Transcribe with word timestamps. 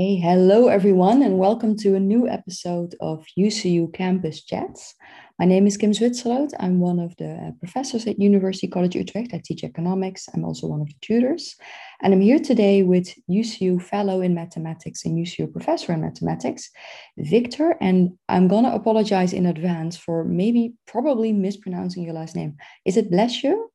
Hey, 0.00 0.16
hello 0.16 0.68
everyone, 0.68 1.20
and 1.20 1.36
welcome 1.36 1.76
to 1.76 1.94
a 1.94 2.00
new 2.00 2.26
episode 2.26 2.94
of 3.02 3.26
UCU 3.38 3.92
Campus 3.92 4.42
Chats. 4.42 4.94
My 5.38 5.44
name 5.44 5.66
is 5.66 5.76
Kim 5.76 5.92
Zwitserloot. 5.92 6.54
I'm 6.58 6.80
one 6.80 6.98
of 6.98 7.14
the 7.18 7.32
uh, 7.32 7.50
professors 7.58 8.06
at 8.06 8.18
University 8.18 8.66
College 8.66 8.96
Utrecht. 8.96 9.34
I 9.34 9.42
teach 9.44 9.62
economics. 9.62 10.26
I'm 10.32 10.42
also 10.42 10.68
one 10.68 10.80
of 10.80 10.86
the 10.86 10.94
tutors. 11.02 11.54
And 12.00 12.14
I'm 12.14 12.22
here 12.22 12.38
today 12.38 12.82
with 12.82 13.14
UCU 13.30 13.82
Fellow 13.82 14.22
in 14.22 14.34
Mathematics 14.34 15.04
and 15.04 15.18
UCU 15.18 15.52
Professor 15.52 15.92
in 15.92 16.00
Mathematics, 16.00 16.70
Viktor. 17.18 17.76
And 17.82 18.12
I'm 18.26 18.48
going 18.48 18.64
to 18.64 18.72
apologize 18.72 19.34
in 19.34 19.44
advance 19.44 19.98
for 19.98 20.24
maybe 20.24 20.72
probably 20.86 21.30
mispronouncing 21.34 22.04
your 22.04 22.14
last 22.14 22.34
name. 22.34 22.56
Is 22.86 22.96
it 22.96 23.10
Blessieux? 23.10 23.66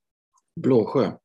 Blåsjö. 0.60 1.20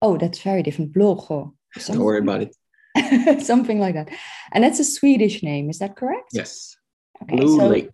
Oh, 0.00 0.16
that's 0.16 0.40
very 0.40 0.62
different. 0.62 0.94
Blåsjö. 0.94 1.52
Don't 1.86 1.98
worry 1.98 2.20
about 2.20 2.40
it. 2.40 2.56
something 3.40 3.78
like 3.78 3.94
that. 3.94 4.08
And 4.52 4.64
that's 4.64 4.80
a 4.80 4.84
Swedish 4.84 5.42
name, 5.42 5.70
is 5.70 5.78
that 5.78 5.96
correct? 5.96 6.30
Yes. 6.32 6.76
Okay, 7.22 7.36
blue 7.36 7.58
so... 7.58 7.68
Lake. 7.68 7.90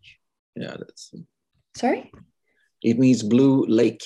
Yeah, 0.56 0.76
that's. 0.78 1.12
Sorry. 1.76 2.10
It 2.82 2.98
means 2.98 3.22
blue 3.22 3.64
lake. 3.66 4.02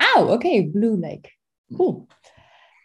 Oh, 0.00 0.28
okay, 0.34 0.62
blue 0.62 0.96
lake. 0.96 1.30
Cool. 1.76 2.08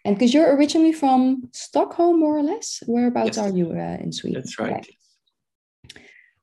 And 0.06 0.16
because 0.16 0.34
you're 0.34 0.56
originally 0.56 0.94
from 0.94 1.50
Stockholm, 1.52 2.20
more 2.20 2.38
or 2.38 2.44
less, 2.44 2.82
whereabouts 2.88 3.38
yes. 3.38 3.40
are 3.40 3.56
you 3.56 3.72
uh, 3.72 3.98
in 4.00 4.12
Sweden? 4.12 4.42
That's 4.42 4.58
right. 4.58 4.78
Okay. 4.78 4.98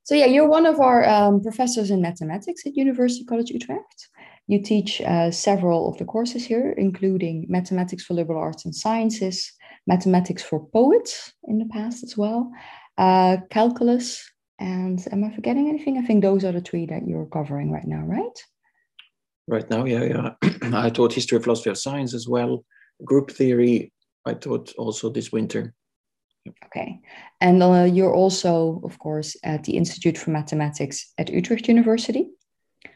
So 0.04 0.14
yeah, 0.14 0.26
you're 0.26 0.48
one 0.48 0.64
of 0.64 0.80
our 0.80 1.06
um, 1.06 1.42
professors 1.42 1.90
in 1.90 2.00
mathematics 2.00 2.62
at 2.66 2.76
University 2.76 3.24
College 3.24 3.50
Utrecht. 3.50 4.08
You 4.46 4.62
teach 4.62 5.02
uh, 5.02 5.30
several 5.30 5.88
of 5.90 5.98
the 5.98 6.06
courses 6.06 6.46
here, 6.46 6.72
including 6.78 7.44
mathematics 7.48 8.04
for 8.04 8.14
liberal 8.14 8.40
arts 8.40 8.64
and 8.64 8.74
sciences, 8.74 9.52
mathematics 9.88 10.42
for 10.42 10.66
poets 10.66 11.32
in 11.44 11.58
the 11.58 11.64
past 11.64 12.04
as 12.04 12.16
well, 12.16 12.52
uh, 12.98 13.38
calculus, 13.50 14.30
and 14.60 15.04
am 15.10 15.24
I 15.24 15.34
forgetting 15.34 15.68
anything? 15.68 15.98
I 15.98 16.06
think 16.06 16.22
those 16.22 16.44
are 16.44 16.52
the 16.52 16.60
three 16.60 16.86
that 16.86 17.08
you're 17.08 17.26
covering 17.26 17.72
right 17.72 17.86
now, 17.86 18.02
right? 18.04 18.38
Right 19.48 19.68
now, 19.70 19.86
yeah, 19.86 20.04
yeah. 20.04 20.30
I 20.74 20.90
taught 20.90 21.14
history 21.14 21.36
of 21.36 21.44
philosophy 21.44 21.70
of 21.70 21.78
science 21.78 22.12
as 22.14 22.28
well. 22.28 22.64
Group 23.04 23.30
theory, 23.30 23.92
I 24.26 24.34
taught 24.34 24.74
also 24.76 25.10
this 25.10 25.32
winter. 25.32 25.74
Okay. 26.66 27.00
And 27.40 27.62
uh, 27.62 27.88
you're 27.90 28.14
also, 28.14 28.80
of 28.84 28.98
course, 28.98 29.36
at 29.42 29.64
the 29.64 29.76
Institute 29.76 30.18
for 30.18 30.30
Mathematics 30.30 31.12
at 31.16 31.30
Utrecht 31.30 31.68
University. 31.68 32.28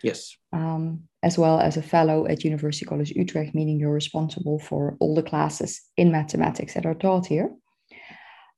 Yes. 0.03 0.37
Um, 0.53 1.09
as 1.23 1.39
well 1.39 1.61
as 1.61 1.77
a 1.77 1.83
fellow 1.83 2.27
at 2.27 2.45
University 2.45 2.85
College 2.85 3.13
Utrecht, 3.13 3.55
meaning 3.55 3.79
you're 3.79 3.93
responsible 3.93 4.59
for 4.59 4.97
all 4.99 5.15
the 5.15 5.23
classes 5.23 5.81
in 5.97 6.11
mathematics 6.11 6.75
that 6.75 6.87
are 6.87 6.95
taught 6.95 7.27
here. 7.27 7.51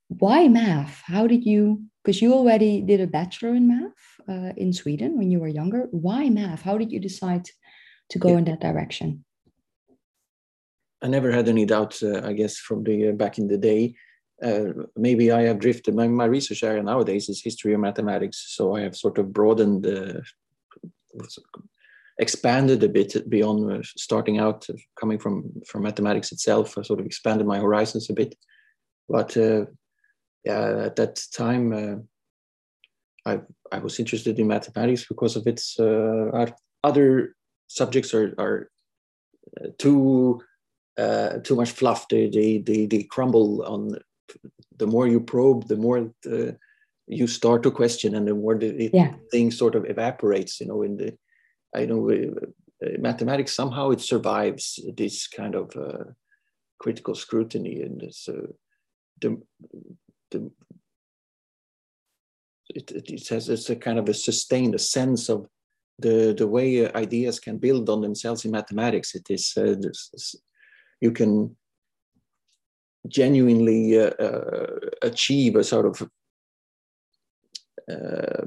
Why 0.08 0.48
math? 0.48 1.02
How 1.04 1.26
did 1.26 1.44
you, 1.44 1.82
because 2.02 2.22
you 2.22 2.32
already 2.32 2.80
did 2.80 3.00
a 3.00 3.06
bachelor 3.06 3.54
in 3.54 3.68
math 3.68 3.92
uh, 4.28 4.52
in 4.56 4.72
Sweden 4.72 5.18
when 5.18 5.30
you 5.30 5.40
were 5.40 5.48
younger. 5.48 5.88
Why 5.90 6.28
math? 6.30 6.62
How 6.62 6.78
did 6.78 6.92
you 6.92 7.00
decide 7.00 7.48
to 8.10 8.18
go 8.18 8.30
yeah. 8.30 8.38
in 8.38 8.44
that 8.44 8.60
direction? 8.60 9.24
I 11.02 11.08
never 11.08 11.30
had 11.30 11.48
any 11.48 11.66
doubts, 11.66 12.02
uh, 12.02 12.22
I 12.24 12.32
guess, 12.32 12.56
from 12.56 12.82
the 12.84 13.10
uh, 13.10 13.12
back 13.12 13.38
in 13.38 13.48
the 13.48 13.58
day. 13.58 13.94
Uh, 14.42 14.86
maybe 14.97 15.30
I 15.30 15.42
have 15.42 15.58
drifted. 15.58 15.94
My, 15.94 16.08
my, 16.08 16.24
research 16.24 16.62
area 16.62 16.82
nowadays 16.82 17.28
is 17.28 17.42
history 17.42 17.72
of 17.74 17.80
mathematics, 17.80 18.47
so 18.48 18.74
I 18.74 18.80
have 18.80 18.97
sort 18.97 19.19
of 19.19 19.32
broadened 19.32 19.86
uh, 19.86 20.20
expanded 22.19 22.82
a 22.82 22.88
bit 22.88 23.28
beyond 23.28 23.72
uh, 23.72 23.82
starting 23.97 24.38
out 24.38 24.66
uh, 24.70 24.75
coming 24.98 25.19
from 25.19 25.50
from 25.66 25.82
mathematics 25.82 26.32
itself. 26.32 26.78
I 26.78 26.82
sort 26.82 27.00
of 27.00 27.06
expanded 27.06 27.47
my 27.47 27.58
horizons 27.58 28.08
a 28.10 28.12
bit, 28.12 28.36
but 29.08 29.36
uh, 29.36 29.66
yeah, 30.44 30.84
at 30.86 30.97
that 30.97 31.20
time 31.32 31.72
uh, 31.72 31.97
I 33.30 33.41
I 33.72 33.78
was 33.78 33.98
interested 33.98 34.38
in 34.38 34.47
mathematics 34.47 35.06
because 35.06 35.36
of 35.36 35.47
its 35.47 35.78
uh, 35.78 36.47
other 36.82 37.34
subjects 37.66 38.14
are 38.14 38.34
are 38.38 38.70
uh, 39.60 39.69
too 39.78 40.41
too 41.42 41.56
much 41.56 41.72
fluff. 41.72 42.06
They, 42.08 42.28
they 42.28 42.58
they 42.58 42.86
they 42.86 43.03
crumble 43.03 43.62
on. 43.64 43.98
The 44.76 44.86
more 44.86 45.06
you 45.06 45.20
probe, 45.20 45.69
the 45.69 45.76
more 45.76 46.10
you 47.06 47.26
start 47.26 47.62
to 47.62 47.70
question, 47.70 48.14
and 48.14 48.26
the 48.26 48.34
more 48.34 48.56
the 48.58 48.91
yeah. 48.92 49.14
thing 49.30 49.50
sort 49.50 49.74
of 49.74 49.88
evaporates. 49.88 50.60
You 50.60 50.66
know, 50.66 50.82
in 50.82 50.97
the 50.97 51.16
I 51.74 51.86
know 51.86 52.10
uh, 52.10 52.88
mathematics 52.98 53.54
somehow 53.54 53.90
it 53.90 54.00
survives 54.00 54.78
this 54.96 55.26
kind 55.26 55.54
of 55.54 55.76
uh, 55.76 56.04
critical 56.78 57.14
scrutiny 57.14 57.82
and 57.82 58.00
this, 58.00 58.28
uh, 58.28 58.52
the, 59.20 59.40
the, 60.30 60.50
it, 62.70 62.90
it 62.90 63.28
has 63.28 63.48
it's 63.48 63.70
a 63.70 63.76
kind 63.76 63.98
of 63.98 64.08
a 64.08 64.14
sustained 64.14 64.74
a 64.74 64.78
sense 64.78 65.28
of 65.28 65.46
the 65.98 66.34
the 66.36 66.46
way 66.46 66.90
ideas 66.92 67.38
can 67.38 67.58
build 67.58 67.88
on 67.88 68.00
themselves 68.00 68.44
in 68.44 68.50
mathematics. 68.50 69.14
It 69.14 69.30
is 69.30 69.52
uh, 69.56 69.76
this, 69.78 70.34
you 71.00 71.12
can 71.12 71.56
genuinely 73.06 74.00
uh, 74.00 74.10
uh, 74.10 74.66
achieve 75.02 75.56
a 75.56 75.64
sort 75.64 75.86
of 75.86 76.08
uh, 77.88 78.46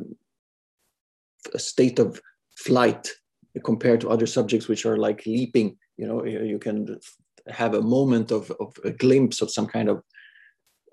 a 1.54 1.60
state 1.60 2.00
of 2.00 2.20
flight 2.58 3.10
compared 3.64 4.02
to 4.02 4.10
other 4.10 4.28
subjects 4.28 4.68
which 4.68 4.86
are 4.86 4.98
like 4.98 5.26
leaping 5.26 5.78
you 5.98 6.08
know 6.08 6.24
you 6.26 6.60
can 6.60 7.00
have 7.48 7.74
a 7.74 7.82
moment 7.82 8.32
of, 8.32 8.52
of 8.60 8.78
a 8.84 8.92
glimpse 8.92 9.42
of 9.42 9.52
some 9.52 9.68
kind 9.68 9.90
of 9.90 10.04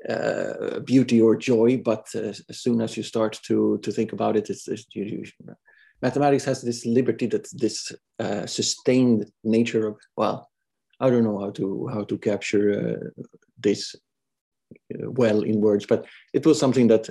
uh, 0.09 0.81
beauty 0.81 1.21
or 1.21 1.37
joy 1.37 1.77
but 1.77 2.07
uh, 2.15 2.33
as 2.49 2.61
soon 2.61 2.81
as 2.81 2.97
you 2.97 3.03
start 3.03 3.41
to 3.43 3.79
to 3.79 3.91
think 3.91 4.13
about 4.13 4.37
it 4.37 4.51
it's, 4.51 4.69
it's 4.69 4.87
you, 4.95 5.05
you, 5.05 5.25
mathematics 6.03 6.45
has 6.45 6.61
this 6.63 6.85
liberty 6.85 7.27
that 7.27 7.49
this 7.53 7.93
uh, 8.19 8.47
sustained 8.47 9.31
nature 9.43 9.87
of 9.89 9.97
well 10.17 10.51
i 11.01 11.09
don't 11.09 11.25
know 11.25 11.39
how 11.39 11.51
to 11.51 11.89
how 11.93 12.05
to 12.05 12.19
capture 12.19 12.67
uh, 12.91 13.23
this 13.59 13.95
uh, 14.95 15.11
well 15.11 15.43
in 15.43 15.61
words 15.61 15.87
but 15.87 16.05
it 16.35 16.45
was 16.45 16.59
something 16.59 16.89
that 16.89 17.09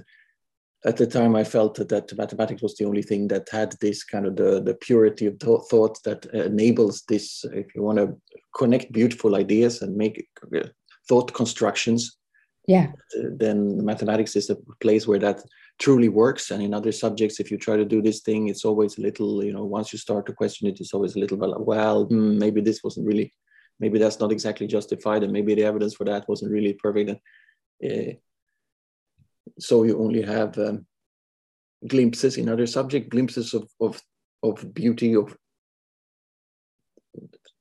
at 0.85 0.97
the 0.97 1.07
time 1.07 1.35
I 1.35 1.43
felt 1.43 1.75
that 1.75 1.89
that 1.89 2.17
mathematics 2.17 2.61
was 2.61 2.75
the 2.75 2.85
only 2.85 3.01
thing 3.01 3.27
that 3.29 3.47
had 3.49 3.75
this 3.79 4.03
kind 4.03 4.25
of 4.25 4.35
the, 4.35 4.61
the 4.61 4.75
purity 4.75 5.27
of 5.27 5.39
thought 5.39 6.03
that 6.03 6.25
enables 6.25 7.03
this, 7.03 7.45
if 7.53 7.73
you 7.73 7.83
want 7.83 7.99
to 7.99 8.17
connect 8.55 8.91
beautiful 8.91 9.35
ideas 9.35 9.81
and 9.81 9.95
make 9.95 10.27
uh, 10.55 10.67
thought 11.07 11.33
constructions. 11.33 12.17
Yeah. 12.67 12.87
Then 13.37 13.83
mathematics 13.83 14.35
is 14.35 14.49
a 14.49 14.57
place 14.81 15.07
where 15.07 15.19
that 15.19 15.41
truly 15.79 16.09
works. 16.09 16.51
And 16.51 16.61
in 16.61 16.73
other 16.73 16.91
subjects, 16.91 17.39
if 17.39 17.49
you 17.49 17.57
try 17.57 17.77
to 17.77 17.85
do 17.85 18.01
this 18.01 18.21
thing, 18.21 18.49
it's 18.49 18.65
always 18.65 18.97
a 18.97 19.01
little, 19.01 19.43
you 19.43 19.53
know, 19.53 19.63
once 19.63 19.93
you 19.93 19.99
start 19.99 20.25
to 20.25 20.33
question 20.33 20.67
it, 20.67 20.79
it's 20.79 20.93
always 20.93 21.15
a 21.15 21.19
little, 21.19 21.37
well, 21.63 22.05
hmm, 22.05 22.37
maybe 22.37 22.61
this 22.61 22.83
wasn't 22.83 23.07
really, 23.07 23.33
maybe 23.79 23.99
that's 23.99 24.19
not 24.19 24.31
exactly 24.31 24.67
justified. 24.67 25.23
And 25.23 25.31
maybe 25.31 25.55
the 25.55 25.63
evidence 25.63 25.93
for 25.95 26.05
that 26.05 26.27
wasn't 26.27 26.51
really 26.51 26.73
perfect. 26.73 27.09
And, 27.09 28.09
uh, 28.09 28.13
so 29.59 29.83
you 29.83 29.99
only 29.99 30.21
have 30.21 30.57
um, 30.57 30.85
glimpses 31.87 32.37
in 32.37 32.49
other 32.49 32.65
subject, 32.65 33.09
glimpses 33.09 33.53
of, 33.53 33.69
of, 33.79 34.01
of 34.41 34.73
beauty, 34.73 35.15
of 35.15 35.35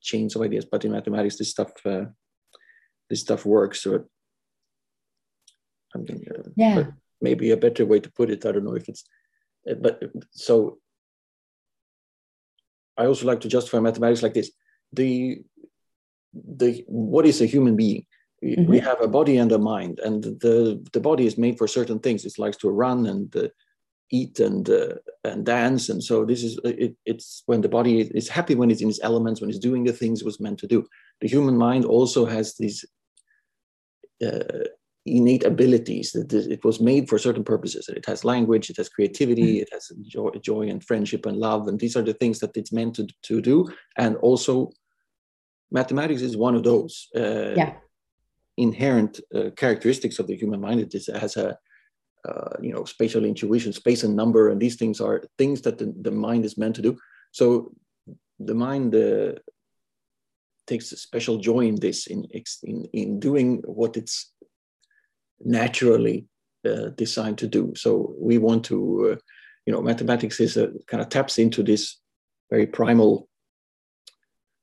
chains 0.01 0.35
of 0.37 0.43
ideas. 0.43 0.65
But 0.65 0.85
in 0.85 0.93
mathematics, 0.93 1.39
this 1.39 1.51
stuff, 1.51 1.73
uh, 1.85 2.07
this 3.11 3.21
stuff 3.21 3.45
works. 3.45 3.83
So 3.83 4.05
I 5.95 5.99
mean, 5.99 6.25
uh, 6.31 6.43
yeah. 6.57 6.85
maybe 7.21 7.51
a 7.51 7.57
better 7.57 7.85
way 7.85 8.01
to 8.01 8.11
put 8.11 8.31
it. 8.31 8.45
I 8.47 8.53
don't 8.53 8.65
know 8.65 8.77
if 8.77 8.89
it's, 8.89 9.05
uh, 9.71 9.75
but 9.75 10.03
so 10.31 10.79
I 12.97 13.07
also 13.07 13.27
like 13.27 13.41
to 13.41 13.49
justify 13.49 13.81
mathematics 13.81 14.23
like 14.23 14.35
this: 14.35 14.51
the 14.93 15.43
the 16.35 16.85
what 16.87 17.27
is 17.27 17.41
a 17.41 17.47
human 17.47 17.77
being? 17.77 18.07
Mm-hmm. 18.43 18.67
We 18.67 18.81
have 18.81 19.01
a 19.01 19.09
body 19.09 19.37
and 19.37 19.53
a 19.53 19.59
mind, 19.59 20.01
and 20.01 20.25
the 20.25 20.85
the 20.93 21.01
body 21.01 21.27
is 21.27 21.39
made 21.39 21.59
for 21.59 21.69
certain 21.69 22.01
things. 22.01 22.25
It 22.25 22.39
likes 22.39 22.57
to 22.59 22.71
run 22.71 23.07
and 23.07 23.35
uh, 23.37 23.49
eat 24.11 24.41
and 24.41 24.69
uh, 24.69 24.95
and 25.23 25.47
dance, 25.47 25.89
and 25.89 26.03
so 26.03 26.25
this 26.25 26.43
is 26.43 26.59
it, 26.65 26.97
it's 27.07 27.45
when 27.47 27.61
the 27.61 27.69
body 27.69 28.01
is 28.01 28.29
happy 28.29 28.57
when 28.57 28.71
it's 28.71 28.83
in 28.83 28.89
its 28.89 29.01
elements, 29.03 29.41
when 29.41 29.49
it's 29.49 29.61
doing 29.61 29.85
the 29.85 29.93
things 29.93 30.21
it 30.21 30.25
was 30.25 30.41
meant 30.41 30.59
to 30.59 30.67
do. 30.67 30.85
The 31.21 31.29
human 31.29 31.57
mind 31.57 31.85
also 31.85 32.27
has 32.27 32.57
these 32.57 32.85
uh, 34.25 34.65
innate 35.07 35.45
abilities 35.45 36.11
that 36.13 36.33
it 36.33 36.65
was 36.65 36.81
made 36.81 37.09
for 37.09 37.19
certain 37.19 37.45
purposes. 37.45 37.89
It 37.89 38.07
has 38.07 38.25
language, 38.25 38.71
it 38.71 38.77
has 38.79 38.89
creativity, 38.89 39.55
mm-hmm. 39.55 39.63
it 39.63 39.69
has 39.73 39.93
joy, 40.03 40.31
joy 40.41 40.69
and 40.69 40.83
friendship 40.83 41.27
and 41.27 41.37
love, 41.37 41.69
and 41.69 41.79
these 41.79 41.97
are 41.97 42.03
the 42.03 42.15
things 42.15 42.41
that 42.41 42.57
it's 42.57 42.73
meant 42.73 42.97
to, 42.97 43.07
to 43.23 43.41
do. 43.41 43.69
And 43.97 44.17
also, 44.17 44.73
mathematics 45.71 46.23
is 46.23 46.37
one 46.37 46.57
of 46.57 46.65
those. 46.65 47.07
Uh, 47.15 47.55
yeah 47.57 47.75
inherent 48.57 49.21
uh, 49.35 49.51
characteristics 49.57 50.19
of 50.19 50.27
the 50.27 50.37
human 50.37 50.61
mind. 50.61 50.81
It 50.81 50.95
is, 50.95 51.07
has 51.07 51.37
a 51.37 51.57
uh, 52.29 52.57
you 52.61 52.73
know 52.73 52.85
spatial 52.85 53.25
intuition, 53.25 53.73
space 53.73 54.05
and 54.05 54.15
number, 54.15 54.51
and 54.51 54.61
these 54.61 54.77
things 54.77 55.01
are 55.01 55.25
things 55.39 55.63
that 55.63 55.79
the, 55.79 55.93
the 56.03 56.11
mind 56.11 56.45
is 56.45 56.59
meant 56.59 56.77
to 56.77 56.83
do. 56.83 56.97
So 57.33 57.73
the 58.39 58.55
mind 58.55 58.95
uh, 58.95 59.33
takes 60.67 60.93
a 60.93 60.97
special 60.97 61.39
joy 61.39 61.67
in 61.67 61.77
this, 61.77 62.07
in, 62.07 62.25
in 62.63 62.85
in 62.93 63.21
doing 63.21 63.63
what 63.65 63.97
it's 63.97 64.33
naturally 65.45 66.27
uh, 66.65 66.91
designed 66.97 67.39
to 67.39 67.49
do. 67.49 67.73
So 67.75 68.15
we 68.19 68.39
want 68.39 68.65
to, 68.67 69.13
uh, 69.13 69.17
you 69.67 69.73
know, 69.73 69.83
mathematics 69.83 70.39
is 70.41 70.57
a 70.57 70.71
kind 70.87 71.03
of 71.03 71.09
taps 71.09 71.39
into 71.39 71.63
this 71.63 71.99
very 72.51 72.67
primal, 72.67 73.29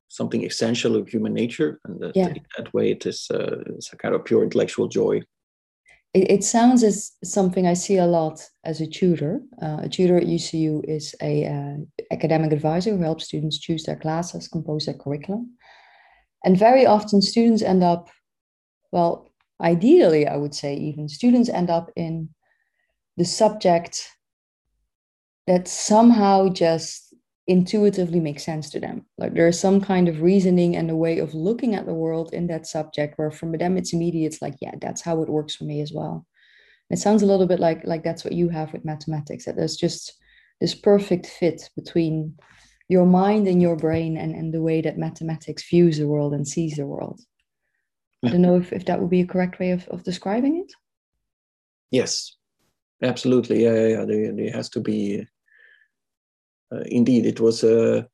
something 0.09 0.43
essential 0.43 0.95
of 0.95 1.07
human 1.07 1.33
nature, 1.33 1.79
and 1.85 1.99
that, 2.01 2.15
yeah. 2.15 2.33
that 2.57 2.73
way 2.73 2.91
it 2.91 3.05
is 3.05 3.27
uh, 3.33 3.61
it's 3.67 3.93
a 3.93 3.97
kind 3.97 4.13
of 4.13 4.25
pure 4.25 4.43
intellectual 4.43 4.87
joy. 4.87 5.21
It, 6.15 6.31
it, 6.31 6.43
sounds 6.43 6.83
as 6.83 7.11
something 7.23 7.67
I 7.67 7.75
see 7.75 7.97
a 7.97 8.07
lot 8.07 8.43
as 8.63 8.81
a 8.81 8.87
tutor. 8.87 9.41
Uh, 9.61 9.81
a 9.83 9.89
tutor 9.89 10.17
at 10.17 10.23
UCU 10.23 10.83
is 10.85 11.15
a 11.21 11.45
uh, 11.45 11.77
academic 12.11 12.51
advisor 12.51 12.95
who 12.95 13.03
helps 13.03 13.25
students 13.25 13.59
choose 13.59 13.83
their 13.83 13.95
classes, 13.95 14.47
compose 14.47 14.85
their 14.85 14.95
curriculum, 14.95 15.55
and 16.43 16.57
very 16.57 16.85
often 16.85 17.21
students 17.21 17.61
end 17.61 17.83
up, 17.83 18.09
well, 18.91 19.29
ideally, 19.61 20.27
I 20.27 20.37
would 20.37 20.55
say, 20.55 20.75
even 20.75 21.09
students 21.09 21.49
end 21.49 21.69
up 21.69 21.91
in 21.95 22.29
the 23.17 23.25
subject 23.25 24.09
that 25.45 25.67
somehow 25.67 26.49
just 26.49 27.08
intuitively 27.49 28.19
makes 28.19 28.45
sense 28.45 28.69
to 28.69 28.79
them. 28.79 29.05
Like 29.17 29.33
there's 29.33 29.59
some 29.59 29.81
kind 29.81 30.07
of 30.07 30.21
reasoning 30.21 30.75
and 30.75 30.89
a 30.91 30.95
way 30.95 31.17
of 31.17 31.33
looking 31.33 31.73
at 31.73 31.87
the 31.87 31.93
world 31.93 32.31
in 32.31 32.47
that 32.47 32.67
subject 32.67 33.17
where 33.17 33.31
from 33.31 33.51
them 33.57 33.75
it's 33.75 33.91
immediate, 33.91 34.27
it's 34.27 34.41
like, 34.41 34.55
yeah, 34.61 34.75
that's 34.79 35.01
how 35.01 35.23
it 35.23 35.29
works 35.29 35.55
for 35.55 35.65
me 35.65 35.81
as 35.81 35.91
well. 35.91 36.25
it 36.91 36.99
sounds 36.99 37.23
a 37.23 37.25
little 37.25 37.47
bit 37.47 37.59
like 37.59 37.81
like 37.85 38.03
that's 38.03 38.23
what 38.23 38.33
you 38.33 38.49
have 38.49 38.71
with 38.71 38.85
mathematics, 38.85 39.45
that 39.45 39.55
there's 39.55 39.75
just 39.75 40.13
this 40.61 40.75
perfect 40.75 41.25
fit 41.25 41.69
between 41.75 42.35
your 42.87 43.05
mind 43.05 43.47
and 43.47 43.61
your 43.61 43.75
brain 43.75 44.17
and, 44.17 44.35
and 44.35 44.53
the 44.53 44.61
way 44.61 44.81
that 44.81 44.97
mathematics 44.97 45.63
views 45.69 45.97
the 45.97 46.07
world 46.07 46.33
and 46.33 46.47
sees 46.47 46.75
the 46.75 46.85
world. 46.85 47.19
I 48.23 48.29
don't 48.29 48.41
know 48.41 48.57
if, 48.57 48.73
if 48.73 48.85
that 48.85 48.99
would 48.99 49.09
be 49.09 49.21
a 49.21 49.27
correct 49.27 49.59
way 49.59 49.71
of, 49.71 49.87
of 49.87 50.03
describing 50.03 50.57
it. 50.57 50.71
Yes, 51.89 52.35
absolutely. 53.01 53.63
Yeah, 53.63 53.73
yeah, 53.73 53.87
yeah. 53.87 54.05
There, 54.05 54.33
there 54.33 54.51
has 54.51 54.69
to 54.71 54.81
be. 54.81 55.25
Uh, 56.71 56.83
indeed, 56.85 57.25
it 57.25 57.39
was 57.39 57.63
a, 57.63 58.07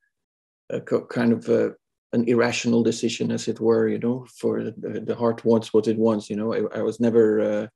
a 0.70 0.80
kind 0.80 1.32
of 1.32 1.48
a, 1.48 1.74
an 2.12 2.28
irrational 2.28 2.82
decision, 2.82 3.30
as 3.30 3.48
it 3.48 3.60
were. 3.60 3.88
You 3.88 3.98
know, 3.98 4.26
for 4.38 4.64
the, 4.64 5.02
the 5.04 5.14
heart 5.14 5.44
wants 5.44 5.72
what 5.72 5.88
it 5.88 5.98
wants. 5.98 6.30
You 6.30 6.36
know, 6.36 6.54
I, 6.54 6.78
I 6.78 6.82
was 6.82 7.00
never 7.00 7.40
uh, 7.40 7.66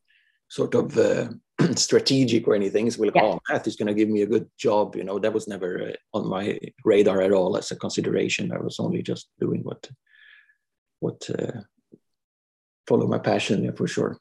sort 0.49 0.75
of 0.75 0.97
uh, 0.97 1.29
strategic 1.75 2.49
or 2.49 2.55
anything. 2.55 2.87
It's 2.87 2.99
like, 2.99 3.15
yeah. 3.15 3.25
oh, 3.25 3.41
math 3.49 3.67
is 3.67 3.77
going 3.77 3.89
to 3.89 3.95
give 3.95 4.09
me 4.09 4.23
a 4.23 4.27
good 4.27 4.49
job. 4.57 4.97
You 4.97 5.05
know, 5.05 5.19
that 5.19 5.33
was 5.33 5.49
never 5.49 5.91
uh, 5.91 6.19
on 6.19 6.29
my 6.29 6.59
radar 6.85 7.21
at 7.21 7.33
all 7.33 7.57
as 7.57 7.71
a 7.71 7.77
consideration. 7.77 8.53
I 8.53 8.59
was 8.59 8.81
only 8.81 9.03
just 9.03 9.29
doing 9.39 9.63
what 9.63 9.89
what 11.01 11.29
uh, 11.31 11.61
follow 12.87 13.07
my 13.07 13.19
passion 13.19 13.65
yeah, 13.65 13.71
for 13.73 13.87
sure 13.87 14.19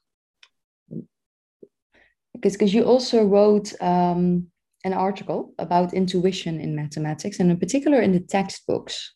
because 2.40 2.54
because 2.54 2.74
you 2.74 2.84
also 2.84 3.24
wrote 3.24 3.72
um, 3.80 4.46
an 4.84 4.92
article 4.92 5.54
about 5.58 5.94
intuition 5.94 6.60
in 6.60 6.74
mathematics 6.74 7.40
and 7.40 7.50
in 7.50 7.58
particular 7.58 8.00
in 8.00 8.12
the 8.12 8.20
textbooks 8.20 9.14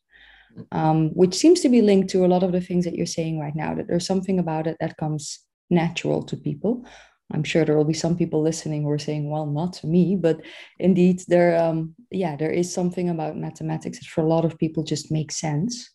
um, 0.71 1.09
which 1.15 1.35
seems 1.35 1.61
to 1.61 1.69
be 1.69 1.83
linked 1.83 2.11
to 2.11 2.25
a 2.25 2.29
lot 2.29 2.45
of 2.45 2.53
the 2.53 2.61
things 2.61 2.85
that 2.85 2.95
you're 2.95 3.07
saying 3.07 3.41
right 3.41 3.57
now 3.57 3.75
that 3.75 3.89
there's 3.89 4.07
something 4.07 4.39
about 4.39 4.67
it 4.67 4.77
that 4.81 4.97
comes 4.97 5.41
natural 5.71 6.23
to 6.23 6.37
people 6.37 6.87
i'm 7.33 7.43
sure 7.43 7.65
there 7.65 7.77
will 7.77 7.85
be 7.85 7.95
some 7.95 8.17
people 8.17 8.43
listening 8.43 8.83
who 8.83 8.91
are 8.91 8.99
saying 8.99 9.31
well 9.31 9.47
not 9.47 9.73
to 9.73 9.87
me 9.87 10.15
but 10.15 10.41
indeed 10.79 11.23
there 11.29 11.61
um, 11.61 11.95
yeah 12.11 12.37
there 12.37 12.53
is 12.53 12.73
something 12.73 13.09
about 13.09 13.37
mathematics 13.37 13.99
that 13.99 14.07
for 14.07 14.21
a 14.21 14.29
lot 14.29 14.45
of 14.45 14.59
people 14.59 14.85
just 14.85 15.11
makes 15.11 15.37
sense 15.37 15.91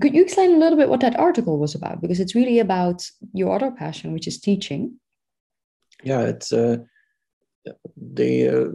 could 0.00 0.14
you 0.14 0.22
explain 0.22 0.54
a 0.54 0.58
little 0.58 0.78
bit 0.78 0.88
what 0.88 1.00
that 1.00 1.18
article 1.18 1.58
was 1.58 1.74
about? 1.74 2.00
Because 2.00 2.20
it's 2.20 2.34
really 2.34 2.58
about 2.58 3.02
your 3.32 3.54
other 3.54 3.70
passion, 3.70 4.12
which 4.12 4.26
is 4.26 4.40
teaching. 4.40 4.98
Yeah, 6.02 6.22
it's 6.22 6.52
uh, 6.52 6.78
the 7.96 8.48
uh, 8.48 8.68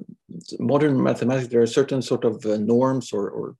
modern 0.59 1.01
mathematics. 1.01 1.47
There 1.47 1.61
are 1.61 1.67
certain 1.67 2.01
sort 2.01 2.25
of 2.25 2.45
uh, 2.45 2.57
norms 2.57 3.13
or, 3.13 3.29
or 3.29 3.55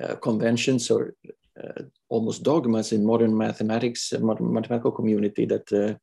uh, 0.00 0.16
conventions 0.16 0.90
or 0.90 1.14
almost 2.08 2.42
dogmas 2.42 2.92
in 2.92 3.04
modern 3.04 3.36
mathematics, 3.36 4.12
modern 4.18 4.52
mathematical 4.52 4.90
community. 4.90 5.44
That 5.44 5.98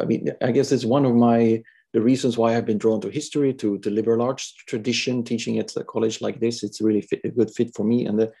I 0.00 0.04
mean, 0.04 0.30
I 0.42 0.52
guess 0.52 0.72
it's 0.72 0.84
one 0.84 1.06
of 1.06 1.14
my 1.14 1.62
the 1.94 2.02
reasons 2.02 2.36
why 2.36 2.54
I've 2.54 2.66
been 2.66 2.78
drawn 2.78 3.00
to 3.00 3.08
history, 3.08 3.54
to 3.54 3.78
the 3.78 3.90
liberal 3.90 4.20
arts 4.20 4.52
tradition, 4.52 5.24
teaching 5.24 5.58
at 5.58 5.74
a 5.76 5.84
college 5.84 6.20
like 6.20 6.38
this. 6.38 6.62
It's 6.62 6.82
really 6.82 7.00
fit, 7.00 7.20
a 7.24 7.30
good 7.30 7.50
fit 7.50 7.74
for 7.74 7.84
me, 7.84 8.06
and 8.06 8.18
the 8.18 8.32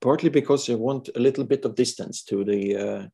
partly 0.00 0.30
because 0.30 0.68
I 0.68 0.74
want 0.74 1.08
a 1.14 1.20
little 1.20 1.44
bit 1.44 1.64
of 1.64 1.74
distance 1.74 2.22
to 2.24 2.44
the 2.44 2.76
uh, 2.76 3.06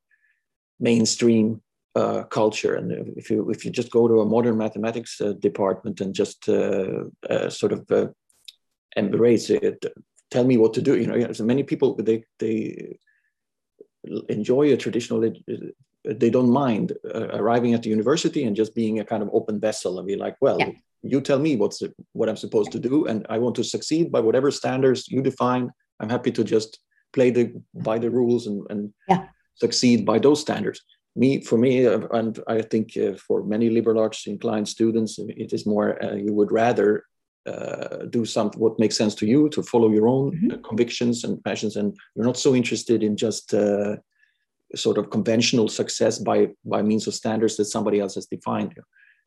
mainstream 0.79 1.63
uh, 2.01 2.25
culture. 2.25 2.75
And 2.79 2.87
if 3.17 3.31
you 3.31 3.51
if 3.51 3.65
you 3.65 3.71
just 3.71 3.91
go 3.91 4.09
to 4.09 4.21
a 4.21 4.31
modern 4.35 4.57
mathematics 4.65 5.21
uh, 5.21 5.35
department 5.49 6.01
and 6.01 6.15
just 6.15 6.49
uh, 6.49 7.05
uh, 7.29 7.49
sort 7.51 7.73
of 7.73 7.81
uh, 7.91 8.09
embrace 8.97 9.51
it, 9.51 9.79
tell 10.31 10.45
me 10.45 10.57
what 10.57 10.75
to 10.75 10.83
do. 10.83 10.93
You 11.01 11.07
know, 11.07 11.33
so 11.33 11.45
many 11.45 11.63
people 11.63 11.89
they 11.97 12.25
they 12.39 12.97
enjoy 14.29 14.73
a 14.73 14.77
traditional. 14.77 15.21
They 16.23 16.31
don't 16.31 16.53
mind 16.65 16.87
arriving 17.41 17.75
at 17.75 17.83
the 17.83 17.91
university 17.91 18.45
and 18.45 18.57
just 18.57 18.75
being 18.75 19.01
a 19.01 19.05
kind 19.05 19.23
of 19.23 19.29
open 19.33 19.61
vessel 19.61 19.99
and 19.99 20.07
be 20.07 20.17
like, 20.17 20.37
well. 20.41 20.61
Yeah. 20.61 20.73
You 21.03 21.23
tell 21.23 21.39
me 21.39 21.57
what's 21.57 21.83
what 22.13 22.29
I'm 22.29 22.37
supposed 22.37 22.73
to 22.73 22.79
do, 22.79 23.07
and 23.07 23.27
I 23.31 23.39
want 23.39 23.55
to 23.57 23.65
succeed 23.65 24.13
by 24.13 24.21
whatever 24.21 24.51
standards 24.51 25.09
you 25.09 25.23
define 25.23 25.71
I'm 26.01 26.09
happy 26.09 26.33
to 26.33 26.43
just 26.43 26.81
play 27.13 27.31
the 27.31 27.53
by 27.75 27.99
the 27.99 28.11
rules 28.11 28.47
and, 28.47 28.67
and 28.71 28.93
yeah. 29.09 29.27
succeed 29.55 30.05
by 30.05 30.19
those 30.19 30.41
standards. 30.41 30.81
Me, 31.17 31.41
for 31.41 31.59
me, 31.59 31.87
uh, 31.87 32.07
and 32.13 32.39
I 32.47 32.63
think 32.63 32.97
uh, 32.97 33.15
for 33.15 33.43
many 33.43 33.69
liberal 33.69 33.99
arts 33.99 34.27
inclined 34.27 34.69
students, 34.69 35.19
it 35.19 35.53
is 35.53 35.67
more 35.67 36.03
uh, 36.03 36.15
you 36.15 36.33
would 36.33 36.53
rather 36.53 37.05
uh, 37.47 38.05
do 38.11 38.25
something 38.25 38.61
what 38.61 38.79
makes 38.79 38.97
sense 38.97 39.15
to 39.17 39.27
you 39.27 39.49
to 39.49 39.63
follow 39.63 39.91
your 39.91 40.07
own 40.07 40.31
mm-hmm. 40.31 40.53
Uh, 40.53 40.57
convictions 40.69 41.25
and 41.25 41.43
passions, 41.43 41.77
and 41.77 41.97
you're 42.15 42.27
not 42.27 42.37
so 42.37 42.55
interested 42.55 43.03
in 43.03 43.17
just 43.17 43.53
uh, 43.55 43.97
sort 44.77 44.99
of 44.99 45.11
conventional 45.11 45.69
success 45.69 46.19
by 46.19 46.49
by 46.65 46.81
means 46.81 47.07
of 47.09 47.15
standards 47.15 47.57
that 47.57 47.65
somebody 47.65 47.99
else 47.99 48.15
has 48.15 48.27
defined. 48.27 48.75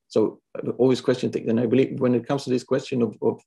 So 0.07 0.39
always 0.77 1.01
question, 1.01 1.31
and 1.49 1.59
I 1.59 1.65
believe 1.65 1.99
when 1.99 2.15
it 2.15 2.27
comes 2.27 2.43
to 2.43 2.49
this 2.49 2.63
question 2.63 3.01
of, 3.01 3.17
of 3.21 3.41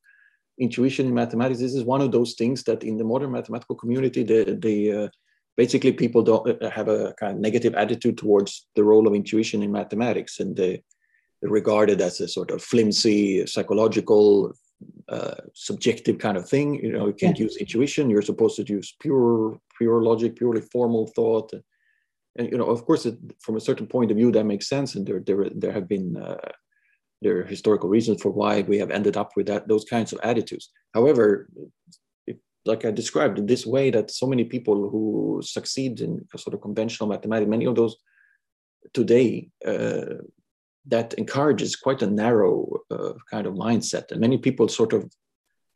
intuition 0.58 1.06
in 1.06 1.14
mathematics 1.14 1.60
this 1.60 1.74
is 1.74 1.84
one 1.84 2.00
of 2.00 2.12
those 2.12 2.34
things 2.34 2.62
that 2.64 2.82
in 2.82 2.96
the 2.96 3.04
modern 3.04 3.30
mathematical 3.30 3.76
community 3.76 4.22
the, 4.22 4.58
the 4.60 4.92
uh, 4.92 5.08
basically 5.56 5.92
people 5.92 6.22
don't 6.22 6.62
uh, 6.62 6.70
have 6.70 6.88
a 6.88 7.14
kind 7.14 7.32
of 7.32 7.38
negative 7.38 7.74
attitude 7.74 8.18
towards 8.18 8.66
the 8.76 8.84
role 8.84 9.06
of 9.06 9.14
intuition 9.14 9.62
in 9.62 9.72
mathematics 9.72 10.40
and 10.40 10.56
they 10.56 10.82
regard 11.42 11.90
it 11.90 12.00
as 12.00 12.20
a 12.20 12.28
sort 12.28 12.50
of 12.50 12.62
flimsy 12.62 13.46
psychological 13.46 14.52
uh, 15.08 15.34
subjective 15.54 16.18
kind 16.18 16.36
of 16.36 16.48
thing 16.48 16.74
you 16.74 16.92
know 16.92 17.06
you 17.06 17.12
can't 17.12 17.38
yeah. 17.38 17.44
use 17.44 17.56
intuition 17.56 18.10
you're 18.10 18.22
supposed 18.22 18.56
to 18.56 18.64
use 18.64 18.94
pure 19.00 19.58
pure 19.78 20.02
logic 20.02 20.36
purely 20.36 20.60
formal 20.60 21.06
thought 21.14 21.50
and 22.36 22.50
you 22.50 22.58
know 22.58 22.66
of 22.66 22.84
course 22.84 23.06
it, 23.06 23.16
from 23.40 23.56
a 23.56 23.60
certain 23.60 23.86
point 23.86 24.10
of 24.10 24.16
view 24.16 24.32
that 24.32 24.44
makes 24.44 24.68
sense 24.68 24.94
and 24.94 25.06
there 25.06 25.20
there, 25.20 25.48
there 25.54 25.72
have 25.72 25.88
been 25.88 26.16
uh, 26.16 26.36
there 27.22 27.38
are 27.38 27.44
historical 27.44 27.88
reasons 27.88 28.20
for 28.20 28.30
why 28.30 28.62
we 28.62 28.78
have 28.78 28.90
ended 28.90 29.16
up 29.16 29.30
with 29.36 29.46
that 29.46 29.68
those 29.68 29.84
kinds 29.84 30.12
of 30.12 30.20
attitudes. 30.22 30.70
However, 30.94 31.48
like 32.66 32.84
I 32.84 32.90
described, 32.90 33.46
this 33.46 33.64
way 33.64 33.90
that 33.90 34.10
so 34.10 34.26
many 34.26 34.44
people 34.44 34.88
who 34.90 35.40
succeed 35.44 36.00
in 36.00 36.26
sort 36.36 36.54
of 36.54 36.60
conventional 36.60 37.08
mathematics, 37.08 37.50
many 37.50 37.66
of 37.66 37.76
those 37.76 37.96
today, 38.92 39.50
uh, 39.66 40.16
that 40.88 41.14
encourages 41.14 41.74
quite 41.74 42.02
a 42.02 42.06
narrow 42.06 42.80
uh, 42.90 43.14
kind 43.30 43.46
of 43.46 43.54
mindset, 43.54 44.12
and 44.12 44.20
many 44.20 44.38
people 44.38 44.68
sort 44.68 44.92
of 44.92 45.10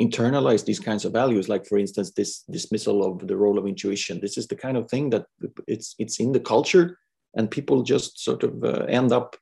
internalize 0.00 0.64
these 0.64 0.80
kinds 0.80 1.04
of 1.04 1.12
values. 1.12 1.48
Like, 1.48 1.66
for 1.66 1.78
instance, 1.78 2.12
this 2.12 2.44
dismissal 2.50 3.04
of 3.04 3.26
the 3.26 3.36
role 3.36 3.58
of 3.58 3.66
intuition. 3.66 4.20
This 4.20 4.38
is 4.38 4.46
the 4.46 4.56
kind 4.56 4.76
of 4.76 4.88
thing 4.88 5.10
that 5.10 5.26
it's 5.66 5.94
it's 5.98 6.20
in 6.20 6.32
the 6.32 6.40
culture, 6.40 6.98
and 7.34 7.50
people 7.50 7.82
just 7.82 8.22
sort 8.22 8.42
of 8.42 8.62
uh, 8.64 8.84
end 8.88 9.12
up 9.12 9.36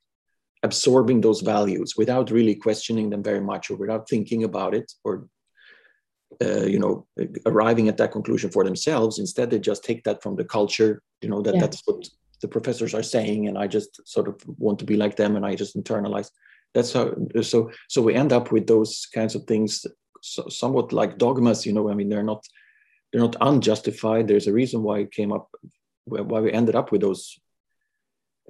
absorbing 0.63 1.21
those 1.21 1.41
values 1.41 1.95
without 1.95 2.31
really 2.31 2.55
questioning 2.55 3.09
them 3.09 3.23
very 3.23 3.39
much 3.39 3.69
or 3.69 3.75
without 3.77 4.09
thinking 4.09 4.43
about 4.43 4.73
it 4.73 4.91
or 5.05 5.27
uh, 6.41 6.65
you 6.65 6.79
know 6.79 7.05
arriving 7.45 7.87
at 7.89 7.97
that 7.97 8.11
conclusion 8.11 8.49
for 8.49 8.63
themselves 8.63 9.19
instead 9.19 9.49
they 9.49 9.59
just 9.59 9.83
take 9.83 10.03
that 10.03 10.21
from 10.21 10.35
the 10.35 10.45
culture 10.45 11.01
you 11.21 11.29
know 11.29 11.41
that 11.41 11.55
yeah. 11.55 11.61
that's 11.61 11.81
what 11.85 12.07
the 12.41 12.47
professors 12.47 12.93
are 12.93 13.03
saying 13.03 13.47
and 13.47 13.57
i 13.57 13.67
just 13.67 13.99
sort 14.07 14.27
of 14.27 14.35
want 14.57 14.79
to 14.79 14.85
be 14.85 14.95
like 14.95 15.15
them 15.15 15.35
and 15.35 15.45
i 15.45 15.55
just 15.55 15.77
internalize 15.77 16.29
that's 16.73 16.93
how 16.93 17.13
so 17.41 17.71
so 17.87 18.01
we 18.01 18.13
end 18.13 18.31
up 18.31 18.51
with 18.51 18.67
those 18.67 19.07
kinds 19.13 19.35
of 19.35 19.43
things 19.45 19.85
so, 20.21 20.47
somewhat 20.47 20.93
like 20.93 21.17
dogmas 21.17 21.65
you 21.65 21.73
know 21.73 21.89
i 21.89 21.93
mean 21.93 22.09
they're 22.09 22.23
not 22.23 22.45
they're 23.11 23.21
not 23.21 23.35
unjustified 23.41 24.27
there's 24.27 24.47
a 24.47 24.53
reason 24.53 24.83
why 24.83 24.99
it 24.99 25.11
came 25.11 25.33
up 25.33 25.49
why 26.05 26.39
we 26.39 26.51
ended 26.51 26.75
up 26.75 26.91
with 26.91 27.01
those 27.01 27.39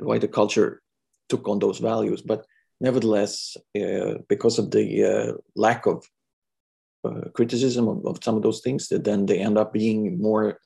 why 0.02 0.18
the 0.18 0.28
culture 0.28 0.82
took 1.30 1.48
on 1.48 1.60
those 1.60 1.80
values. 1.80 2.22
But 2.22 2.46
nevertheless, 2.82 3.56
uh, 3.80 4.16
because 4.28 4.60
of 4.60 4.72
the 4.72 4.86
uh, 5.04 5.34
lack 5.56 5.86
of 5.86 6.06
uh, 7.04 7.30
criticism 7.34 7.88
of, 7.88 8.06
of, 8.06 8.24
some 8.24 8.36
of 8.36 8.44
those 8.44 8.62
things, 8.62 8.88
that 8.90 9.04
then 9.04 9.26
they 9.26 9.40
end 9.40 9.58
up 9.58 9.74
being 9.74 10.22
more 10.22 10.60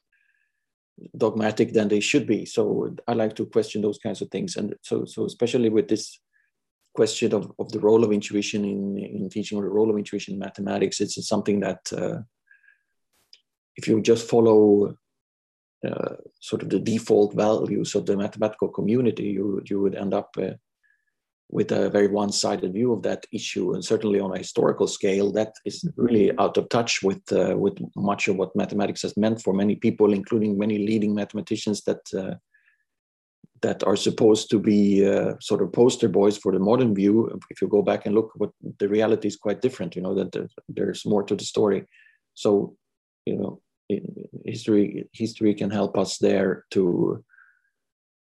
dogmatic 1.17 1.73
than 1.73 1.87
they 1.87 1.99
should 1.99 2.27
be. 2.27 2.45
So 2.45 2.95
I 3.07 3.13
like 3.13 3.35
to 3.35 3.45
question 3.45 3.81
those 3.81 3.97
kinds 3.97 4.21
of 4.21 4.29
things. 4.29 4.55
And 4.55 4.75
so, 4.81 5.05
so 5.05 5.25
especially 5.25 5.69
with 5.69 5.87
this 5.87 6.19
question 6.93 7.33
of, 7.33 7.51
of 7.59 7.71
the 7.71 7.79
role 7.79 8.03
of 8.03 8.11
intuition 8.11 8.65
in, 8.65 8.97
in 8.97 9.29
teaching 9.29 9.57
or 9.57 9.63
the 9.63 9.69
role 9.69 9.89
of 9.89 9.97
intuition 9.97 10.35
in 10.35 10.39
mathematics, 10.39 11.01
it's 11.01 11.27
something 11.27 11.59
that 11.61 11.91
uh, 11.93 12.19
if 13.75 13.87
you 13.87 14.01
just 14.01 14.29
follow 14.29 14.95
uh, 15.87 16.15
sort 16.39 16.61
of 16.61 16.69
the 16.69 16.79
default 16.79 17.33
values 17.33 17.95
of 17.95 18.05
the 18.05 18.15
mathematical 18.15 18.69
community, 18.69 19.23
you, 19.23 19.61
you 19.65 19.81
would 19.81 19.95
end 19.95 20.13
up 20.13 20.29
uh, 20.37 20.51
with 21.49 21.71
a 21.71 21.89
very 21.89 22.07
one-sided 22.07 22.73
view 22.73 22.93
of 22.93 23.03
that 23.03 23.25
issue, 23.31 23.73
and 23.73 23.85
certainly 23.85 24.19
on 24.19 24.33
a 24.33 24.37
historical 24.37 24.87
scale, 24.87 25.31
that 25.33 25.53
is 25.65 25.87
really 25.97 26.35
out 26.39 26.57
of 26.57 26.67
touch 26.69 27.03
with 27.03 27.21
uh, 27.31 27.55
with 27.57 27.77
much 27.95 28.27
of 28.27 28.37
what 28.37 28.55
mathematics 28.55 29.03
has 29.03 29.15
meant 29.17 29.41
for 29.41 29.53
many 29.53 29.75
people, 29.75 30.13
including 30.13 30.57
many 30.57 30.77
leading 30.79 31.13
mathematicians 31.13 31.83
that 31.83 32.01
uh, 32.17 32.35
that 33.61 33.83
are 33.83 33.95
supposed 33.95 34.49
to 34.49 34.59
be 34.59 35.07
uh, 35.07 35.33
sort 35.39 35.61
of 35.61 35.71
poster 35.71 36.09
boys 36.09 36.37
for 36.37 36.51
the 36.51 36.59
modern 36.59 36.93
view. 36.93 37.39
If 37.49 37.61
you 37.61 37.67
go 37.67 37.81
back 37.81 38.05
and 38.05 38.15
look, 38.15 38.31
what 38.35 38.51
the 38.79 38.89
reality 38.89 39.27
is 39.27 39.35
quite 39.37 39.61
different. 39.61 39.95
You 39.95 40.01
know 40.01 40.15
that 40.15 40.49
there's 40.67 41.05
more 41.05 41.23
to 41.23 41.35
the 41.35 41.45
story. 41.45 41.85
So, 42.33 42.75
you 43.25 43.37
know, 43.37 43.61
history 44.45 45.07
history 45.13 45.53
can 45.53 45.69
help 45.69 45.97
us 45.97 46.17
there 46.17 46.65
to 46.71 47.23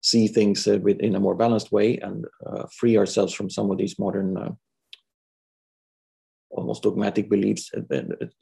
see 0.01 0.29
things 0.29 0.67
uh, 0.67 0.81
in 0.81 1.15
a 1.15 1.21
more 1.21 1.35
balanced 1.35 1.73
way 1.73 1.99
and 1.99 2.27
uh, 2.47 2.67
free 2.73 2.97
ourselves 2.97 3.35
from 3.35 3.51
some 3.51 3.71
of 3.71 3.79
these 3.79 3.99
modern 3.99 4.37
uh, 4.37 4.51
almost 6.51 6.83
dogmatic 6.83 7.29
beliefs. 7.29 7.71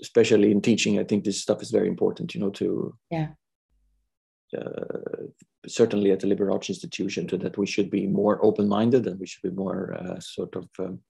Especially 0.00 0.50
in 0.50 0.60
teaching 0.60 0.98
i 0.98 1.04
think 1.04 1.24
this 1.24 1.42
stuff 1.42 1.62
is 1.62 1.70
very 1.70 1.88
important 1.88 2.34
you 2.34 2.40
know 2.40 2.50
to 2.50 2.94
yeah. 3.10 3.28
uh, 4.56 5.26
certainly 5.66 6.10
at 6.12 6.20
the 6.20 6.26
liberal 6.26 6.54
arts 6.54 6.70
institution 6.70 7.26
to 7.26 7.36
that 7.36 7.58
we 7.58 7.66
should 7.66 7.90
be 7.90 8.06
more 8.06 8.42
open-minded 8.44 9.06
and 9.06 9.18
we 9.20 9.26
should 9.26 9.42
be 9.42 9.56
more 9.56 9.94
uh, 9.94 10.18
sort 10.20 10.54
of 10.56 10.68
um, 10.78 11.00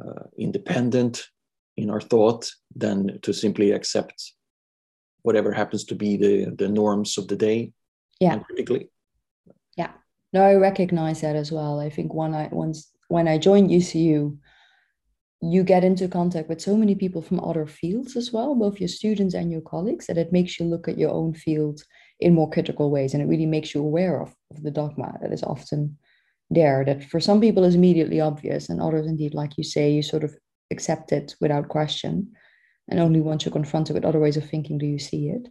uh, 0.00 0.24
independent 0.38 1.28
in 1.76 1.90
our 1.90 2.00
thought 2.00 2.50
than 2.74 3.18
to 3.22 3.32
simply 3.32 3.72
accept 3.72 4.32
whatever 5.22 5.52
happens 5.52 5.84
to 5.84 5.94
be 5.94 6.16
the 6.16 6.54
the 6.56 6.68
norms 6.68 7.18
of 7.18 7.26
the 7.28 7.36
day 7.36 7.72
yeah. 8.20 8.38
Critically. 8.38 8.90
Yeah. 9.76 9.92
No 10.32 10.42
i 10.42 10.54
recognize 10.54 11.20
that 11.20 11.36
as 11.36 11.50
well. 11.52 11.80
I 11.80 11.90
think 11.90 12.14
when 12.14 12.34
i 12.34 12.48
once 12.52 12.90
when 13.08 13.28
i 13.28 13.38
joined 13.38 13.70
ucu 13.70 14.36
you 15.52 15.62
get 15.62 15.84
into 15.84 16.08
contact 16.08 16.48
with 16.48 16.60
so 16.60 16.74
many 16.76 16.94
people 16.94 17.20
from 17.20 17.40
other 17.40 17.66
fields 17.66 18.16
as 18.16 18.32
well 18.32 18.54
both 18.54 18.80
your 18.80 18.88
students 18.88 19.34
and 19.34 19.52
your 19.52 19.60
colleagues 19.60 20.06
that 20.06 20.16
it 20.16 20.32
makes 20.32 20.58
you 20.58 20.64
look 20.64 20.88
at 20.88 20.96
your 20.96 21.10
own 21.10 21.34
field 21.34 21.82
in 22.20 22.34
more 22.34 22.50
critical 22.50 22.90
ways 22.90 23.12
and 23.12 23.22
it 23.22 23.26
really 23.26 23.46
makes 23.46 23.74
you 23.74 23.80
aware 23.80 24.22
of, 24.22 24.34
of 24.50 24.62
the 24.62 24.70
dogma 24.70 25.18
that 25.20 25.32
is 25.32 25.42
often 25.42 25.98
there 26.50 26.84
that 26.84 27.04
for 27.04 27.20
some 27.20 27.40
people 27.40 27.64
is 27.64 27.74
immediately 27.74 28.20
obvious 28.20 28.68
and 28.68 28.80
others 28.80 29.06
indeed 29.06 29.34
like 29.34 29.58
you 29.58 29.64
say 29.64 29.90
you 29.90 30.02
sort 30.02 30.24
of 30.24 30.34
accept 30.70 31.12
it 31.12 31.34
without 31.40 31.68
question 31.68 32.32
and 32.88 33.00
only 33.00 33.20
once 33.20 33.44
you're 33.44 33.52
confronted 33.52 33.94
with 33.94 34.04
other 34.04 34.20
ways 34.20 34.36
of 34.36 34.48
thinking 34.48 34.78
do 34.78 34.86
you 34.86 34.98
see 34.98 35.28
it 35.28 35.48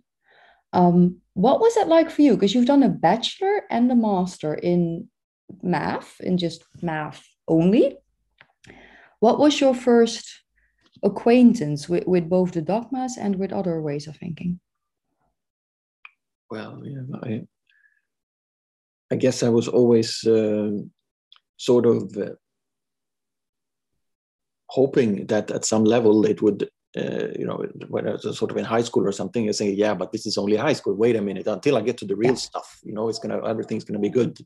um, 0.74 1.18
what 1.34 1.60
was 1.60 1.78
it 1.78 1.88
like 1.88 2.10
for 2.10 2.22
you? 2.24 2.34
Because 2.34 2.54
you've 2.54 2.66
done 2.66 2.84
a 2.84 2.90
bachelor 2.90 3.64
and 3.70 3.92
a 3.92 3.96
master 3.96 4.56
in 4.56 5.08
math, 5.62 6.20
in 6.20 6.38
just 6.38 6.64
math 6.82 7.24
only. 7.48 7.98
What 9.20 9.40
was 9.40 9.62
your 9.62 9.76
first 9.76 10.28
acquaintance 11.04 11.88
with, 11.88 12.06
with 12.08 12.30
both 12.30 12.52
the 12.52 12.62
dogmas 12.62 13.18
and 13.18 13.38
with 13.38 13.54
other 13.54 13.82
ways 13.82 14.08
of 14.08 14.18
thinking? 14.18 14.60
Well, 16.50 16.82
yeah, 16.84 17.02
I, 17.24 17.42
I 19.12 19.16
guess 19.16 19.44
I 19.44 19.50
was 19.50 19.68
always 19.68 20.26
uh, 20.26 20.72
sort 21.58 21.86
of 21.86 22.16
uh, 22.18 22.32
hoping 24.68 25.28
that 25.28 25.52
at 25.52 25.66
some 25.66 25.84
level 25.84 26.26
it 26.26 26.42
would 26.42 26.68
uh, 26.98 27.28
you 27.38 27.46
know, 27.46 27.66
when 27.88 28.08
I 28.08 28.12
was 28.12 28.38
sort 28.38 28.52
of 28.52 28.58
in 28.58 28.66
high 28.66 28.84
school 28.84 29.08
or 29.08 29.12
something, 29.12 29.44
you're 29.44 29.54
saying, 29.54 29.76
yeah, 29.78 29.94
but 29.94 30.12
this 30.12 30.26
is 30.26 30.38
only 30.38 30.58
high 30.58 30.74
school. 30.74 30.94
Wait 30.94 31.16
a 31.16 31.22
minute, 31.22 31.48
until 31.48 31.78
I 31.78 31.82
get 31.82 31.98
to 32.00 32.06
the 32.06 32.16
real 32.16 32.36
stuff, 32.36 32.80
you 32.84 32.94
know, 32.94 33.10
it's 33.10 33.20
gonna 33.20 33.44
everything's 33.46 33.84
gonna 33.84 34.00
be 34.00 34.10
good. 34.10 34.38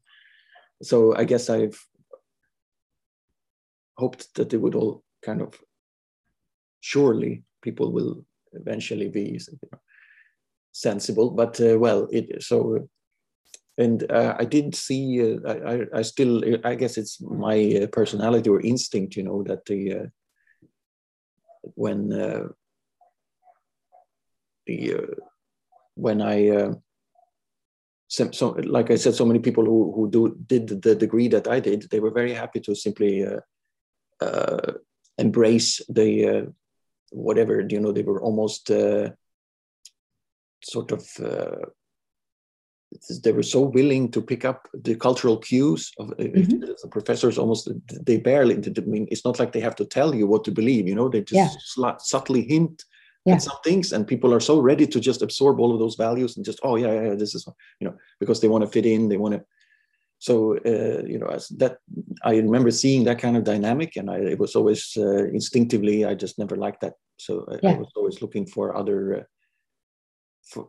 So 0.81 1.15
I 1.15 1.23
guess 1.25 1.49
I've 1.49 1.77
hoped 3.97 4.33
that 4.35 4.53
it 4.53 4.57
would 4.57 4.75
all 4.75 5.03
kind 5.23 5.41
of 5.41 5.55
surely 6.79 7.43
people 7.61 7.91
will 7.91 8.23
eventually 8.53 9.09
be 9.09 9.39
you 9.51 9.59
know, 9.71 9.79
sensible. 10.71 11.31
But 11.31 11.59
uh, 11.59 11.77
well, 11.79 12.07
it 12.11 12.43
so 12.43 12.87
and 13.77 14.09
uh, 14.11 14.35
I 14.39 14.45
did 14.45 14.73
see. 14.73 15.21
Uh, 15.21 15.53
I, 15.53 15.99
I 15.99 16.01
still 16.01 16.43
I 16.63 16.75
guess 16.75 16.97
it's 16.97 17.21
my 17.21 17.81
uh, 17.83 17.87
personality 17.87 18.49
or 18.49 18.61
instinct, 18.61 19.15
you 19.15 19.23
know, 19.23 19.43
that 19.43 19.65
the 19.65 19.93
uh, 19.93 20.05
when 21.75 22.13
uh, 22.13 22.47
the 24.65 24.93
uh, 24.95 25.15
when 25.95 26.21
I 26.21 26.49
uh, 26.49 26.73
so, 28.09 28.31
so, 28.31 28.49
like 28.63 28.89
I 28.89 28.95
said, 28.95 29.15
so 29.15 29.25
many 29.25 29.39
people 29.39 29.65
who 29.65 29.91
who 29.93 30.09
do 30.09 30.37
did 30.47 30.81
the 30.81 30.95
degree 30.95 31.27
that 31.29 31.47
I 31.47 31.59
did, 31.59 31.89
they 31.89 31.99
were 31.99 32.11
very 32.11 32.33
happy 32.33 32.59
to 32.61 32.75
simply 32.75 33.25
uh, 33.25 33.41
uh, 34.21 34.73
embrace 35.17 35.81
the 35.89 36.27
uh, 36.27 36.45
whatever 37.11 37.65
you 37.69 37.79
know. 37.79 37.91
They 37.91 38.03
were 38.03 38.21
almost 38.21 38.67
sort 40.63 40.91
of 40.91 41.03
they 43.23 43.31
were 43.31 43.43
so 43.43 43.61
willing 43.61 44.09
to 44.11 44.21
pick 44.21 44.45
up 44.45 44.67
the 44.73 44.95
cultural 44.95 45.37
cues 45.37 45.91
of 45.99 46.11
uh, 46.11 46.15
mm-hmm. 46.15 46.59
the 46.59 46.87
professors 46.89 47.37
almost 47.37 47.69
they 48.05 48.17
barely 48.17 48.55
I 48.55 48.81
mean 48.81 49.07
it's 49.11 49.25
not 49.25 49.39
like 49.39 49.51
they 49.51 49.59
have 49.59 49.75
to 49.75 49.85
tell 49.85 50.15
you 50.15 50.25
what 50.25 50.43
to 50.45 50.51
believe 50.51 50.87
you 50.87 50.95
know 50.95 51.09
they 51.09 51.21
just 51.21 51.77
yeah. 51.77 51.95
subtly 51.99 52.43
hint 52.43 52.85
yeah. 53.25 53.35
at 53.35 53.41
some 53.41 53.57
things 53.63 53.91
and 53.91 54.07
people 54.07 54.33
are 54.33 54.39
so 54.39 54.59
ready 54.59 54.87
to 54.87 54.99
just 54.99 55.21
absorb 55.21 55.59
all 55.59 55.73
of 55.73 55.79
those 55.79 55.95
values 55.95 56.37
and 56.37 56.45
just 56.45 56.59
oh 56.63 56.77
yeah 56.77 56.93
yeah 56.93 57.15
this 57.15 57.35
is 57.35 57.45
you 57.79 57.87
know 57.87 57.95
because 58.19 58.39
they 58.39 58.47
want 58.47 58.63
to 58.63 58.71
fit 58.71 58.85
in 58.85 59.09
they 59.09 59.17
want 59.17 59.33
to 59.33 59.43
so 60.19 60.57
uh, 60.65 61.03
you 61.05 61.19
know 61.19 61.27
as 61.27 61.49
that 61.49 61.77
i 62.23 62.35
remember 62.37 62.71
seeing 62.71 63.03
that 63.03 63.19
kind 63.19 63.35
of 63.35 63.43
dynamic 63.43 63.97
and 63.97 64.09
i 64.09 64.17
it 64.17 64.39
was 64.39 64.55
always 64.55 64.95
uh, 64.97 65.25
instinctively 65.25 66.05
i 66.05 66.15
just 66.15 66.39
never 66.39 66.55
liked 66.55 66.81
that 66.81 66.93
so 67.17 67.45
I, 67.51 67.67
I 67.67 67.73
was 67.73 67.91
always 67.95 68.21
looking 68.21 68.45
for 68.45 68.75
other 68.77 69.17
uh, 69.17 69.23
for, 70.49 70.67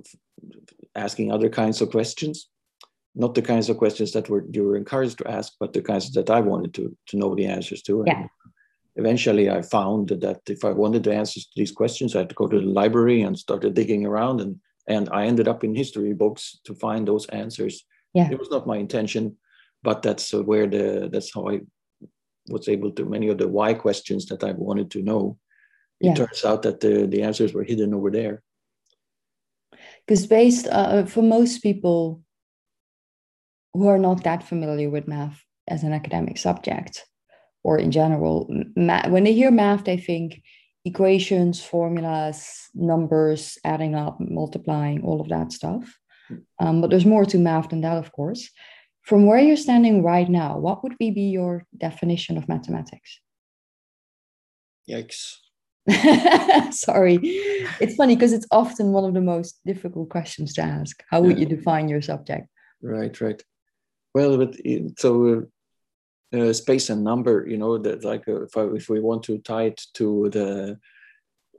asking 0.94 1.32
other 1.32 1.48
kinds 1.48 1.80
of 1.80 1.90
questions, 1.90 2.48
not 3.14 3.34
the 3.34 3.42
kinds 3.42 3.68
of 3.68 3.78
questions 3.78 4.12
that 4.12 4.28
were 4.28 4.44
you 4.50 4.64
were 4.64 4.76
encouraged 4.76 5.18
to 5.18 5.30
ask, 5.30 5.54
but 5.58 5.72
the 5.72 5.82
kinds 5.82 6.12
that 6.12 6.30
I 6.30 6.40
wanted 6.40 6.74
to 6.74 6.96
to 7.08 7.16
know 7.16 7.34
the 7.34 7.46
answers 7.46 7.82
to. 7.82 8.04
Yeah. 8.06 8.26
eventually, 8.96 9.48
I 9.50 9.62
found 9.62 10.08
that 10.08 10.40
if 10.48 10.64
I 10.64 10.72
wanted 10.72 11.04
the 11.04 11.14
answers 11.14 11.44
to 11.46 11.52
these 11.56 11.72
questions, 11.72 12.14
I 12.14 12.20
had 12.20 12.30
to 12.30 12.34
go 12.34 12.48
to 12.48 12.60
the 12.60 12.74
library 12.80 13.22
and 13.22 13.38
started 13.38 13.74
digging 13.74 14.06
around, 14.06 14.40
and 14.40 14.60
and 14.86 15.08
I 15.10 15.26
ended 15.26 15.48
up 15.48 15.64
in 15.64 15.74
history 15.74 16.14
books 16.14 16.60
to 16.64 16.74
find 16.74 17.06
those 17.06 17.26
answers. 17.26 17.84
Yeah. 18.14 18.30
It 18.30 18.38
was 18.38 18.50
not 18.50 18.66
my 18.66 18.76
intention, 18.76 19.36
but 19.82 20.02
that's 20.02 20.32
where 20.32 20.66
the 20.66 21.08
that's 21.12 21.32
how 21.34 21.48
I 21.48 21.60
was 22.48 22.68
able 22.68 22.90
to 22.92 23.04
many 23.04 23.28
of 23.28 23.38
the 23.38 23.48
why 23.48 23.74
questions 23.74 24.26
that 24.26 24.42
I 24.42 24.52
wanted 24.52 24.90
to 24.92 25.02
know. 25.02 25.38
It 26.00 26.06
yeah. 26.06 26.14
turns 26.14 26.44
out 26.44 26.62
that 26.62 26.80
the, 26.80 27.06
the 27.06 27.22
answers 27.22 27.52
were 27.52 27.64
hidden 27.64 27.92
over 27.92 28.10
there 28.10 28.42
because 30.08 30.26
based 30.26 30.66
uh, 30.68 31.04
for 31.04 31.22
most 31.22 31.62
people 31.62 32.22
who 33.74 33.88
are 33.88 33.98
not 33.98 34.24
that 34.24 34.42
familiar 34.42 34.88
with 34.88 35.06
math 35.06 35.44
as 35.68 35.82
an 35.82 35.92
academic 35.92 36.38
subject 36.38 37.04
or 37.62 37.78
in 37.78 37.90
general 37.90 38.48
math, 38.74 39.10
when 39.10 39.24
they 39.24 39.34
hear 39.34 39.50
math 39.50 39.84
they 39.84 39.98
think 39.98 40.40
equations 40.86 41.62
formulas 41.62 42.70
numbers 42.74 43.58
adding 43.64 43.94
up 43.94 44.16
multiplying 44.18 45.02
all 45.04 45.20
of 45.20 45.28
that 45.28 45.52
stuff. 45.52 45.98
Um, 46.58 46.80
but 46.80 46.88
there's 46.88 47.04
more 47.04 47.26
to 47.26 47.38
math 47.38 47.68
than 47.68 47.82
that 47.82 47.98
of 47.98 48.10
course. 48.12 48.48
From 49.02 49.26
where 49.26 49.40
you're 49.40 49.56
standing 49.56 50.02
right 50.02 50.28
now 50.28 50.56
what 50.56 50.82
would 50.82 50.96
be, 50.96 51.10
be 51.10 51.28
your 51.28 51.66
definition 51.76 52.38
of 52.38 52.48
mathematics? 52.48 53.20
Yikes 54.88 55.36
Sorry. 56.70 57.18
It's 57.80 57.94
funny 57.94 58.14
because 58.14 58.32
it's 58.32 58.46
often 58.50 58.92
one 58.92 59.04
of 59.04 59.14
the 59.14 59.20
most 59.20 59.60
difficult 59.64 60.10
questions 60.10 60.52
to 60.54 60.62
ask. 60.62 61.02
How 61.10 61.20
would 61.20 61.38
yeah. 61.38 61.46
you 61.48 61.56
define 61.56 61.88
your 61.88 62.02
subject? 62.02 62.48
Right, 62.82 63.18
right. 63.20 63.42
Well, 64.14 64.36
but 64.36 64.56
so 64.98 65.46
uh, 66.32 66.38
uh, 66.38 66.52
space 66.52 66.90
and 66.90 67.04
number, 67.04 67.46
you 67.48 67.56
know, 67.56 67.78
that 67.78 68.04
like 68.04 68.28
uh, 68.28 68.42
if, 68.42 68.56
I, 68.56 68.64
if 68.74 68.88
we 68.88 69.00
want 69.00 69.22
to 69.24 69.38
tie 69.38 69.64
it 69.64 69.80
to 69.94 70.28
the 70.30 70.78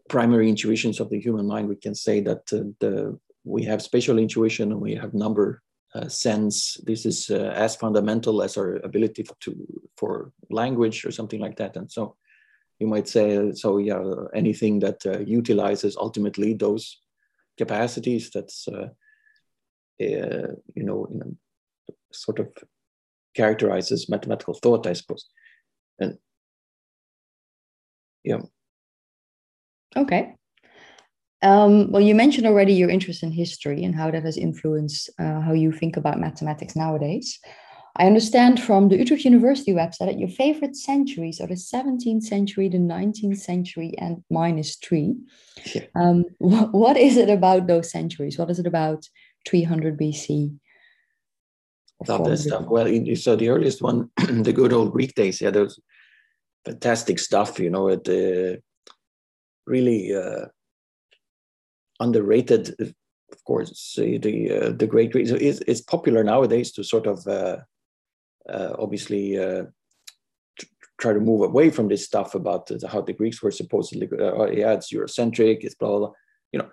primary 0.09 0.49
intuitions 0.49 0.99
of 0.99 1.09
the 1.09 1.19
human 1.19 1.47
mind, 1.47 1.67
we 1.67 1.75
can 1.75 1.95
say 1.95 2.21
that 2.21 2.41
uh, 2.53 2.69
the 2.79 3.19
we 3.43 3.63
have 3.63 3.81
spatial 3.81 4.19
intuition 4.19 4.71
and 4.71 4.81
we 4.81 4.95
have 4.95 5.13
number 5.13 5.61
uh, 5.95 6.07
sense. 6.07 6.77
This 6.85 7.05
is 7.05 7.29
uh, 7.29 7.51
as 7.55 7.75
fundamental 7.75 8.43
as 8.43 8.57
our 8.57 8.75
ability 8.83 9.25
to 9.39 9.87
for 9.97 10.31
language 10.49 11.05
or 11.05 11.11
something 11.11 11.39
like 11.39 11.55
that. 11.57 11.75
And 11.75 11.91
so 11.91 12.15
you 12.79 12.87
might 12.87 13.07
say, 13.07 13.51
so 13.53 13.77
yeah, 13.77 14.01
anything 14.33 14.79
that 14.79 15.05
uh, 15.05 15.19
utilizes 15.19 15.97
ultimately 15.97 16.53
those 16.53 16.97
capacities, 17.57 18.29
that's 18.31 18.67
uh, 18.67 18.87
uh, 20.01 20.53
you 20.75 20.83
know, 20.83 21.07
sort 22.11 22.39
of 22.39 22.47
characterizes 23.35 24.09
mathematical 24.09 24.53
thought, 24.53 24.87
I 24.87 24.93
suppose. 24.93 25.25
And 25.99 26.17
yeah. 28.23 28.41
Okay. 29.95 30.35
Um, 31.41 31.91
well, 31.91 32.01
you 32.01 32.15
mentioned 32.15 32.47
already 32.47 32.73
your 32.73 32.89
interest 32.89 33.23
in 33.23 33.31
history 33.31 33.83
and 33.83 33.95
how 33.95 34.11
that 34.11 34.23
has 34.23 34.37
influenced 34.37 35.09
uh, 35.19 35.39
how 35.41 35.53
you 35.53 35.71
think 35.71 35.97
about 35.97 36.19
mathematics 36.19 36.75
nowadays. 36.75 37.39
I 37.99 38.05
understand 38.05 38.61
from 38.61 38.87
the 38.87 38.97
Utrecht 38.97 39.25
University 39.25 39.73
website 39.73 40.07
that 40.07 40.19
your 40.19 40.29
favorite 40.29 40.77
centuries 40.77 41.41
are 41.41 41.47
the 41.47 41.55
17th 41.55 42.23
century, 42.23 42.69
the 42.69 42.77
19th 42.77 43.39
century, 43.39 43.93
and 43.97 44.23
minus 44.29 44.77
three. 44.77 45.17
Yeah. 45.75 45.83
Um, 45.95 46.23
wh- 46.37 46.73
what 46.73 46.95
is 46.95 47.17
it 47.17 47.29
about 47.29 47.67
those 47.67 47.91
centuries? 47.91 48.37
What 48.37 48.49
is 48.49 48.57
it 48.57 48.65
about 48.65 49.09
300 49.49 49.99
BC? 49.99 50.57
Love 52.07 52.23
that 52.23 52.37
stuff. 52.37 52.67
Well, 52.67 52.87
so 53.15 53.35
the 53.35 53.49
earliest 53.49 53.81
one, 53.81 54.09
the 54.17 54.53
good 54.53 54.71
old 54.71 54.93
Greek 54.93 55.13
days, 55.15 55.41
yeah, 55.41 55.51
those 55.51 55.77
fantastic 56.63 57.19
stuff, 57.19 57.59
you 57.59 57.69
know, 57.69 57.89
it 57.89 58.07
uh, 58.07 58.59
really 59.67 60.15
uh, 60.15 60.45
underrated, 61.99 62.75
of 62.79 63.43
course, 63.43 63.95
the 63.97 64.51
uh, 64.51 64.69
the 64.71 64.87
great 64.87 65.11
Greeks. 65.11 65.31
It's, 65.31 65.59
it's 65.67 65.81
popular 65.81 66.23
nowadays 66.23 66.71
to 66.71 66.83
sort 66.85 67.05
of 67.05 67.27
uh, 67.27 67.57
obviously 68.77 69.37
uh, 69.37 69.63
try 70.99 71.13
to 71.13 71.19
move 71.19 71.41
away 71.41 71.69
from 71.69 71.87
this 71.87 72.05
stuff 72.05 72.35
about 72.35 72.69
how 72.89 73.01
the 73.01 73.13
Greeks 73.13 73.41
were 73.41 73.51
supposedly, 73.51 74.07
oh, 74.19 74.49
yeah, 74.49 74.73
it's 74.73 74.93
Eurocentric, 74.93 75.59
it's 75.61 75.75
blah, 75.75 75.89
blah, 75.89 75.99
blah. 75.99 76.11
You 76.51 76.59
know, 76.59 76.69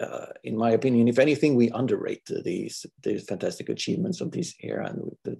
uh, 0.00 0.26
in 0.42 0.56
my 0.56 0.70
opinion, 0.70 1.08
if 1.08 1.18
anything, 1.18 1.54
we 1.54 1.70
underrate 1.70 2.26
these 2.44 2.86
these 3.02 3.24
fantastic 3.24 3.68
achievements 3.68 4.20
of 4.20 4.30
this 4.30 4.54
era, 4.60 4.86
and 4.86 5.02
we, 5.24 5.36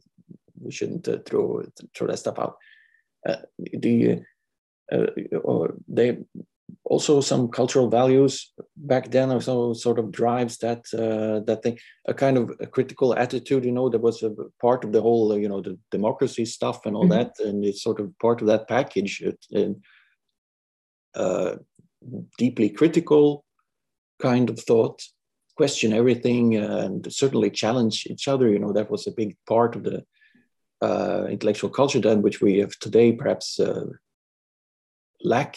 we 0.61 0.71
shouldn't 0.71 1.09
uh, 1.09 1.19
throw 1.25 1.65
throw 1.95 2.07
that 2.07 2.19
stuff 2.19 2.39
out. 2.39 2.57
Uh, 3.27 3.37
the 3.59 4.23
or 5.43 5.75
they 5.89 6.19
also 6.85 7.21
some 7.21 7.49
cultural 7.49 7.89
values 7.89 8.53
back 8.77 9.11
then 9.11 9.31
also 9.31 9.73
sort 9.73 9.99
of 9.99 10.11
drives 10.11 10.59
that 10.59 10.79
uh, 10.95 11.41
that 11.47 11.63
thing 11.63 11.79
a 12.07 12.15
kind 12.15 12.37
of 12.37 12.51
a 12.61 12.67
critical 12.67 13.15
attitude 13.15 13.65
you 13.65 13.73
know 13.73 13.89
that 13.89 14.01
was 14.01 14.23
a 14.23 14.31
part 14.61 14.85
of 14.85 14.93
the 14.93 15.01
whole 15.01 15.39
you 15.39 15.49
know 15.49 15.61
the 15.61 15.79
democracy 15.91 16.45
stuff 16.45 16.87
and 16.87 16.97
all 16.97 17.05
mm-hmm. 17.05 17.13
that 17.13 17.33
and 17.41 17.65
it's 17.65 17.83
sort 17.83 18.01
of 18.01 18.17
part 18.19 18.41
of 18.41 18.47
that 18.47 18.69
package 18.69 19.23
it, 19.23 19.77
uh, 21.15 21.57
deeply 22.39 22.71
critical 22.71 23.45
kind 24.21 24.51
of 24.51 24.59
thought 24.59 25.03
question 25.57 25.93
everything 25.93 26.57
and 26.57 27.13
certainly 27.13 27.51
challenge 27.51 28.07
each 28.07 28.29
other 28.29 28.49
you 28.49 28.59
know 28.59 28.73
that 28.73 28.91
was 28.91 29.07
a 29.07 29.13
big 29.13 29.37
part 29.47 29.77
of 29.77 29.85
the 29.85 30.05
uh, 30.81 31.27
intellectual 31.29 31.71
culture 31.71 32.01
then 32.01 32.23
which 32.23 32.41
we 32.41 32.59
have 32.59 32.77
today 32.79 33.13
perhaps 33.13 33.61
uh, 33.61 33.85
lack 35.23 35.57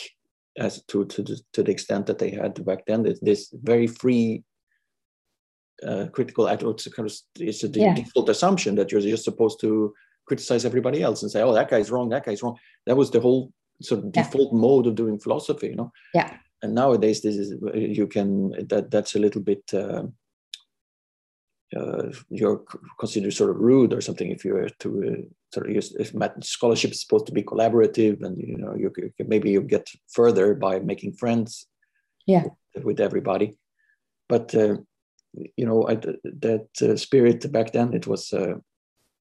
as 0.58 0.84
to 0.84 1.06
to 1.06 1.24
the, 1.24 1.40
to 1.54 1.64
the 1.64 1.72
extent 1.72 2.06
that 2.08 2.20
they 2.20 2.32
had 2.32 2.64
back 2.66 2.86
then. 2.86 3.04
This, 3.04 3.20
this 3.22 3.54
very 3.54 3.88
free 3.88 4.44
uh, 5.86 6.08
critical 6.12 6.48
attitude 6.48 6.96
kind 6.96 7.10
of 7.10 7.16
it's 7.40 7.64
a 7.64 7.68
yeah. 7.68 7.94
default 7.94 8.30
assumption 8.30 8.76
that 8.76 8.92
you're 8.92 9.02
just 9.02 9.26
supposed 9.26 9.60
to 9.62 9.94
criticize 10.26 10.66
everybody 10.66 11.02
else 11.02 11.22
and 11.22 11.32
say, 11.32 11.42
"Oh, 11.42 11.54
that 11.54 11.70
guy's 11.70 11.92
wrong. 11.92 12.10
That 12.10 12.26
guy's 12.26 12.42
wrong." 12.42 12.58
That 12.86 12.98
was 12.98 13.12
the 13.12 13.20
whole 13.20 13.52
sort 13.82 14.00
of 14.00 14.12
yeah. 14.14 14.24
default 14.24 14.54
mode 14.54 14.88
of 14.88 14.96
doing 14.96 15.20
philosophy, 15.20 15.68
you 15.68 15.76
know. 15.76 15.92
Yeah. 16.14 16.38
And 16.62 16.74
nowadays, 16.74 17.22
this 17.22 17.36
is 17.36 17.54
you 17.74 18.08
can 18.08 18.52
that 18.70 18.90
that's 18.92 19.16
a 19.16 19.20
little 19.20 19.42
bit. 19.42 19.64
Uh, 19.74 20.04
uh, 21.76 22.10
you're 22.30 22.64
considered 23.00 23.34
sort 23.34 23.50
of 23.50 23.58
rude 23.58 23.94
or 23.94 24.02
something 24.02 24.30
if 24.30 24.46
you're 24.46 24.70
to 24.80 24.90
uh, 25.08 25.22
sort 25.54 25.68
of 25.68 25.76
use, 25.76 25.94
if 25.96 26.14
scholarship 26.42 26.92
is 26.92 27.02
supposed 27.02 27.26
to 27.26 27.34
be 27.34 27.44
collaborative 27.44 28.24
and 28.24 28.38
you 28.38 28.58
know 28.58 28.74
you, 28.76 28.92
you 28.98 29.12
maybe 29.28 29.52
you 29.52 29.62
get 29.62 29.90
further 30.08 30.54
by 30.54 30.80
making 30.80 31.14
friends 31.14 31.68
yeah. 32.26 32.46
with, 32.74 32.86
with 32.86 33.00
everybody. 33.00 33.58
But 34.30 34.56
uh, 34.56 34.78
you 35.58 35.66
know 35.66 35.88
I, 35.88 35.96
that 35.96 36.68
uh, 36.82 36.96
spirit 36.96 37.52
back 37.52 37.74
then 37.74 37.94
it 37.94 38.08
was 38.08 38.32
uh, 38.32 38.56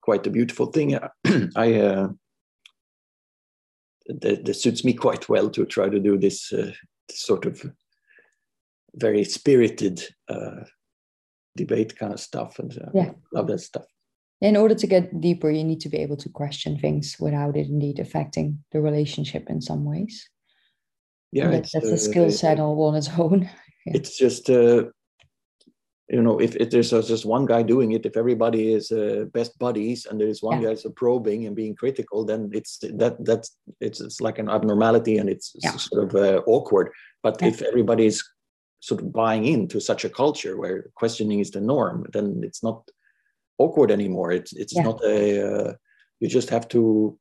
quite 0.02 0.26
a 0.26 0.32
beautiful 0.32 0.68
thing. 0.68 0.98
I 1.56 1.74
uh, 1.74 2.10
that, 4.08 4.46
that, 4.46 4.54
suits 4.54 4.86
me 4.86 4.94
quite 4.94 5.28
well 5.28 5.50
to 5.50 5.66
try 5.66 5.90
to 5.90 6.00
do 6.00 6.18
this, 6.18 6.50
this 6.50 6.78
sort 7.10 7.46
of 7.46 7.62
very 8.96 9.26
spirited 9.26 10.02
debate 11.58 11.98
kind 11.98 12.14
of 12.14 12.20
stuff 12.20 12.60
and 12.60 12.72
uh, 12.78 12.90
yeah. 12.94 13.12
love 13.34 13.48
that 13.48 13.60
stuff 13.60 13.86
in 14.42 14.56
order 14.56 14.76
to 14.76 14.88
get 14.88 15.20
deeper 15.20 15.50
you 15.50 15.64
need 15.64 15.82
to 15.82 15.90
be 15.90 15.98
able 15.98 16.18
to 16.18 16.30
question 16.30 16.78
things 16.78 17.18
without 17.20 17.58
it 17.58 17.68
indeed 17.68 18.00
affecting 18.00 18.64
the 18.72 18.82
relationship 18.82 19.50
in 19.50 19.60
some 19.62 19.84
ways 19.84 20.30
yeah 21.32 21.50
that, 21.50 21.68
that's 21.74 21.92
uh, 21.92 21.94
a 21.94 21.98
skill 21.98 22.32
set 22.32 22.60
all 22.60 22.82
on 22.86 22.96
its 22.96 23.10
own 23.18 23.42
yeah. 23.86 23.94
it's 23.96 24.18
just 24.18 24.50
uh, 24.50 24.84
you 26.10 26.22
know 26.22 26.40
if, 26.40 26.56
if 26.56 26.70
there's 26.70 26.92
just 26.92 27.26
one 27.26 27.46
guy 27.46 27.62
doing 27.62 27.92
it 27.92 28.06
if 28.06 28.16
everybody 28.16 28.74
is 28.74 28.92
uh, 28.92 29.26
best 29.34 29.58
buddies 29.60 30.06
and 30.06 30.22
there's 30.22 30.42
one 30.42 30.62
yeah. 30.62 30.70
guy's 30.70 30.86
probing 30.96 31.46
and 31.46 31.56
being 31.56 31.76
critical 31.76 32.24
then 32.24 32.50
it's 32.54 32.78
that 32.80 33.18
that's 33.26 33.58
it's, 33.82 34.00
it's 34.00 34.22
like 34.22 34.40
an 34.40 34.50
abnormality 34.50 35.18
and 35.18 35.30
it's 35.30 35.54
yeah. 35.64 35.76
sort 35.76 36.04
of 36.06 36.16
uh, 36.16 36.42
awkward 36.46 36.92
but 37.24 37.42
if 37.42 37.62
everybody's 37.62 38.24
sort 38.80 39.02
of 39.02 39.12
buying 39.12 39.46
into 39.46 39.80
such 39.80 40.06
a 40.06 40.10
culture 40.10 40.58
where 40.58 40.90
questioning 40.96 41.40
is 41.40 41.52
the 41.52 41.62
norm, 41.62 42.06
then 42.14 42.42
it's 42.44 42.64
not 42.64 42.90
awkward 43.58 43.92
anymore. 43.92 44.32
It's 44.32 44.54
it's 44.54 44.76
yeah. 44.76 44.84
not 44.84 45.04
a 45.04 45.48
uh, 45.48 45.74
you 46.20 46.28
just 46.28 46.50
have 46.50 46.68
to 46.70 47.18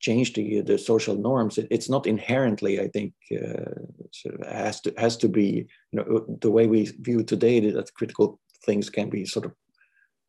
change 0.00 0.34
the 0.34 0.60
the 0.60 0.78
social 0.78 1.16
norms. 1.16 1.58
It, 1.58 1.68
it's 1.70 1.88
not 1.88 2.06
inherently, 2.06 2.80
I 2.80 2.88
think, 2.88 3.14
uh, 3.32 3.74
sort 4.12 4.40
of 4.40 4.46
has 4.46 4.80
to 4.82 4.94
has 4.98 5.16
to 5.18 5.28
be 5.28 5.66
you 5.92 5.96
know 5.96 6.36
the 6.40 6.50
way 6.50 6.66
we 6.66 6.84
view 7.00 7.22
today 7.22 7.60
that 7.60 7.94
critical 7.94 8.38
things 8.66 8.90
can 8.90 9.10
be 9.10 9.24
sort 9.24 9.46
of 9.46 9.52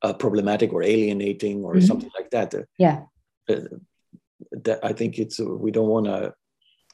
uh, 0.01 0.13
problematic 0.13 0.73
or 0.73 0.83
alienating 0.83 1.63
or 1.63 1.75
mm-hmm. 1.75 1.85
something 1.85 2.11
like 2.17 2.29
that. 2.31 2.53
Yeah. 2.77 3.03
Uh, 3.49 3.61
that 4.63 4.79
I 4.83 4.93
think 4.93 5.17
it's 5.17 5.39
we 5.39 5.71
don't 5.71 5.87
want 5.87 6.05
to 6.07 6.33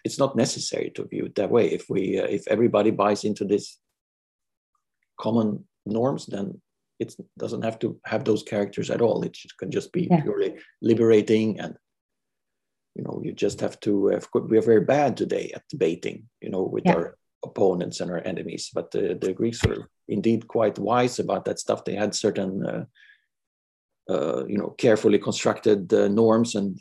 it's 0.03 0.19
not 0.19 0.35
necessary 0.35 0.91
to 0.95 1.05
view 1.05 1.25
it 1.25 1.35
that 1.35 1.51
way. 1.51 1.71
If 1.71 1.89
we 1.89 2.19
uh, 2.19 2.25
if 2.25 2.47
everybody 2.47 2.91
buys 2.91 3.23
into 3.23 3.45
this 3.45 3.77
common 5.19 5.65
norms, 5.85 6.25
then 6.25 6.61
it 6.99 7.15
doesn't 7.37 7.63
have 7.63 7.79
to 7.79 7.99
have 8.05 8.23
those 8.23 8.43
characters 8.43 8.89
at 8.89 9.01
all. 9.01 9.23
It 9.23 9.37
can 9.57 9.71
just 9.71 9.91
be 9.91 10.07
yeah. 10.09 10.21
purely 10.21 10.55
liberating 10.81 11.59
and 11.59 11.75
you 12.95 13.03
know 13.03 13.21
you 13.23 13.31
just 13.31 13.59
have 13.61 13.79
to 13.79 14.13
uh, 14.13 14.39
we 14.49 14.57
are 14.57 14.61
very 14.61 14.81
bad 14.81 15.15
today 15.15 15.51
at 15.55 15.63
debating 15.69 16.27
you 16.41 16.49
know 16.49 16.63
with 16.63 16.83
yeah. 16.85 16.93
our 16.93 17.17
opponents 17.43 18.01
and 18.01 18.11
our 18.11 18.21
enemies 18.25 18.69
but 18.73 18.91
the, 18.91 19.17
the 19.19 19.33
greeks 19.33 19.63
were 19.65 19.89
indeed 20.07 20.47
quite 20.47 20.77
wise 20.77 21.19
about 21.19 21.45
that 21.45 21.59
stuff 21.59 21.83
they 21.83 21.95
had 21.95 22.13
certain 22.13 22.65
uh, 22.65 22.85
uh, 24.09 24.45
you 24.45 24.57
know 24.57 24.69
carefully 24.77 25.17
constructed 25.17 25.91
uh, 25.93 26.07
norms 26.07 26.55
and 26.55 26.79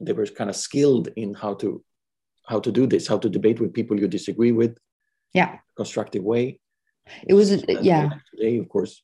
they 0.00 0.12
were 0.12 0.26
kind 0.26 0.50
of 0.50 0.56
skilled 0.56 1.08
in 1.16 1.34
how 1.34 1.54
to 1.54 1.82
how 2.46 2.60
to 2.60 2.72
do 2.72 2.86
this, 2.86 3.06
how 3.06 3.18
to 3.18 3.28
debate 3.28 3.60
with 3.60 3.74
people 3.74 3.98
you 3.98 4.08
disagree 4.08 4.52
with. 4.52 4.78
Yeah. 5.32 5.58
Constructive 5.76 6.22
way. 6.22 6.60
It 7.26 7.34
was, 7.34 7.64
yeah. 7.68 8.10
Today, 8.34 8.58
of 8.58 8.68
course. 8.68 9.02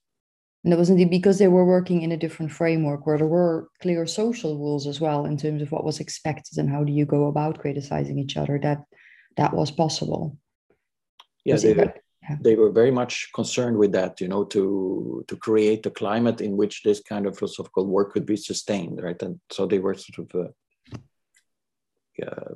And 0.65 0.73
it 0.73 0.79
was 0.79 0.91
indeed 0.91 1.11
because 1.11 1.39
they 1.39 1.49
were 1.49 1.65
working 1.65 2.03
in 2.03 2.13
a 2.13 2.17
different 2.17 2.53
framework 2.53 3.05
where 3.05 3.19
there 3.19 3.27
were 3.27 3.69
clear 3.81 4.07
social 4.07 4.57
rules 4.57 4.87
as 4.87 5.01
well 5.01 5.25
in 5.27 5.37
terms 5.37 5.61
of 5.61 5.73
what 5.73 5.85
was 5.85 5.99
expected 5.99 6.59
and 6.59 6.71
how 6.71 6.85
do 6.85 6.93
you 6.93 7.05
go 7.05 7.27
about 7.27 7.59
criticizing 7.59 8.19
each 8.19 8.37
other. 8.37 8.61
That 8.63 8.85
that 9.37 9.55
was 9.55 9.73
possible. 9.73 10.37
Yeah, 11.45 11.57
they, 11.57 11.75
yeah. 11.75 12.37
they 12.41 12.55
were 12.55 12.71
very 12.71 12.93
much 12.93 13.31
concerned 13.35 13.77
with 13.77 13.91
that, 13.93 14.21
you 14.21 14.29
know, 14.29 14.45
to 14.45 15.25
to 15.27 15.37
create 15.37 15.85
a 15.87 15.91
climate 15.91 16.41
in 16.41 16.57
which 16.57 16.83
this 16.85 17.01
kind 17.01 17.27
of 17.27 17.37
philosophical 17.37 17.87
work 17.87 18.13
could 18.13 18.27
be 18.27 18.37
sustained, 18.37 19.03
right? 19.03 19.21
And 19.21 19.41
so 19.51 19.67
they 19.67 19.81
were 19.81 19.95
sort 19.95 20.19
of 20.21 20.47
uh, 20.47 22.25
uh, 22.25 22.55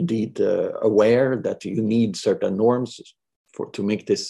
indeed 0.00 0.32
uh, 0.40 0.70
aware 0.90 1.30
that 1.46 1.64
you 1.64 1.82
need 1.96 2.10
certain 2.28 2.54
norms 2.56 2.90
for 3.54 3.64
to 3.76 3.82
make 3.90 4.04
this 4.06 4.24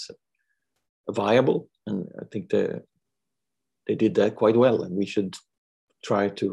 viable. 1.21 1.61
And 1.87 1.99
i 2.23 2.25
think 2.31 2.45
they 2.51 2.67
they 3.87 3.97
did 4.05 4.15
that 4.15 4.33
quite 4.43 4.59
well 4.65 4.79
and 4.85 4.93
we 5.01 5.07
should 5.13 5.33
try 6.09 6.25
to 6.41 6.49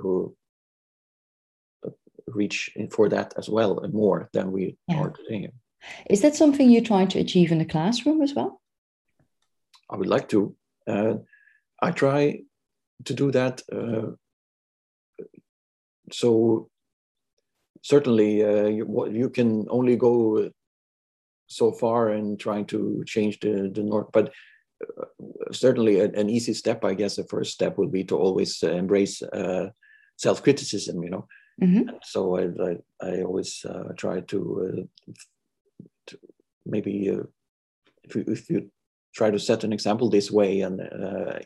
uh, 1.85 1.91
reach 2.39 2.59
for 2.95 3.05
that 3.09 3.29
as 3.41 3.47
well 3.55 3.73
and 3.83 3.93
more 3.93 4.19
than 4.35 4.47
we 4.51 4.63
yeah. 4.87 4.99
are 4.99 5.11
today. 5.11 5.51
Is 6.13 6.21
that 6.21 6.35
something 6.35 6.67
you 6.69 6.81
try 6.81 7.03
to 7.05 7.19
achieve 7.19 7.51
in 7.51 7.59
the 7.59 7.71
classroom 7.73 8.21
as 8.21 8.33
well? 8.37 8.51
I 9.91 9.95
would 9.97 10.11
like 10.15 10.27
to. 10.29 10.39
Uh, 10.93 11.15
i 11.87 11.91
try 11.91 12.21
to 13.07 13.13
do 13.13 13.27
that 13.31 13.55
uh, 13.77 14.07
so 16.11 16.69
certainly 17.87 18.43
uh, 18.43 18.67
you, 18.67 18.85
you, 19.09 19.29
can 19.29 19.65
only 19.69 19.95
go 19.95 20.49
so 21.47 21.71
far 21.71 22.11
in 22.11 22.37
trying 22.37 22.65
to 22.65 23.01
change 23.05 23.39
the, 23.39 23.71
the 23.73 23.81
north 23.81 24.09
but 24.11 24.33
uh, 24.83 25.05
certainly 25.51 26.01
a, 26.01 26.05
an 26.21 26.29
easy 26.29 26.53
step. 26.53 26.83
I 26.83 26.93
guess 26.93 27.15
the 27.15 27.23
first 27.23 27.53
step 27.53 27.77
would 27.77 27.91
be 27.91 28.03
to 28.05 28.17
always 28.17 28.61
uh, 28.61 28.71
embrace 28.71 29.21
uh, 29.21 29.69
self-criticism. 30.17 31.01
You 31.01 31.09
know, 31.09 31.27
mm-hmm. 31.61 31.95
so 32.03 32.37
I, 32.37 32.43
I, 32.67 32.73
I 33.09 33.21
always 33.23 33.65
uh, 33.65 33.93
try 33.95 34.19
to, 34.19 34.89
to 36.07 36.19
maybe 36.65 37.07
if 38.03 38.15
you, 38.15 38.23
if 38.27 38.49
you 38.49 38.69
try 39.15 39.31
to 39.31 39.39
set 39.39 39.63
an 39.63 39.71
example 39.73 40.09
this 40.09 40.29
way 40.29 40.61
and 40.61 40.81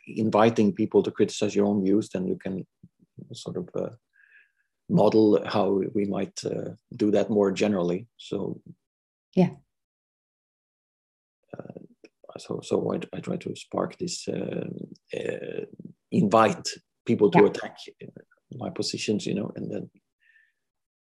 inviting 0.07 0.73
people 0.73 1.03
to 1.03 1.11
criticize 1.11 1.55
your 1.55 1.67
own 1.67 1.83
views, 1.83 2.09
then 2.09 2.25
you 2.25 2.35
can 2.35 2.65
sort 3.31 3.57
of 3.57 3.69
model 4.91 5.41
how 5.45 5.81
we 5.93 6.05
might 6.05 6.39
uh, 6.45 6.71
do 6.95 7.11
that 7.11 7.29
more 7.29 7.51
generally. 7.51 8.07
So, 8.17 8.61
yeah. 9.35 9.51
Uh, 11.57 12.37
so, 12.37 12.59
so 12.63 12.93
I, 12.93 12.99
I, 13.15 13.19
try 13.19 13.37
to 13.37 13.55
spark 13.55 13.97
this, 13.97 14.27
uh, 14.27 14.67
uh 15.17 15.65
invite 16.11 16.67
people 17.05 17.31
to 17.31 17.39
yeah. 17.39 17.45
attack 17.45 17.77
my 18.57 18.69
positions, 18.69 19.25
you 19.25 19.33
know, 19.33 19.51
and 19.55 19.71
then 19.71 19.89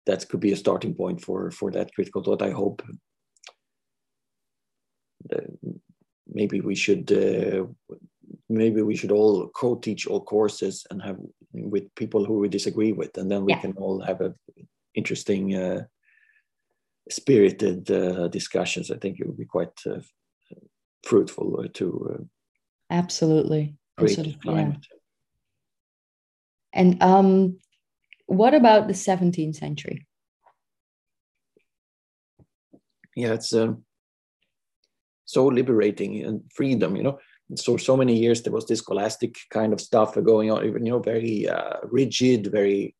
that 0.05 0.27
could 0.29 0.39
be 0.39 0.51
a 0.51 0.57
starting 0.57 0.93
point 0.93 1.21
for 1.21 1.51
for 1.51 1.71
that 1.71 1.93
critical 1.93 2.23
thought. 2.23 2.41
I 2.41 2.51
hope 2.51 2.81
maybe 6.27 6.61
we 6.61 6.75
should 6.75 7.11
uh, 7.11 7.65
maybe 8.49 8.81
we 8.81 8.95
should 8.95 9.11
all 9.11 9.49
co-teach 9.49 10.07
all 10.07 10.21
courses 10.21 10.85
and 10.89 11.01
have 11.01 11.17
with 11.53 11.93
people 11.95 12.25
who 12.25 12.39
we 12.39 12.49
disagree 12.49 12.91
with, 12.91 13.17
and 13.17 13.29
then 13.29 13.45
we 13.45 13.53
yeah. 13.53 13.59
can 13.59 13.73
all 13.73 14.01
have 14.01 14.21
a 14.21 14.33
interesting, 14.95 15.55
uh, 15.55 15.83
spirited 17.09 17.89
uh, 17.91 18.27
discussions. 18.27 18.91
I 18.91 18.97
think 18.97 19.19
it 19.19 19.27
would 19.27 19.37
be 19.37 19.45
quite 19.45 19.73
uh, 19.85 19.99
fruitful 21.03 21.59
uh, 21.59 21.67
to 21.73 22.15
uh, 22.19 22.23
absolutely 22.89 23.75
create 23.97 24.15
sort 24.15 24.27
of, 24.27 24.39
climate. 24.39 24.85
Yeah. 24.91 24.97
And 26.73 27.03
um, 27.03 27.59
what 28.25 28.53
about 28.53 28.87
the 28.87 28.93
17th 28.93 29.55
century? 29.55 30.07
Yeah, 33.15 33.33
it's 33.33 33.53
um, 33.53 33.83
so 35.25 35.45
liberating 35.45 36.23
and 36.23 36.41
freedom. 36.51 36.95
You 36.95 37.03
know, 37.03 37.19
so 37.55 37.77
so 37.77 37.97
many 37.97 38.15
years 38.15 38.41
there 38.41 38.53
was 38.53 38.65
this 38.65 38.79
scholastic 38.79 39.37
kind 39.49 39.73
of 39.73 39.81
stuff 39.81 40.15
going 40.23 40.51
on 40.51 40.65
even 40.65 40.85
you 40.85 40.91
know 40.91 40.99
very 40.99 41.47
uh, 41.47 41.77
rigid 41.83 42.47
very 42.51 42.95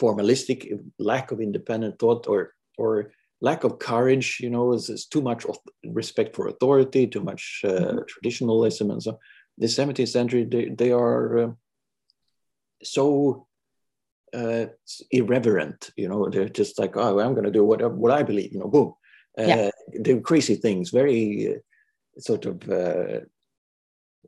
formalistic 0.00 0.78
lack 0.98 1.30
of 1.30 1.40
independent 1.40 1.98
thought 1.98 2.26
or 2.28 2.54
or 2.78 3.12
lack 3.40 3.64
of 3.64 3.78
courage 3.78 4.38
you 4.40 4.50
know 4.50 4.72
is, 4.72 4.88
is 4.88 5.06
too 5.06 5.22
much 5.22 5.44
respect 5.84 6.34
for 6.34 6.48
authority 6.48 7.06
too 7.06 7.22
much 7.22 7.62
uh, 7.64 7.68
mm-hmm. 7.68 7.98
traditionalism 8.08 8.90
and 8.90 9.02
so 9.02 9.18
the 9.58 9.66
17th 9.66 10.08
century 10.08 10.44
they, 10.44 10.68
they 10.68 10.92
are 10.92 11.38
uh, 11.38 11.50
so 12.82 13.46
uh, 14.34 14.66
irreverent 15.10 15.90
you 15.96 16.08
know 16.08 16.28
they're 16.28 16.48
just 16.48 16.78
like 16.78 16.96
oh 16.96 17.18
i'm 17.20 17.32
going 17.34 17.44
to 17.44 17.50
do 17.50 17.64
what, 17.64 17.80
what 17.94 18.12
i 18.12 18.22
believe 18.22 18.52
you 18.52 18.58
know 18.58 18.68
boom 18.68 18.92
yeah. 19.38 19.56
Uh, 19.56 19.70
they're 20.00 20.20
crazy 20.20 20.54
things 20.54 20.88
very 20.90 21.56
uh, 21.56 21.58
sort 22.20 22.46
of 22.46 22.56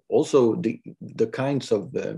also 0.09 0.55
the 0.57 0.81
the 1.01 1.27
kinds 1.27 1.73
of 1.73 1.95
uh, 1.97 2.15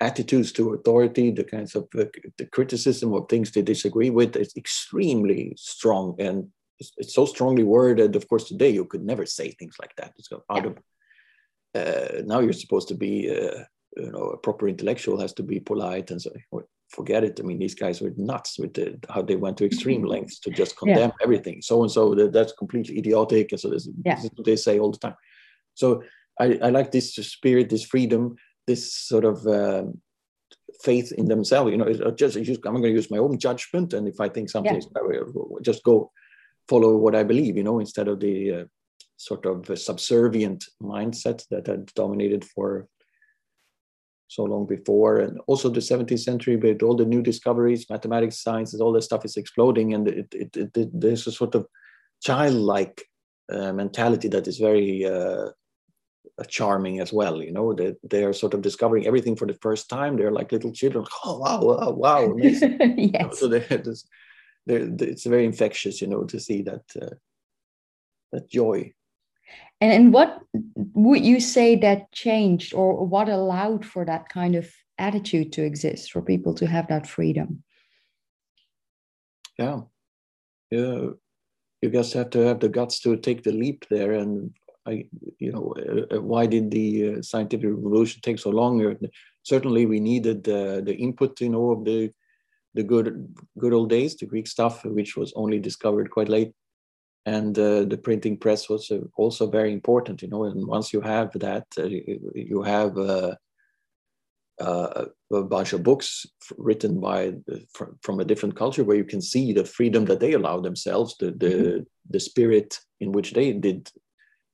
attitudes 0.00 0.52
to 0.52 0.74
authority, 0.74 1.30
the 1.30 1.44
kinds 1.44 1.74
of 1.74 1.88
uh, 1.98 2.04
the 2.38 2.46
criticism 2.46 3.14
of 3.14 3.28
things 3.28 3.50
they 3.50 3.62
disagree 3.62 4.10
with 4.10 4.36
is 4.36 4.52
extremely 4.56 5.54
strong 5.56 6.14
and 6.18 6.48
it's, 6.78 6.92
it's, 6.98 7.14
so 7.14 7.24
strongly 7.24 7.62
worded. 7.62 8.14
Of 8.16 8.28
course, 8.28 8.48
today 8.48 8.70
you 8.70 8.84
could 8.84 9.02
never 9.02 9.24
say 9.24 9.50
things 9.52 9.76
like 9.80 9.94
that. 9.96 10.12
It's 10.18 10.28
out 10.50 10.66
of 10.66 10.78
uh, 11.74 12.22
now 12.24 12.40
you're 12.40 12.52
supposed 12.52 12.88
to 12.88 12.94
be, 12.94 13.30
uh, 13.30 13.64
you 13.96 14.12
know, 14.12 14.30
a 14.30 14.36
proper 14.36 14.68
intellectual 14.68 15.20
has 15.20 15.32
to 15.34 15.42
be 15.42 15.60
polite 15.60 16.10
and 16.10 16.20
so 16.20 16.30
forget 16.90 17.24
it. 17.24 17.40
I 17.40 17.42
mean, 17.42 17.58
these 17.58 17.74
guys 17.74 18.00
were 18.00 18.12
nuts 18.16 18.58
with 18.58 18.74
the, 18.74 18.98
how 19.08 19.22
they 19.22 19.36
went 19.36 19.56
to 19.58 19.66
extreme 19.66 20.04
lengths 20.04 20.38
to 20.40 20.50
just 20.50 20.76
condemn 20.76 21.12
yeah. 21.18 21.24
everything. 21.24 21.60
So 21.62 21.82
and 21.82 21.90
so 21.90 22.14
that, 22.14 22.32
that's 22.32 22.52
completely 22.52 22.98
idiotic. 22.98 23.52
And 23.52 23.60
so 23.60 23.70
this, 23.70 23.88
yeah. 24.04 24.14
this 24.14 24.24
is 24.24 24.30
what 24.34 24.46
they 24.46 24.56
say 24.56 24.78
all 24.78 24.92
the 24.92 24.98
time. 24.98 25.16
So 25.76 26.02
I, 26.40 26.58
I 26.62 26.70
like 26.70 26.90
this 26.90 27.14
spirit, 27.14 27.70
this 27.70 27.84
freedom, 27.84 28.36
this 28.66 28.92
sort 28.92 29.24
of 29.24 29.46
um, 29.46 30.00
faith 30.82 31.12
in 31.12 31.26
themselves. 31.26 31.70
You 31.70 31.76
know, 31.78 32.10
just 32.10 32.36
I'm 32.36 32.74
going 32.74 32.82
to 32.82 32.90
use 32.90 33.10
my 33.10 33.18
own 33.18 33.38
judgment, 33.38 33.92
and 33.92 34.08
if 34.08 34.20
I 34.20 34.28
think 34.28 34.50
something 34.50 34.72
yeah. 34.72 34.78
is 34.78 34.88
just 35.62 35.84
go 35.84 36.10
follow 36.68 36.96
what 36.96 37.14
I 37.14 37.22
believe. 37.22 37.56
You 37.56 37.62
know, 37.62 37.78
instead 37.78 38.08
of 38.08 38.20
the 38.20 38.52
uh, 38.52 38.64
sort 39.16 39.46
of 39.46 39.78
subservient 39.78 40.64
mindset 40.82 41.46
that 41.50 41.66
had 41.66 41.86
dominated 41.94 42.44
for 42.44 42.88
so 44.28 44.42
long 44.42 44.66
before 44.66 45.18
and 45.18 45.38
also 45.46 45.68
the 45.68 45.78
17th 45.80 46.18
century 46.18 46.56
with 46.56 46.82
all 46.82 46.96
the 46.96 47.04
new 47.04 47.22
discoveries 47.22 47.88
mathematics 47.88 48.42
sciences 48.42 48.80
all 48.80 48.92
this 48.92 49.04
stuff 49.04 49.24
is 49.24 49.36
exploding 49.36 49.94
and 49.94 50.08
it, 50.08 50.34
it, 50.34 50.56
it, 50.56 50.76
it 50.76 51.00
there's 51.00 51.28
a 51.28 51.30
sort 51.30 51.54
of 51.54 51.64
childlike 52.20 53.04
uh, 53.52 53.72
mentality 53.72 54.26
that 54.26 54.48
is 54.48 54.58
very 54.58 55.04
uh, 55.04 55.46
charming 56.44 57.00
as 57.00 57.12
well. 57.12 57.42
You 57.42 57.52
know, 57.52 57.72
that 57.74 57.96
they, 58.02 58.18
they 58.18 58.24
are 58.24 58.32
sort 58.32 58.54
of 58.54 58.62
discovering 58.62 59.06
everything 59.06 59.36
for 59.36 59.46
the 59.46 59.54
first 59.54 59.88
time. 59.88 60.16
They're 60.16 60.32
like 60.32 60.52
little 60.52 60.72
children. 60.72 61.04
Oh 61.24 61.38
wow, 61.38 61.60
wow, 61.62 61.90
wow! 61.90 62.36
Yes. 62.38 63.38
So 63.38 63.48
they're, 63.48 63.82
they're, 64.66 64.88
it's 65.00 65.24
very 65.24 65.44
infectious, 65.44 66.00
you 66.00 66.08
know, 66.08 66.24
to 66.24 66.38
see 66.40 66.62
that 66.62 66.82
uh, 67.00 67.14
that 68.32 68.50
joy. 68.50 68.92
And 69.80 69.92
and 69.92 70.12
what 70.12 70.40
would 70.94 71.24
you 71.24 71.40
say 71.40 71.76
that 71.76 72.12
changed, 72.12 72.74
or 72.74 73.04
what 73.04 73.28
allowed 73.28 73.84
for 73.84 74.04
that 74.04 74.28
kind 74.28 74.54
of 74.56 74.70
attitude 74.98 75.52
to 75.52 75.64
exist 75.64 76.12
for 76.12 76.22
people 76.22 76.54
to 76.54 76.66
have 76.66 76.88
that 76.88 77.06
freedom? 77.06 77.62
Yeah, 79.58 79.80
yeah. 80.70 81.08
You 81.82 81.90
just 81.90 82.14
have 82.14 82.30
to 82.30 82.40
have 82.40 82.60
the 82.60 82.70
guts 82.70 83.00
to 83.00 83.16
take 83.16 83.42
the 83.42 83.52
leap 83.52 83.86
there 83.90 84.12
and 84.12 84.54
I, 84.86 85.06
you 85.38 85.52
know, 85.52 85.74
uh, 85.76 86.16
uh, 86.16 86.20
why 86.20 86.46
did 86.46 86.70
the 86.70 87.16
uh, 87.16 87.22
scientific 87.22 87.68
revolution 87.68 88.20
take 88.22 88.38
so 88.38 88.50
long? 88.50 88.96
Certainly, 89.42 89.86
we 89.86 90.00
needed 90.00 90.44
the 90.44 90.94
input, 90.96 91.40
you 91.40 91.50
know, 91.50 91.70
of 91.70 91.84
the 91.84 92.10
the 92.74 92.82
good 92.82 93.34
good 93.58 93.72
old 93.72 93.90
days, 93.90 94.16
the 94.16 94.26
Greek 94.26 94.46
stuff, 94.46 94.84
which 94.84 95.16
was 95.16 95.32
only 95.34 95.58
discovered 95.58 96.10
quite 96.10 96.28
late, 96.28 96.52
and 97.24 97.58
uh, 97.58 97.84
the 97.84 97.98
printing 97.98 98.36
press 98.36 98.68
was 98.68 98.90
uh, 98.90 99.00
also 99.16 99.50
very 99.50 99.72
important, 99.72 100.22
you 100.22 100.28
know. 100.28 100.44
And 100.44 100.66
once 100.66 100.92
you 100.92 101.00
have 101.00 101.32
that, 101.40 101.66
uh, 101.78 101.86
you 102.34 102.62
have 102.62 102.96
a 102.98 103.36
bunch 105.30 105.72
of 105.72 105.82
books 105.82 106.26
written 106.56 107.00
by 107.00 107.34
from 108.02 108.20
a 108.20 108.24
different 108.24 108.56
culture 108.56 108.84
where 108.84 108.96
you 108.96 109.04
can 109.04 109.22
see 109.22 109.52
the 109.52 109.64
freedom 109.64 110.04
that 110.04 110.20
they 110.20 110.32
allowed 110.32 110.62
themselves, 110.62 111.16
the 111.18 111.32
the, 111.32 111.48
mm-hmm. 111.48 111.82
the 112.10 112.20
spirit 112.20 112.78
in 113.00 113.12
which 113.12 113.32
they 113.32 113.52
did 113.52 113.90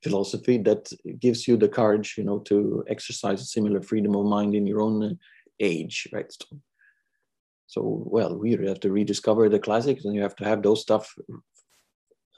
philosophy 0.03 0.59
that 0.59 0.93
gives 1.21 1.47
you 1.47 1.57
the 1.57 1.69
courage, 1.69 2.15
you 2.19 2.25
know, 2.25 2.39
to 2.41 2.85
exercise 2.89 3.41
a 3.41 3.45
similar 3.45 3.81
freedom 3.81 4.17
of 4.17 4.27
mind 4.27 4.55
in 4.55 4.67
your 4.67 4.81
own 4.81 5.03
uh, 5.03 5.11
age, 5.61 6.09
right? 6.13 6.31
So, 6.33 6.59
so 7.67 8.03
well, 8.07 8.37
we 8.37 8.53
have 8.53 8.81
to 8.81 8.93
rediscover 8.93 9.49
the 9.49 9.59
classics, 9.59 10.05
and 10.05 10.15
you 10.15 10.23
have 10.23 10.37
to 10.37 10.45
have 10.45 10.63
those 10.63 10.83
stuff 10.83 11.15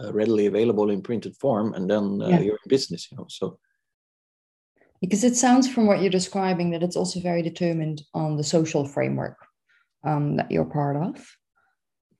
uh, 0.02 0.12
readily 0.12 0.46
available 0.46 0.90
in 0.90 1.02
printed 1.02 1.36
form, 1.36 1.74
and 1.74 1.90
then 1.90 2.20
uh, 2.22 2.28
yeah. 2.28 2.40
you're 2.40 2.54
in 2.64 2.68
business, 2.68 3.10
you 3.10 3.16
know. 3.16 3.26
So 3.28 3.58
because 5.00 5.24
it 5.24 5.36
sounds 5.36 5.68
from 5.68 5.86
what 5.86 6.00
you're 6.00 6.10
describing 6.10 6.70
that 6.70 6.82
it's 6.82 6.96
also 6.96 7.20
very 7.20 7.42
determined 7.42 8.02
on 8.14 8.36
the 8.36 8.44
social 8.44 8.86
framework 8.86 9.36
um, 10.04 10.36
that 10.36 10.50
you're 10.50 10.64
part 10.64 10.96
of. 10.96 11.36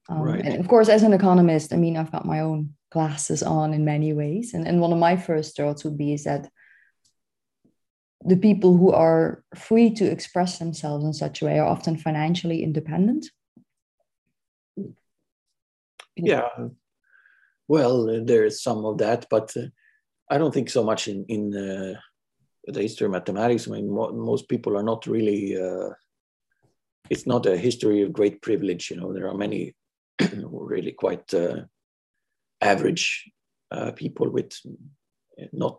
Um, 0.08 0.20
right. 0.20 0.44
And 0.44 0.60
of 0.60 0.68
course, 0.68 0.88
as 0.88 1.02
an 1.02 1.12
economist, 1.12 1.72
I 1.72 1.76
mean, 1.76 1.96
I've 1.96 2.12
got 2.12 2.26
my 2.26 2.40
own 2.40 2.74
glasses 2.90 3.42
on 3.42 3.72
in 3.72 3.84
many 3.84 4.12
ways. 4.12 4.54
And, 4.54 4.66
and 4.66 4.80
one 4.80 4.92
of 4.92 4.98
my 4.98 5.16
first 5.16 5.56
thoughts 5.56 5.84
would 5.84 5.96
be 5.96 6.12
is 6.12 6.24
that 6.24 6.48
the 8.24 8.36
people 8.36 8.76
who 8.76 8.92
are 8.92 9.44
free 9.54 9.90
to 9.94 10.04
express 10.04 10.58
themselves 10.58 11.04
in 11.04 11.12
such 11.12 11.42
a 11.42 11.44
way 11.44 11.58
are 11.58 11.68
often 11.68 11.96
financially 11.96 12.62
independent. 12.62 13.26
Yeah, 16.16 16.48
well, 17.68 18.24
there 18.24 18.44
is 18.44 18.62
some 18.62 18.84
of 18.84 18.98
that, 18.98 19.26
but 19.30 19.56
uh, 19.56 19.66
I 20.30 20.38
don't 20.38 20.52
think 20.52 20.70
so 20.70 20.84
much 20.84 21.08
in 21.08 21.24
in 21.28 21.54
uh, 21.56 21.98
the 22.66 22.82
history 22.82 23.06
of 23.06 23.12
mathematics. 23.12 23.66
I 23.66 23.72
mean, 23.72 23.90
mo 23.90 24.12
most 24.12 24.48
people 24.48 24.76
are 24.76 24.82
not 24.82 25.06
really. 25.06 25.56
Uh, 25.56 25.90
it's 27.10 27.26
not 27.26 27.46
a 27.46 27.56
history 27.56 28.02
of 28.02 28.12
great 28.12 28.40
privilege. 28.40 28.90
You 28.90 28.96
know, 28.96 29.12
there 29.12 29.28
are 29.28 29.36
many 29.36 29.74
really 30.42 30.92
quite 30.92 31.32
uh, 31.34 31.62
average 32.60 33.30
uh, 33.70 33.92
people 33.92 34.30
with 34.30 34.52
not 35.52 35.78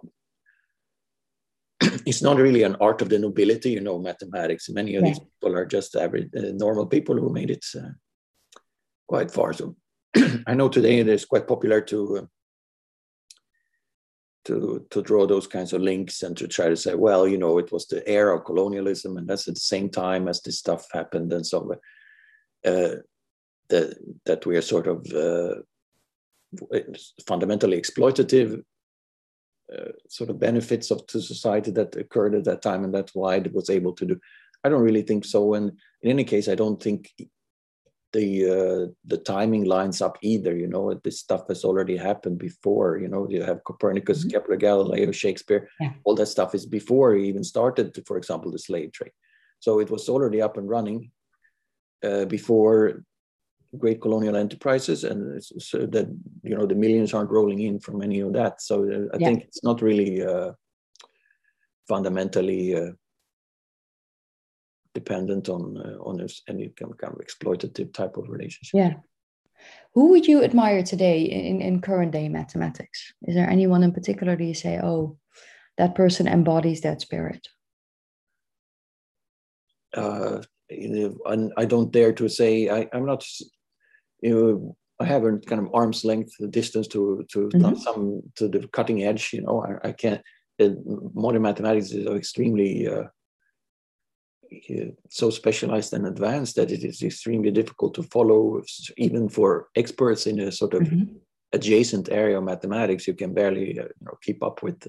it's 2.06 2.21
not 2.21 2.38
really 2.38 2.63
an 2.63 2.76
art 2.80 3.02
of 3.02 3.10
the 3.10 3.19
nobility 3.19 3.71
you 3.71 3.82
know 3.82 4.00
mathematics. 4.00 4.69
Many 4.69 4.95
of 4.95 5.04
yeah. 5.04 5.10
these 5.10 5.19
people 5.19 5.56
are 5.58 5.65
just 5.65 5.95
average 5.95 6.30
uh, 6.36 6.52
normal 6.54 6.86
people 6.86 7.15
who 7.15 7.30
made 7.32 7.52
it 7.52 7.65
uh, 7.76 7.89
quite 9.08 9.32
far. 9.32 9.54
So 9.54 9.76
i 10.48 10.54
know 10.54 10.69
today 10.69 11.00
it 11.00 11.08
is 11.08 11.26
quite 11.26 11.48
popular 11.48 11.82
to 11.82 12.17
uh, 12.17 12.26
to 14.45 14.86
to 14.91 15.02
draw 15.02 15.26
those 15.26 15.48
kinds 15.48 15.74
of 15.74 15.82
links 15.82 16.24
and 16.24 16.38
to 16.38 16.48
try 16.48 16.69
to 16.69 16.78
say, 16.78 16.93
well, 16.93 17.28
you 17.28 17.38
know, 17.38 17.58
it 17.58 17.71
was 17.71 17.88
the 17.88 18.08
era 18.08 18.38
of 18.38 18.45
colonialism, 18.45 19.17
and 19.17 19.28
that's 19.28 19.48
at 19.48 19.56
the 19.56 19.60
same 19.60 19.89
time 19.89 20.28
as 20.28 20.41
this 20.41 20.60
stuff 20.60 20.88
happened, 20.91 21.34
and 21.34 21.45
so 21.45 21.76
uh, 22.65 22.95
that 23.69 23.97
that 24.25 24.45
we 24.45 24.58
are 24.58 24.62
sort 24.62 24.88
of 24.88 25.06
uh, 25.13 25.56
fundamentally 27.28 27.80
exploitative 27.80 28.62
uh, 29.73 29.91
sort 30.10 30.30
of 30.30 30.39
benefits 30.39 30.91
of 30.91 31.06
to 31.08 31.21
society 31.21 31.71
that 31.71 31.95
occurred 31.95 32.36
at 32.36 32.43
that 32.45 32.62
time, 32.62 32.84
and 32.84 32.93
that's 32.93 33.15
why 33.15 33.36
it 33.36 33.54
was 33.54 33.69
able 33.69 33.93
to 33.93 34.06
do. 34.06 34.19
I 34.63 34.69
don't 34.69 34.84
really 34.84 35.01
think 35.01 35.25
so, 35.25 35.54
and 35.54 35.71
in 36.01 36.10
any 36.10 36.23
case, 36.23 36.47
I 36.47 36.56
don't 36.56 36.82
think 36.82 37.12
the 38.13 38.45
uh, 38.45 38.93
the 39.06 39.17
timing 39.17 39.65
lines 39.65 40.01
up 40.01 40.17
either. 40.21 40.56
You 40.56 40.67
know, 40.67 40.93
this 41.04 41.19
stuff 41.19 41.47
has 41.49 41.65
already 41.65 41.97
happened 41.97 42.38
before. 42.38 42.97
You 42.97 43.08
know, 43.08 43.28
you 43.30 43.43
have 43.43 43.63
Copernicus, 43.63 44.19
mm-hmm. 44.19 44.30
Kepler, 44.30 44.58
Galileo, 44.58 45.12
Shakespeare. 45.12 45.67
Yeah. 45.80 45.93
All 46.04 46.15
that 46.15 46.28
stuff 46.28 46.56
is 46.56 46.65
before 46.65 47.15
he 47.15 47.28
even 47.28 47.43
started, 47.43 47.93
to, 47.93 48.04
for 48.04 48.17
example, 48.17 48.51
the 48.51 48.60
slave 48.60 48.91
trade. 48.91 49.12
So 49.60 49.80
it 49.80 49.89
was 49.89 50.10
already 50.10 50.41
up 50.41 50.58
and 50.58 50.69
running 50.69 51.12
uh, 52.04 52.25
before 52.25 53.04
great 53.77 54.01
colonial 54.01 54.35
enterprises, 54.35 55.03
and 55.03 55.43
so 55.43 55.85
that 55.85 56.07
you 56.43 56.55
know 56.55 56.65
the 56.65 56.75
millions 56.75 57.13
aren't 57.13 57.31
rolling 57.31 57.59
in 57.59 57.79
from 57.79 58.01
any 58.01 58.19
of 58.19 58.33
that. 58.33 58.61
So 58.61 58.83
uh, 58.83 59.15
I 59.15 59.17
yeah. 59.19 59.27
think 59.27 59.43
it's 59.43 59.63
not 59.63 59.81
really 59.81 60.23
uh, 60.23 60.51
fundamentally 61.88 62.75
uh, 62.75 62.91
dependent 64.93 65.49
on 65.49 65.77
uh, 65.77 65.97
on 66.03 66.25
any 66.47 66.69
kind 66.69 66.91
of 66.91 67.17
exploitative 67.17 67.93
type 67.93 68.17
of 68.17 68.29
relationship. 68.29 68.73
Yeah. 68.73 68.93
Who 69.93 70.09
would 70.09 70.27
you 70.27 70.43
admire 70.43 70.83
today 70.83 71.21
in, 71.21 71.61
in 71.61 71.81
current 71.81 72.11
day 72.11 72.27
mathematics? 72.27 73.13
Is 73.23 73.35
there 73.35 73.49
anyone 73.49 73.83
in 73.83 73.93
particular 73.93 74.35
that 74.35 74.43
you 74.43 74.53
say, 74.53 74.79
oh, 74.83 75.17
that 75.77 75.95
person 75.95 76.27
embodies 76.27 76.81
that 76.81 77.01
spirit? 77.01 77.47
Uh, 79.93 80.41
I 80.69 81.65
don't 81.65 81.91
dare 81.91 82.11
to 82.13 82.27
say 82.27 82.69
I, 82.69 82.88
am 82.91 83.05
not. 83.05 83.25
You 84.25 84.33
know, 84.33 84.75
I 84.99 85.05
have 85.05 85.23
a 85.25 85.38
kind 85.39 85.61
of 85.61 85.73
arm's 85.73 86.03
length 86.05 86.33
distance 86.49 86.88
to 86.89 87.25
to 87.31 87.39
mm-hmm. 87.49 87.75
some 87.85 88.21
to 88.38 88.47
the 88.47 88.67
cutting 88.77 89.03
edge. 89.03 89.33
You 89.33 89.41
know, 89.41 89.57
I, 89.67 89.89
I 89.89 89.91
can't. 89.91 90.21
modern 91.13 91.41
mathematics 91.41 91.91
is 91.91 92.07
extremely 92.07 92.88
uh, 92.88 93.07
so 95.09 95.29
specialized 95.29 95.93
and 95.93 96.07
advanced 96.07 96.55
that 96.55 96.71
it 96.71 96.83
is 96.83 97.01
extremely 97.01 97.51
difficult 97.51 97.93
to 97.95 98.03
follow, 98.03 98.61
even 98.97 99.29
for 99.29 99.67
experts 99.75 100.27
in 100.27 100.39
a 100.39 100.51
sort 100.51 100.73
of 100.73 100.83
mm-hmm. 100.83 101.15
adjacent 101.51 102.09
area 102.09 102.38
of 102.38 102.43
mathematics. 102.43 103.07
You 103.07 103.15
can 103.15 103.33
barely 103.33 103.79
uh, 103.79 103.83
you 103.83 104.05
know, 104.05 104.17
keep 104.21 104.43
up 104.43 104.63
with 104.63 104.79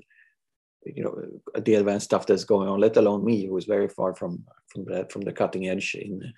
you 0.85 1.03
know 1.03 1.15
the 1.61 1.75
advanced 1.75 2.07
stuff 2.07 2.27
that's 2.27 2.45
going 2.45 2.69
on. 2.69 2.81
Let 2.81 2.97
alone 2.97 3.25
me, 3.25 3.47
who 3.47 3.57
is 3.57 3.65
very 3.65 3.89
far 3.89 4.15
from 4.15 4.45
from 4.69 4.85
that 4.87 5.11
from 5.13 5.23
the 5.23 5.33
cutting 5.33 5.69
edge 5.69 5.95
in 5.95 6.33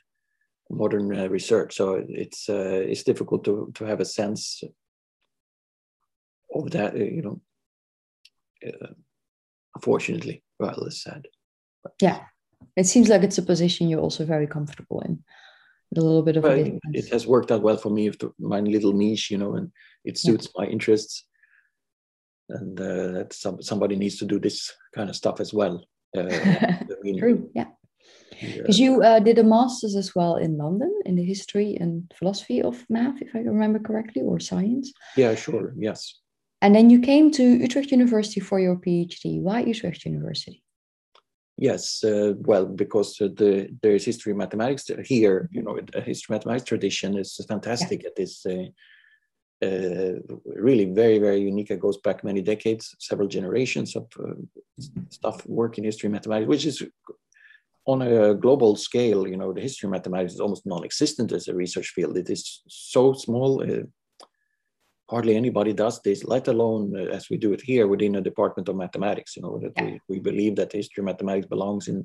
modern 0.71 1.17
uh, 1.17 1.29
research. 1.29 1.77
So 1.77 2.05
it's 2.09 2.49
uh, 2.49 2.83
it's 2.87 3.05
difficult 3.05 3.45
to 3.45 3.71
to 3.75 3.85
have 3.85 4.01
a 4.01 4.05
sense 4.05 4.63
of 6.55 6.71
that. 6.71 6.95
Uh, 6.95 6.99
you 6.99 7.23
know, 7.23 7.41
uh, 8.67 8.93
unfortunately, 9.75 10.43
well, 10.59 10.85
it's 10.85 11.03
sad. 11.03 11.27
Yeah 12.01 12.21
it 12.77 12.87
seems 12.87 13.09
like 13.09 13.23
it's 13.23 13.39
a 13.39 13.43
position 13.43 13.89
you're 13.89 14.01
also 14.01 14.25
very 14.25 14.47
comfortable 14.47 15.01
in. 15.01 15.23
A 15.97 16.01
little 16.01 16.23
bit 16.23 16.37
of 16.37 16.45
well, 16.45 16.79
it 16.93 17.09
has 17.11 17.27
worked 17.27 17.51
out 17.51 17.63
well 17.63 17.79
for 17.79 17.89
me 17.89 18.11
with 18.11 18.23
my 18.39 18.61
little 18.61 18.93
niche, 18.93 19.31
you 19.31 19.39
know, 19.39 19.55
and 19.55 19.73
it 20.05 20.19
suits 20.19 20.47
yeah. 20.47 20.65
my 20.65 20.71
interests. 20.71 21.25
And 22.51 22.79
uh, 22.79 23.09
that 23.13 23.33
some, 23.33 23.63
somebody 23.63 23.97
needs 23.97 24.19
to 24.19 24.27
do 24.27 24.39
this 24.39 24.73
kind 24.95 25.09
of 25.09 25.17
stuff 25.17 25.41
as 25.41 25.55
well. 25.55 25.83
Uh, 26.17 26.29
True, 27.19 27.51
yeah. 27.55 27.67
Because 28.41 28.79
you 28.79 29.03
uh, 29.03 29.19
did 29.19 29.39
a 29.39 29.45
master's 29.45 29.97
as 29.97 30.15
well 30.15 30.37
in 30.37 30.57
London 30.57 30.93
in 31.05 31.17
the 31.17 31.25
history 31.25 31.77
and 31.81 32.11
philosophy 32.15 32.63
of 32.63 32.85
math, 32.89 33.21
if 33.21 33.35
I 33.35 33.41
remember 33.41 33.79
correctly, 33.79 34.23
or 34.23 34.41
science. 34.41 34.93
Yeah, 35.17 35.35
sure. 35.35 35.75
Yes. 35.77 36.15
And 36.61 36.75
then 36.75 36.91
you 36.91 37.01
came 37.01 37.31
to 37.33 37.43
Utrecht 37.43 37.91
University 37.93 38.41
for 38.41 38.59
your 38.59 38.77
PhD. 38.77 39.41
Why 39.41 39.61
Utrecht 39.61 40.05
University? 40.05 40.63
Yes, 41.57 42.05
uh, 42.05 42.35
well, 42.39 42.67
because 42.67 43.17
the 43.17 43.69
there 43.83 43.95
is 43.95 44.05
history 44.05 44.33
mathematics 44.33 44.89
here. 45.05 45.49
You 45.53 45.63
know, 45.63 45.79
a 45.95 46.01
history 46.01 46.35
mathematics 46.35 46.65
tradition 46.65 47.19
is 47.19 47.41
fantastic 47.49 48.03
yeah. 48.03 48.09
at 48.09 48.17
this. 48.17 48.47
Uh, 48.47 48.67
uh, 49.61 50.15
really 50.45 50.85
very 50.85 51.19
very 51.19 51.41
unique. 51.41 51.73
It 51.73 51.81
goes 51.81 51.99
back 51.99 52.23
many 52.23 52.43
decades, 52.43 52.95
several 53.01 53.27
generations 53.27 53.97
of 53.97 54.07
uh, 54.21 54.35
stuff 55.09 55.45
work 55.47 55.79
in 55.79 55.85
history 55.85 56.09
mathematics, 56.09 56.49
which 56.49 56.65
is 56.65 56.81
on 57.89 58.03
a 58.03 58.35
global 58.35 58.77
scale. 58.77 59.27
You 59.27 59.39
know, 59.39 59.53
the 59.53 59.63
history 59.63 59.87
of 59.87 59.93
mathematics 59.93 60.35
is 60.35 60.41
almost 60.41 60.67
non-existent 60.67 61.33
as 61.33 61.49
a 61.49 61.55
research 61.55 61.89
field. 61.89 62.17
It 62.17 62.31
is 62.31 62.63
so 62.69 63.15
small 63.15 63.63
uh, 63.63 63.85
hardly 65.11 65.37
anybody 65.37 65.73
does 65.73 66.01
this, 66.03 66.25
let 66.25 66.49
alone 66.49 66.95
uh, 66.95 67.11
as 67.17 67.31
we 67.31 67.37
do 67.37 67.53
it 67.53 67.63
here 67.63 67.87
within 67.87 68.17
a 68.17 68.21
department 68.21 68.69
of 68.69 68.77
mathematics. 68.77 69.37
You 69.37 69.43
know 69.43 69.59
that 69.59 69.73
yeah. 69.77 69.85
we, 69.85 70.01
we 70.09 70.19
believe 70.21 70.57
that 70.57 70.71
the 70.71 70.79
history 70.79 71.01
of 71.01 71.07
mathematics 71.07 71.47
belongs 71.47 71.89
in 71.89 72.05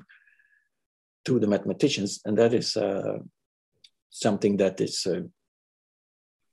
to 1.26 1.38
the 1.38 1.46
mathematicians, 1.46 2.20
and 2.24 2.36
that 2.38 2.54
is 2.54 2.76
uh, 2.76 3.18
something 4.10 4.56
that 4.58 4.80
is 4.80 5.06
uh, 5.06 5.20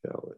you 0.04 0.10
know, 0.10 0.34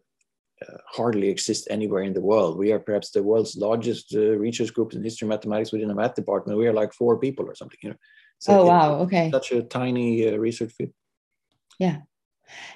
uh, 0.61 0.77
hardly 0.87 1.29
exists 1.29 1.67
anywhere 1.69 2.03
in 2.03 2.13
the 2.13 2.21
world. 2.21 2.57
We 2.57 2.71
are 2.71 2.79
perhaps 2.79 3.09
the 3.09 3.23
world's 3.23 3.55
largest 3.57 4.13
uh, 4.15 4.37
research 4.37 4.73
group 4.73 4.93
in 4.93 5.03
history 5.03 5.25
of 5.25 5.29
mathematics 5.29 5.71
within 5.71 5.91
a 5.91 5.95
math 5.95 6.15
department. 6.15 6.59
We 6.59 6.67
are 6.67 6.73
like 6.73 6.93
four 6.93 7.17
people 7.17 7.45
or 7.45 7.55
something. 7.55 7.79
You 7.81 7.89
know. 7.89 7.95
So 8.43 8.59
oh 8.59 8.65
wow! 8.65 8.95
Okay. 9.03 9.31
Such 9.31 9.53
a 9.53 9.63
tiny 9.63 10.27
uh, 10.27 10.35
research 10.35 10.73
field. 10.73 10.91
Yeah, 11.79 11.99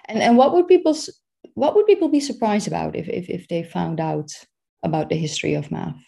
and 0.05 0.19
and 0.21 0.37
what 0.37 0.53
would 0.53 0.65
people 0.65 0.95
what 1.55 1.75
would 1.75 1.85
people 1.85 2.07
be 2.07 2.21
surprised 2.21 2.69
about 2.69 2.95
if, 2.95 3.09
if, 3.09 3.29
if 3.29 3.49
they 3.49 3.63
found 3.63 3.99
out 3.99 4.31
about 4.81 5.09
the 5.09 5.17
history 5.17 5.55
of 5.55 5.69
math? 5.69 5.99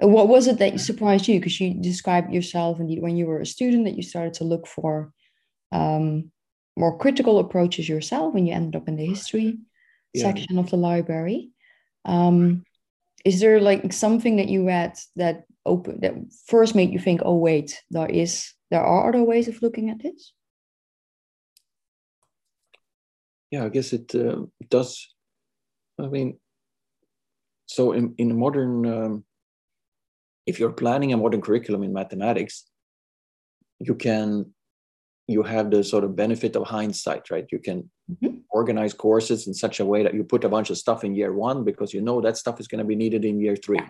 What 0.00 0.28
was 0.28 0.48
it 0.48 0.58
that 0.58 0.78
surprised 0.80 1.28
you? 1.28 1.40
Because 1.40 1.58
you 1.58 1.80
described 1.80 2.30
yourself 2.30 2.78
indeed 2.78 3.00
when 3.00 3.16
you 3.16 3.24
were 3.24 3.40
a 3.40 3.46
student 3.46 3.86
that 3.86 3.96
you 3.96 4.02
started 4.02 4.34
to 4.34 4.44
look 4.44 4.66
for 4.66 5.14
um, 5.72 6.30
more 6.76 6.98
critical 6.98 7.38
approaches 7.38 7.88
yourself 7.88 8.34
when 8.34 8.44
you 8.44 8.52
ended 8.52 8.76
up 8.76 8.86
in 8.86 8.96
the 8.96 9.06
history 9.06 9.56
yeah. 10.12 10.24
section 10.24 10.58
of 10.58 10.68
the 10.68 10.76
library. 10.76 11.52
Um, 12.04 12.64
is 13.24 13.40
there 13.40 13.62
like 13.62 13.94
something 13.94 14.36
that 14.36 14.48
you 14.50 14.66
read 14.66 14.98
that 15.16 15.44
open 15.66 16.00
that 16.00 16.14
first 16.46 16.74
made 16.74 16.92
you 16.92 16.98
think, 16.98 17.20
oh 17.24 17.36
wait, 17.36 17.80
there 17.90 18.08
is 18.08 18.52
there 18.70 18.82
are 18.82 19.08
other 19.08 19.22
ways 19.24 19.48
of 19.48 19.62
looking 19.62 19.90
at 19.90 20.02
this? 20.02 20.32
yeah, 23.50 23.64
I 23.64 23.68
guess 23.68 23.92
it 23.92 24.14
uh, 24.14 24.42
does. 24.68 25.08
I 25.98 26.06
mean, 26.06 26.38
so 27.66 27.92
in, 27.92 28.14
in 28.16 28.38
modern, 28.38 28.86
um, 28.86 29.24
if 30.46 30.58
you're 30.58 30.72
planning 30.72 31.12
a 31.12 31.16
modern 31.16 31.40
curriculum 31.40 31.82
in 31.82 31.92
mathematics, 31.92 32.66
you 33.78 33.94
can, 33.94 34.54
you 35.26 35.42
have 35.42 35.70
the 35.70 35.84
sort 35.84 36.04
of 36.04 36.16
benefit 36.16 36.56
of 36.56 36.66
hindsight, 36.66 37.30
right? 37.30 37.46
You 37.50 37.58
can 37.58 37.90
mm-hmm. 38.10 38.38
organize 38.50 38.94
courses 38.94 39.46
in 39.46 39.54
such 39.54 39.80
a 39.80 39.84
way 39.84 40.02
that 40.02 40.14
you 40.14 40.24
put 40.24 40.44
a 40.44 40.48
bunch 40.48 40.70
of 40.70 40.78
stuff 40.78 41.04
in 41.04 41.14
year 41.14 41.32
one 41.32 41.64
because 41.64 41.92
you 41.92 42.00
know 42.00 42.20
that 42.20 42.36
stuff 42.36 42.60
is 42.60 42.68
going 42.68 42.80
to 42.80 42.84
be 42.84 42.96
needed 42.96 43.24
in 43.24 43.40
year 43.40 43.56
three. 43.56 43.80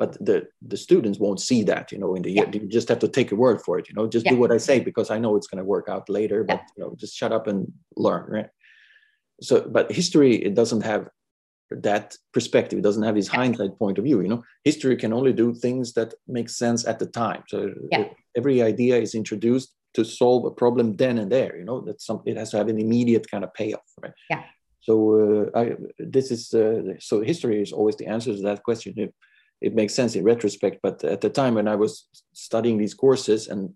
But 0.00 0.12
the, 0.24 0.48
the 0.72 0.76
students 0.76 1.18
won't 1.20 1.40
see 1.40 1.62
that, 1.64 1.92
you 1.92 1.98
know, 1.98 2.14
in 2.16 2.22
the 2.22 2.32
year. 2.36 2.46
Yeah. 2.46 2.62
You 2.62 2.68
just 2.68 2.88
have 2.88 2.98
to 3.00 3.08
take 3.08 3.30
a 3.30 3.36
word 3.36 3.58
for 3.62 3.78
it, 3.78 3.88
you 3.88 3.94
know, 3.94 4.06
just 4.08 4.24
yeah. 4.24 4.32
do 4.32 4.38
what 4.38 4.50
I 4.50 4.56
say 4.56 4.80
because 4.80 5.10
I 5.10 5.18
know 5.20 5.36
it's 5.36 5.46
going 5.46 5.62
to 5.62 5.72
work 5.74 5.88
out 5.88 6.08
later, 6.08 6.42
but, 6.42 6.62
you 6.74 6.82
know, 6.82 6.96
just 7.02 7.14
shut 7.14 7.32
up 7.32 7.46
and 7.46 7.70
learn, 7.96 8.24
right? 8.28 8.50
so 9.40 9.66
but 9.68 9.90
history 9.90 10.36
it 10.36 10.54
doesn't 10.54 10.82
have 10.82 11.08
that 11.72 12.16
perspective. 12.32 12.80
It 12.80 12.82
doesn't 12.82 13.04
have 13.04 13.14
this 13.14 13.28
hindsight 13.28 13.78
point 13.78 13.98
of 13.98 14.04
view 14.04 14.20
you 14.20 14.28
know? 14.28 14.42
History 14.64 14.96
can 14.96 15.12
only 15.12 15.32
do 15.32 15.54
things 15.54 15.92
that 15.92 16.14
make 16.26 16.48
sense 16.48 16.84
at 16.84 16.98
the 16.98 17.06
time. 17.06 17.44
So 17.46 17.72
every 18.36 18.60
idea 18.60 18.96
is 18.96 19.14
introduced 19.14 19.72
to 19.94 20.04
solve 20.04 20.44
a 20.44 20.50
problem 20.50 20.96
then 20.96 21.18
and 21.18 21.32
there 21.32 21.56
you 21.58 21.64
know 21.64 21.80
that 21.80 22.00
some 22.00 22.22
it 22.24 22.36
has 22.36 22.50
to 22.50 22.56
have 22.56 22.68
an 22.68 22.78
immediate 22.78 23.28
kind 23.30 23.44
of 23.44 23.52
payoff 23.54 23.90
right? 24.02 24.12
Yeah. 24.28 24.42
So 24.82 24.92
uh, 25.54 25.58
I, 25.58 25.76
this 25.98 26.30
is 26.30 26.54
uh, 26.54 26.94
so 27.00 27.20
history 27.20 27.60
is 27.60 27.72
always 27.72 27.96
the 27.96 28.06
answer 28.06 28.34
to 28.34 28.42
that 28.42 28.62
question 28.62 28.94
it, 29.60 29.74
makes 29.74 29.94
sense 29.94 30.14
in 30.14 30.24
retrospect 30.24 30.78
but 30.82 31.02
at 31.04 31.20
the 31.20 31.30
time 31.30 31.54
when 31.54 31.68
i 31.68 31.74
was 31.74 32.08
studying 32.32 32.78
these 32.78 32.94
courses 32.94 33.48
and 33.48 33.74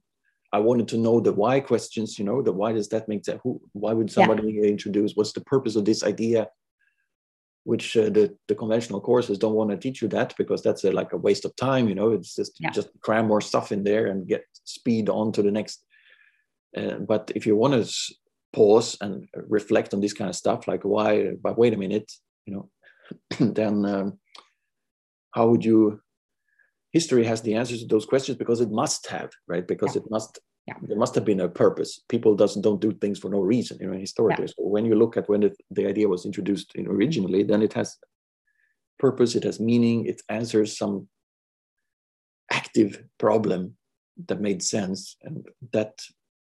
I 0.55 0.59
wanted 0.59 0.87
to 0.89 0.99
know 0.99 1.19
the 1.19 1.33
why 1.33 1.59
questions, 1.59 2.17
you 2.17 2.25
know, 2.25 2.41
the 2.41 2.53
why 2.53 2.71
does 2.71 2.89
that 2.91 3.09
make 3.09 3.25
that? 3.25 3.41
Who, 3.43 3.61
why 3.73 3.93
would 3.93 4.09
somebody 4.09 4.53
yeah. 4.53 4.69
introduce? 4.69 5.15
What's 5.15 5.33
the 5.33 5.41
purpose 5.41 5.75
of 5.75 5.85
this 5.85 6.05
idea? 6.05 6.49
Which 7.65 7.97
uh, 7.97 8.09
the, 8.09 8.37
the 8.47 8.55
conventional 8.55 9.01
courses 9.01 9.37
don't 9.37 9.57
want 9.57 9.71
to 9.71 9.77
teach 9.77 10.01
you 10.01 10.07
that 10.09 10.33
because 10.39 10.63
that's 10.63 10.85
a, 10.85 10.93
like 10.93 11.13
a 11.13 11.17
waste 11.17 11.45
of 11.45 11.57
time, 11.57 11.89
you 11.89 11.97
know. 11.97 12.13
It's 12.13 12.37
just 12.37 12.53
yeah. 12.61 12.71
just 12.71 12.89
cram 13.01 13.27
more 13.27 13.41
stuff 13.41 13.73
in 13.73 13.83
there 13.83 14.07
and 14.07 14.29
get 14.29 14.45
speed 14.63 15.09
on 15.09 15.33
to 15.33 15.43
the 15.43 15.51
next. 15.51 15.85
Uh, 16.77 16.99
but 16.99 17.33
if 17.35 17.47
you 17.49 17.57
want 17.57 17.75
to 17.75 18.15
pause 18.53 18.97
and 19.01 19.27
reflect 19.35 19.93
on 19.93 20.01
this 20.01 20.13
kind 20.13 20.31
of 20.31 20.37
stuff, 20.37 20.69
like 20.69 20.85
why? 20.85 21.33
But 21.43 21.59
wait 21.59 21.75
a 21.75 21.77
minute, 21.77 22.13
you 22.47 22.55
know, 22.55 22.71
then 23.41 23.85
um, 23.87 24.21
how 25.35 25.49
would 25.49 25.65
you 25.65 26.01
history 26.93 27.25
has 27.25 27.43
the 27.43 27.55
answers 27.55 27.81
to 27.81 27.89
those 27.89 28.07
questions 28.07 28.39
because 28.39 28.61
it 28.61 28.71
must 28.71 29.07
have 29.09 29.31
right 29.49 29.67
because 29.67 29.95
yeah. 29.95 30.03
it 30.03 30.11
must 30.11 30.39
yeah. 30.67 30.75
there 30.83 30.97
must 30.97 31.15
have 31.15 31.25
been 31.25 31.41
a 31.41 31.49
purpose 31.49 32.01
people 32.09 32.35
doesn't 32.35 32.63
don't 32.63 32.81
do 32.81 32.93
things 32.93 33.19
for 33.19 33.31
no 33.31 33.41
reason 33.41 33.77
you 33.81 33.89
know 33.89 33.99
historically 33.99 34.45
yeah. 34.45 34.55
so 34.57 34.65
when 34.75 34.87
you 34.87 34.95
look 34.95 35.17
at 35.17 35.29
when 35.29 35.43
it, 35.43 35.57
the 35.71 35.87
idea 35.87 36.09
was 36.09 36.25
introduced 36.25 36.73
know, 36.77 36.91
originally 36.91 37.43
then 37.43 37.63
it 37.63 37.73
has 37.73 37.97
purpose 38.99 39.35
it 39.35 39.45
has 39.45 39.59
meaning 39.61 40.07
it 40.07 40.23
answers 40.29 40.79
some 40.79 41.09
active 42.53 43.03
problem 43.19 43.77
that 44.29 44.41
made 44.41 44.63
sense 44.63 45.17
and 45.23 45.45
that 45.73 45.93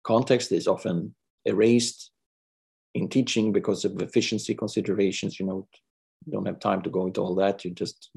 context 0.03 0.51
is 0.51 0.67
often 0.67 1.13
erased 1.45 2.11
in 2.95 3.07
teaching 3.07 3.53
because 3.53 3.85
of 3.85 4.01
efficiency 4.01 4.55
considerations 4.55 5.39
you 5.39 5.45
know 5.45 5.67
you 6.25 6.33
don't 6.33 6.47
have 6.47 6.59
time 6.59 6.81
to 6.81 6.89
go 6.89 7.05
into 7.05 7.21
all 7.21 7.35
that 7.35 7.63
you 7.63 7.71
just 7.71 8.09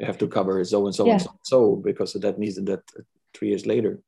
have 0.00 0.18
to 0.18 0.28
cover 0.28 0.62
so 0.64 0.86
and 0.86 0.94
so 0.94 1.06
yeah. 1.06 1.12
and 1.12 1.22
so, 1.22 1.38
so 1.42 1.76
because 1.76 2.12
that 2.14 2.38
needs 2.38 2.56
that 2.56 2.82
three 3.34 3.48
years 3.48 3.66
later. 3.66 4.00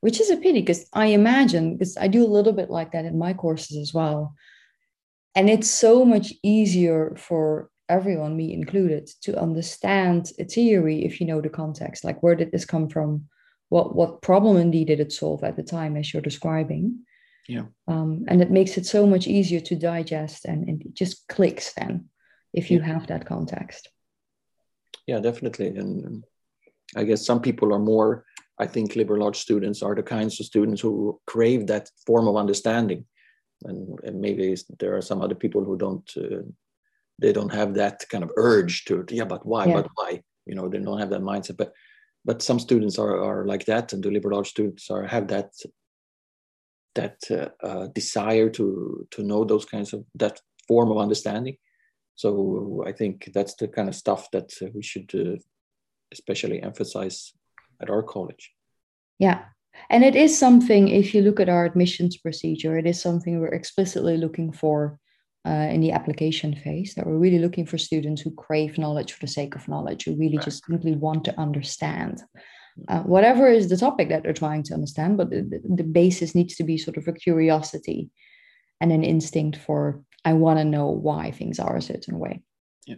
Which 0.00 0.20
is 0.20 0.30
a 0.30 0.36
pity 0.36 0.60
because 0.60 0.86
i 0.92 1.06
imagine 1.06 1.76
because 1.76 1.96
i 1.96 2.08
do 2.08 2.24
a 2.24 2.34
little 2.36 2.52
bit 2.52 2.70
like 2.70 2.92
that 2.92 3.04
in 3.04 3.18
my 3.18 3.32
courses 3.32 3.76
as 3.76 3.94
well. 3.94 4.34
And 5.34 5.48
it's 5.48 5.70
so 5.70 6.04
much 6.04 6.34
easier 6.42 7.14
for 7.16 7.70
everyone 7.88 8.36
me 8.36 8.52
included 8.52 9.06
to 9.22 9.40
understand 9.40 10.30
a 10.38 10.44
theory 10.44 11.04
if 11.04 11.20
you 11.20 11.26
know 11.26 11.40
the 11.40 11.48
context. 11.48 12.04
Like 12.04 12.22
where 12.22 12.34
did 12.34 12.52
this 12.52 12.64
come 12.64 12.88
from? 12.88 13.28
What 13.68 13.94
what 13.94 14.22
problem 14.22 14.56
indeed 14.56 14.88
did 14.88 15.00
it 15.00 15.12
solve 15.12 15.44
at 15.44 15.56
the 15.56 15.62
time 15.62 15.96
as 15.96 16.12
you're 16.12 16.22
describing? 16.22 17.00
Yeah. 17.48 17.66
Um, 17.88 18.24
and 18.28 18.40
it 18.42 18.50
makes 18.50 18.76
it 18.76 18.86
so 18.86 19.06
much 19.06 19.26
easier 19.26 19.60
to 19.60 19.74
digest 19.74 20.44
and, 20.44 20.68
and 20.68 20.82
it 20.82 20.94
just 20.94 21.26
clicks 21.28 21.72
then 21.72 22.08
if 22.52 22.70
you 22.70 22.78
yeah. 22.78 22.86
have 22.86 23.06
that 23.08 23.26
context 23.26 23.88
yeah 25.06 25.20
definitely. 25.20 25.68
And 25.68 26.24
i 26.96 27.04
guess 27.04 27.24
some 27.24 27.40
people 27.40 27.72
are 27.74 27.78
more 27.78 28.24
i 28.58 28.66
think 28.66 28.96
liberal 28.96 29.22
arts 29.22 29.40
students 29.40 29.82
are 29.82 29.94
the 29.94 30.02
kinds 30.02 30.38
of 30.38 30.46
students 30.46 30.80
who 30.82 31.20
crave 31.26 31.66
that 31.66 31.90
form 32.06 32.28
of 32.28 32.36
understanding. 32.36 33.04
And, 33.64 33.98
and 34.02 34.20
maybe 34.20 34.56
there 34.80 34.96
are 34.96 35.02
some 35.02 35.22
other 35.22 35.36
people 35.36 35.64
who 35.64 35.76
don't 35.76 36.10
uh, 36.16 36.42
they 37.20 37.32
don't 37.32 37.52
have 37.52 37.74
that 37.74 38.04
kind 38.10 38.24
of 38.24 38.30
urge 38.36 38.84
to 38.86 39.04
yeah 39.08 39.24
but 39.24 39.46
why? 39.46 39.66
Yeah. 39.66 39.74
but 39.74 39.88
why? 39.94 40.20
You 40.46 40.54
know 40.56 40.68
they 40.68 40.78
don't 40.78 40.98
have 40.98 41.10
that 41.10 41.22
mindset. 41.22 41.56
But 41.56 41.72
but 42.24 42.42
some 42.42 42.58
students 42.58 42.98
are, 42.98 43.16
are 43.22 43.46
like 43.46 43.64
that 43.66 43.92
and 43.92 44.02
the 44.02 44.10
liberal 44.10 44.38
arts 44.38 44.50
students 44.50 44.90
are 44.90 45.06
have 45.06 45.28
that 45.28 45.50
that 46.94 47.18
uh, 47.30 47.48
uh, 47.66 47.86
desire 47.94 48.50
to 48.50 49.06
to 49.10 49.22
know 49.22 49.44
those 49.44 49.64
kinds 49.64 49.92
of 49.92 50.04
that 50.16 50.40
form 50.68 50.90
of 50.90 50.98
understanding 50.98 51.56
so 52.14 52.84
i 52.86 52.92
think 52.92 53.30
that's 53.34 53.54
the 53.54 53.68
kind 53.68 53.88
of 53.88 53.94
stuff 53.94 54.30
that 54.30 54.52
uh, 54.62 54.66
we 54.74 54.82
should 54.82 55.10
uh, 55.14 55.36
especially 56.12 56.62
emphasize 56.62 57.32
at 57.80 57.90
our 57.90 58.02
college. 58.02 58.52
Yeah. 59.18 59.44
And 59.90 60.04
it 60.04 60.14
is 60.14 60.38
something 60.38 60.88
if 60.88 61.14
you 61.14 61.22
look 61.22 61.40
at 61.40 61.48
our 61.48 61.64
admissions 61.64 62.18
procedure 62.18 62.76
it 62.78 62.86
is 62.86 63.00
something 63.00 63.40
we're 63.40 63.48
explicitly 63.48 64.18
looking 64.18 64.52
for 64.52 64.98
uh, 65.46 65.68
in 65.74 65.80
the 65.80 65.92
application 65.92 66.54
phase 66.54 66.94
that 66.94 67.06
we're 67.06 67.16
really 67.16 67.38
looking 67.38 67.66
for 67.66 67.78
students 67.78 68.20
who 68.22 68.30
crave 68.32 68.78
knowledge 68.78 69.12
for 69.12 69.20
the 69.20 69.32
sake 69.32 69.54
of 69.56 69.66
knowledge 69.68 70.04
who 70.04 70.14
really 70.14 70.36
right. 70.36 70.44
just 70.44 70.64
simply 70.66 70.94
want 70.94 71.24
to 71.24 71.40
understand. 71.40 72.22
Uh, 72.88 73.00
whatever 73.00 73.48
is 73.48 73.68
the 73.68 73.76
topic 73.76 74.08
that 74.08 74.22
they're 74.22 74.32
trying 74.32 74.62
to 74.62 74.74
understand, 74.74 75.16
but 75.16 75.30
the, 75.30 75.60
the 75.76 75.82
basis 75.82 76.34
needs 76.34 76.54
to 76.54 76.64
be 76.64 76.78
sort 76.78 76.96
of 76.96 77.08
a 77.08 77.12
curiosity 77.12 78.10
and 78.80 78.92
an 78.92 79.04
instinct 79.04 79.56
for 79.56 80.02
I 80.24 80.34
want 80.34 80.58
to 80.58 80.64
know 80.64 80.88
why 80.88 81.30
things 81.30 81.58
are 81.58 81.76
a 81.76 81.82
certain 81.82 82.18
way. 82.18 82.42
Yeah. 82.86 82.96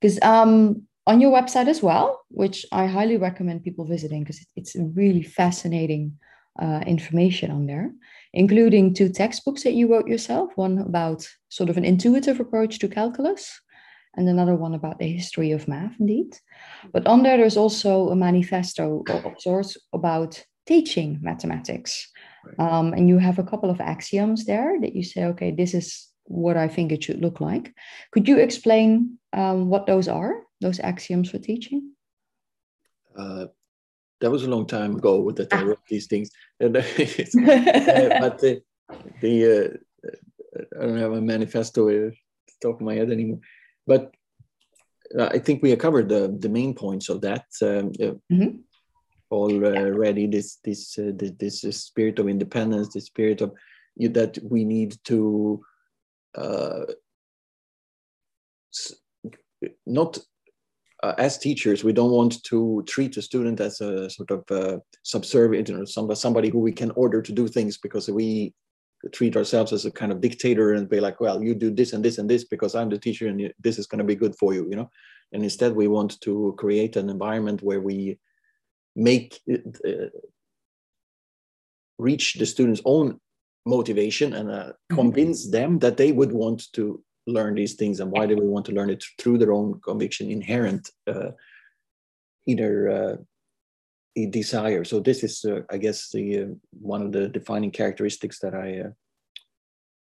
Because 0.00 0.20
um, 0.22 0.86
on 1.06 1.20
your 1.20 1.32
website 1.32 1.68
as 1.68 1.82
well, 1.82 2.20
which 2.28 2.66
I 2.72 2.86
highly 2.86 3.16
recommend 3.16 3.64
people 3.64 3.84
visiting 3.84 4.22
because 4.22 4.44
it's 4.56 4.76
really 4.76 5.22
fascinating 5.22 6.18
uh, 6.60 6.82
information 6.86 7.50
on 7.50 7.66
there, 7.66 7.92
including 8.32 8.92
two 8.92 9.08
textbooks 9.08 9.62
that 9.62 9.74
you 9.74 9.90
wrote 9.90 10.08
yourself 10.08 10.50
one 10.56 10.78
about 10.78 11.26
sort 11.48 11.70
of 11.70 11.76
an 11.76 11.84
intuitive 11.84 12.40
approach 12.40 12.78
to 12.80 12.88
calculus 12.88 13.60
and 14.16 14.28
another 14.28 14.56
one 14.56 14.74
about 14.74 14.98
the 14.98 15.10
history 15.10 15.52
of 15.52 15.68
math, 15.68 15.94
indeed. 16.00 16.36
But 16.92 17.06
on 17.06 17.22
there, 17.22 17.36
there's 17.36 17.56
also 17.56 18.10
a 18.10 18.16
manifesto 18.16 19.04
of 19.08 19.40
sorts 19.40 19.76
about 19.92 20.42
teaching 20.66 21.18
mathematics. 21.22 22.10
Um, 22.58 22.92
and 22.92 23.08
you 23.08 23.18
have 23.18 23.38
a 23.38 23.44
couple 23.44 23.70
of 23.70 23.80
axioms 23.80 24.44
there 24.44 24.80
that 24.80 24.94
you 24.94 25.02
say, 25.02 25.24
okay, 25.26 25.50
this 25.50 25.74
is 25.74 26.08
what 26.24 26.56
I 26.56 26.68
think 26.68 26.92
it 26.92 27.04
should 27.04 27.20
look 27.20 27.40
like. 27.40 27.74
Could 28.12 28.28
you 28.28 28.38
explain 28.38 29.18
um, 29.32 29.68
what 29.68 29.86
those 29.86 30.08
are, 30.08 30.42
those 30.60 30.80
axioms 30.80 31.30
for 31.30 31.38
teaching? 31.38 31.92
Uh, 33.16 33.46
that 34.20 34.30
was 34.30 34.44
a 34.44 34.50
long 34.50 34.66
time 34.66 34.96
ago 34.96 35.30
that 35.32 35.52
I 35.52 35.62
wrote 35.62 35.86
these 35.88 36.06
things. 36.06 36.30
And, 36.60 36.76
uh, 36.76 38.20
but 38.20 38.38
the, 38.38 38.62
the 39.22 39.34
uh, 39.46 40.60
I 40.78 40.86
don't 40.86 40.98
have 40.98 41.12
a 41.12 41.20
manifesto 41.20 41.88
at 41.88 42.12
the 42.12 42.12
top 42.60 42.76
of 42.76 42.80
my 42.82 42.94
head 42.94 43.10
anymore 43.10 43.40
but 43.86 44.14
uh, 45.18 45.26
I 45.26 45.38
think 45.38 45.62
we 45.62 45.70
have 45.70 45.80
covered 45.80 46.08
the, 46.08 46.36
the 46.38 46.48
main 46.48 46.74
points 46.74 47.08
of 47.08 47.20
that 47.22 47.46
um, 47.62 47.90
mm-hmm. 47.92 48.58
Already. 49.30 50.26
This 50.26 50.58
this 50.64 50.98
uh, 50.98 51.12
this, 51.14 51.60
this 51.62 51.82
spirit 51.82 52.18
of 52.18 52.28
independence, 52.28 52.92
the 52.92 53.00
spirit 53.00 53.40
of 53.40 53.52
that 53.96 54.38
we 54.42 54.64
need 54.64 54.96
to 55.04 55.60
uh, 56.34 56.84
not 59.86 60.18
uh, 61.02 61.14
as 61.18 61.38
teachers, 61.38 61.82
we 61.82 61.92
don't 61.92 62.10
want 62.10 62.42
to 62.44 62.84
treat 62.86 63.16
a 63.16 63.22
student 63.22 63.60
as 63.60 63.80
a 63.80 64.10
sort 64.10 64.30
of 64.30 64.44
uh, 64.50 64.78
subservient 65.02 65.70
or 65.70 65.86
somebody 65.86 66.50
who 66.50 66.58
we 66.58 66.72
can 66.72 66.90
order 66.92 67.22
to 67.22 67.32
do 67.32 67.48
things 67.48 67.78
because 67.78 68.08
we 68.08 68.52
treat 69.12 69.34
ourselves 69.34 69.72
as 69.72 69.86
a 69.86 69.90
kind 69.90 70.12
of 70.12 70.20
dictator 70.20 70.74
and 70.74 70.90
be 70.90 71.00
like, 71.00 71.20
well, 71.20 71.42
you 71.42 71.54
do 71.54 71.70
this 71.70 71.94
and 71.94 72.04
this 72.04 72.18
and 72.18 72.28
this 72.28 72.44
because 72.44 72.74
I'm 72.74 72.90
the 72.90 72.98
teacher 72.98 73.28
and 73.28 73.52
this 73.58 73.78
is 73.78 73.86
going 73.86 74.00
to 74.00 74.04
be 74.04 74.14
good 74.14 74.36
for 74.36 74.52
you, 74.52 74.68
you 74.68 74.76
know. 74.76 74.90
And 75.32 75.42
instead, 75.42 75.74
we 75.74 75.88
want 75.88 76.20
to 76.20 76.54
create 76.58 76.96
an 76.96 77.08
environment 77.08 77.62
where 77.62 77.80
we 77.80 78.18
make 78.96 79.40
uh, 79.52 80.08
reach 81.98 82.34
the 82.34 82.46
students' 82.46 82.82
own 82.84 83.20
motivation 83.66 84.32
and 84.34 84.50
uh, 84.50 84.54
mm-hmm. 84.54 84.94
convince 84.94 85.50
them 85.50 85.78
that 85.78 85.96
they 85.96 86.12
would 86.12 86.32
want 86.32 86.72
to 86.72 87.02
learn 87.26 87.54
these 87.54 87.74
things 87.74 88.00
and 88.00 88.10
why 88.10 88.26
they 88.26 88.34
would 88.34 88.44
want 88.44 88.66
to 88.66 88.72
learn 88.72 88.90
it 88.90 89.04
through 89.18 89.38
their 89.38 89.52
own 89.52 89.80
conviction, 89.80 90.30
inherent 90.30 90.90
uh, 91.06 91.30
either 92.46 92.90
uh, 92.90 93.16
desire. 94.30 94.84
So 94.84 95.00
this 95.00 95.22
is, 95.22 95.44
uh, 95.44 95.60
I 95.70 95.76
guess, 95.78 96.10
the 96.10 96.40
uh, 96.40 96.46
one 96.80 97.02
of 97.02 97.12
the 97.12 97.28
defining 97.28 97.70
characteristics 97.70 98.38
that 98.40 98.54
I 98.54 98.80
uh, 98.80 98.90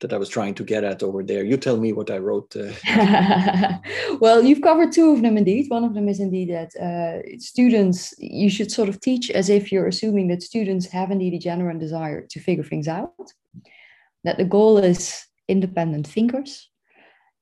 that 0.03 0.13
I 0.13 0.19
was 0.19 0.29
trying 0.29 0.55
to 0.55 0.65
get 0.65 0.85
at 0.85 1.03
over 1.03 1.23
there. 1.23 1.43
You 1.43 1.57
tell 1.57 1.79
me 1.79 1.93
what 1.93 2.11
I 2.11 2.19
wrote. 2.19 2.55
Uh. 2.55 3.79
well, 4.21 4.43
you've 4.43 4.61
covered 4.61 4.93
two 4.93 5.11
of 5.13 5.23
them 5.23 5.39
indeed. 5.39 5.71
One 5.71 5.85
of 5.85 5.95
them 5.95 6.09
is 6.09 6.21
indeed 6.21 6.51
that 6.51 6.77
uh, 6.77 7.39
students, 7.39 8.15
you 8.19 8.51
should 8.51 8.71
sort 8.71 8.91
of 8.91 9.01
teach 9.01 9.31
as 9.31 9.49
if 9.49 9.73
you're 9.73 9.89
assuming 9.89 10.29
that 10.29 10.43
students 10.43 10.87
have 10.87 11.11
indeed 11.11 11.35
a 11.35 11.39
genuine 11.39 11.79
desire 11.79 12.27
to 12.29 12.41
figure 12.41 12.65
things 12.65 12.89
out. 12.89 13.33
That 14.25 14.37
the 14.37 14.45
goal 14.45 14.79
is 14.79 15.25
independent 15.49 16.07
thinkers. 16.07 16.69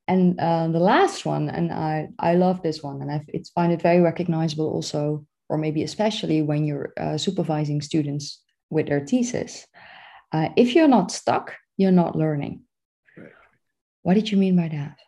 And 0.07 0.39
uh, 0.41 0.69
the 0.69 0.81
last 0.81 1.27
one, 1.27 1.49
and 1.49 1.73
I, 1.73 2.09
I 2.19 2.35
love 2.35 2.63
this 2.63 2.83
one, 2.83 3.03
and 3.03 3.11
I 3.11 3.21
find 3.55 3.73
it 3.73 3.83
very 3.83 4.01
recognizable 4.01 4.67
also 4.67 5.25
or 5.51 5.59
maybe 5.59 5.83
especially 5.83 6.41
when 6.41 6.65
you're 6.65 6.93
uh, 6.99 7.19
supervising 7.19 7.83
students 7.83 8.41
with 8.71 8.87
their 8.87 9.05
thesis, 9.05 9.67
uh, 10.33 10.49
if 10.57 10.75
you're 10.75 10.89
not 10.89 11.11
stuck, 11.11 11.53
you're 11.81 12.01
not 12.03 12.17
learning. 12.17 12.63
Right. 13.17 13.33
What 14.03 14.15
did 14.15 14.31
you 14.31 14.39
mean 14.39 14.57
by 14.57 14.69
that? 14.69 14.99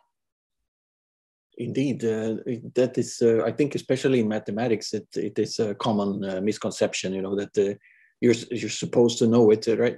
Indeed, 1.57 2.03
uh, 2.03 2.37
that 2.73 2.97
is, 2.97 3.21
uh, 3.21 3.43
I 3.45 3.51
think, 3.51 3.75
especially 3.75 4.19
in 4.21 4.27
mathematics, 4.27 4.93
it, 4.93 5.07
it 5.15 5.37
is 5.37 5.59
a 5.59 5.75
common 5.75 6.25
uh, 6.25 6.41
misconception. 6.41 7.13
You 7.13 7.21
know 7.21 7.35
that 7.35 7.55
uh, 7.57 7.75
you're 8.21 8.39
you're 8.49 8.81
supposed 8.83 9.19
to 9.19 9.27
know 9.27 9.51
it, 9.51 9.67
right? 9.67 9.97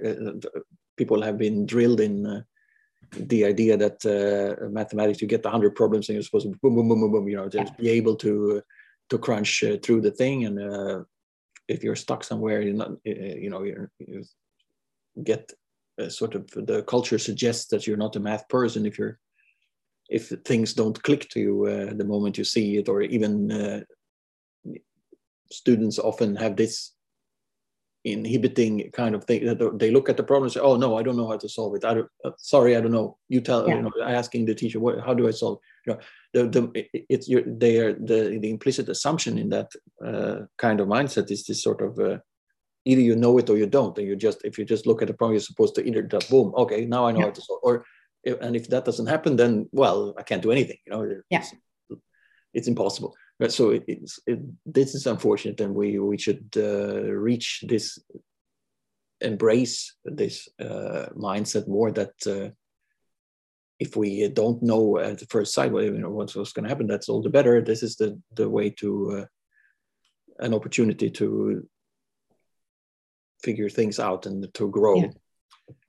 people 0.96 1.20
have 1.20 1.36
been 1.36 1.66
drilled 1.66 2.00
in 2.00 2.44
the 3.12 3.44
idea 3.44 3.76
that 3.76 3.98
mathematics, 4.70 5.20
you 5.20 5.28
get 5.28 5.46
hundred 5.46 5.74
problems 5.74 6.08
and 6.08 6.14
you're 6.16 6.22
supposed 6.22 6.46
to 6.46 6.58
boom, 6.62 6.74
boom, 6.74 6.88
boom, 6.88 7.00
boom, 7.00 7.12
boom. 7.12 7.28
You 7.28 7.36
know, 7.36 7.48
just 7.48 7.72
yeah. 7.72 7.80
be 7.80 7.88
able 7.90 8.16
to 8.16 8.62
to 9.08 9.18
crunch 9.18 9.62
uh, 9.62 9.76
through 9.82 10.00
the 10.00 10.10
thing 10.10 10.44
and 10.44 10.58
uh, 10.60 11.02
if 11.68 11.82
you're 11.82 11.96
stuck 11.96 12.24
somewhere 12.24 12.60
you're 12.60 12.74
not 12.74 12.92
you 13.04 13.50
know 13.50 13.62
you 13.62 13.88
get 15.22 15.52
uh, 15.98 16.08
sort 16.08 16.34
of 16.34 16.50
the 16.50 16.82
culture 16.82 17.18
suggests 17.18 17.66
that 17.66 17.86
you're 17.86 17.96
not 17.96 18.16
a 18.16 18.20
math 18.20 18.48
person 18.48 18.86
if 18.86 18.98
you're 18.98 19.18
if 20.08 20.28
things 20.44 20.72
don't 20.72 21.02
click 21.02 21.28
to 21.30 21.40
you 21.40 21.66
uh, 21.66 21.92
the 21.94 22.04
moment 22.04 22.38
you 22.38 22.44
see 22.44 22.76
it 22.76 22.88
or 22.88 23.02
even 23.02 23.50
uh, 23.50 23.80
students 25.50 25.98
often 25.98 26.36
have 26.36 26.56
this 26.56 26.92
inhibiting 28.04 28.88
kind 28.92 29.16
of 29.16 29.24
thing 29.24 29.44
that 29.44 29.78
they 29.80 29.90
look 29.90 30.08
at 30.08 30.16
the 30.16 30.22
problem 30.22 30.44
and 30.44 30.52
say 30.52 30.60
oh 30.60 30.76
no 30.76 30.96
i 30.96 31.02
don't 31.02 31.16
know 31.16 31.26
how 31.26 31.36
to 31.36 31.48
solve 31.48 31.74
it. 31.74 31.84
I 31.84 31.94
don't 31.94 32.08
uh, 32.24 32.30
sorry 32.38 32.76
i 32.76 32.80
don't 32.80 32.92
know. 32.92 33.18
You 33.28 33.40
tell 33.40 33.68
yeah. 33.68 33.76
you 33.76 33.82
know 33.82 33.90
asking 34.04 34.46
the 34.46 34.54
teacher 34.54 34.78
what 34.78 35.00
how 35.00 35.12
do 35.12 35.26
i 35.26 35.32
solve 35.32 35.58
you 35.84 35.92
know 35.92 35.98
the, 36.32 36.48
the 36.48 36.86
it's 37.10 37.28
your 37.28 37.42
they 37.44 37.78
are 37.78 37.94
the 37.94 38.38
the 38.40 38.50
implicit 38.50 38.88
assumption 38.88 39.38
in 39.38 39.48
that 39.48 39.72
uh, 40.04 40.46
kind 40.56 40.80
of 40.80 40.86
mindset 40.86 41.32
is 41.32 41.44
this 41.46 41.60
sort 41.60 41.82
of 41.82 41.98
uh, 41.98 42.18
either 42.86 43.02
you 43.02 43.16
know 43.16 43.36
it 43.38 43.50
or 43.50 43.58
you 43.58 43.66
don't 43.66 43.98
and 43.98 44.06
you 44.06 44.16
just 44.16 44.38
if 44.44 44.58
you 44.58 44.64
just 44.64 44.86
look 44.86 45.02
at 45.02 45.08
the 45.08 45.14
problem 45.14 45.34
you're 45.34 45.40
supposed 45.40 45.74
to 45.74 45.86
either 45.86 46.02
just 46.02 46.30
boom 46.30 46.52
okay 46.56 46.86
now 46.86 47.06
i 47.06 47.12
know 47.12 47.18
yeah. 47.18 47.24
how 47.26 47.30
to 47.30 47.42
solve 47.42 47.60
or 47.62 47.84
and 48.42 48.56
if 48.56 48.68
that 48.68 48.84
doesn't 48.84 49.12
happen 49.14 49.36
then 49.36 49.68
well 49.72 50.14
i 50.18 50.22
can't 50.22 50.42
do 50.42 50.52
anything 50.52 50.78
you 50.86 50.92
know 50.92 51.02
yeah. 51.30 51.38
it's, 51.40 51.54
it's 52.54 52.68
impossible 52.68 53.14
but 53.38 53.52
so 53.52 53.70
it, 53.70 53.84
it's 53.86 54.18
it, 54.26 54.38
this 54.64 54.94
is 54.94 55.06
unfortunate, 55.06 55.60
and 55.60 55.74
we 55.74 55.98
we 55.98 56.16
should 56.16 56.48
uh, 56.56 57.02
reach 57.02 57.64
this, 57.68 57.98
embrace 59.20 59.94
this 60.04 60.48
uh, 60.58 61.06
mindset 61.14 61.68
more 61.68 61.90
that 61.92 62.14
uh, 62.26 62.50
if 63.78 63.94
we 63.94 64.26
don't 64.28 64.62
know 64.62 64.98
at 64.98 65.18
the 65.18 65.26
first 65.26 65.52
sight, 65.52 65.70
you 65.72 65.90
know, 65.90 66.08
what's, 66.08 66.34
what's 66.34 66.52
going 66.52 66.62
to 66.62 66.70
happen, 66.70 66.86
that's 66.86 67.10
all 67.10 67.20
the 67.20 67.28
better. 67.28 67.60
This 67.60 67.82
is 67.82 67.96
the 67.96 68.18
the 68.34 68.48
way 68.48 68.70
to 68.70 69.18
uh, 69.18 69.24
an 70.38 70.54
opportunity 70.54 71.10
to 71.10 71.68
figure 73.42 73.68
things 73.68 73.98
out 73.98 74.26
and 74.26 74.52
to 74.54 74.68
grow. 74.70 74.96
Yeah. 74.96 75.08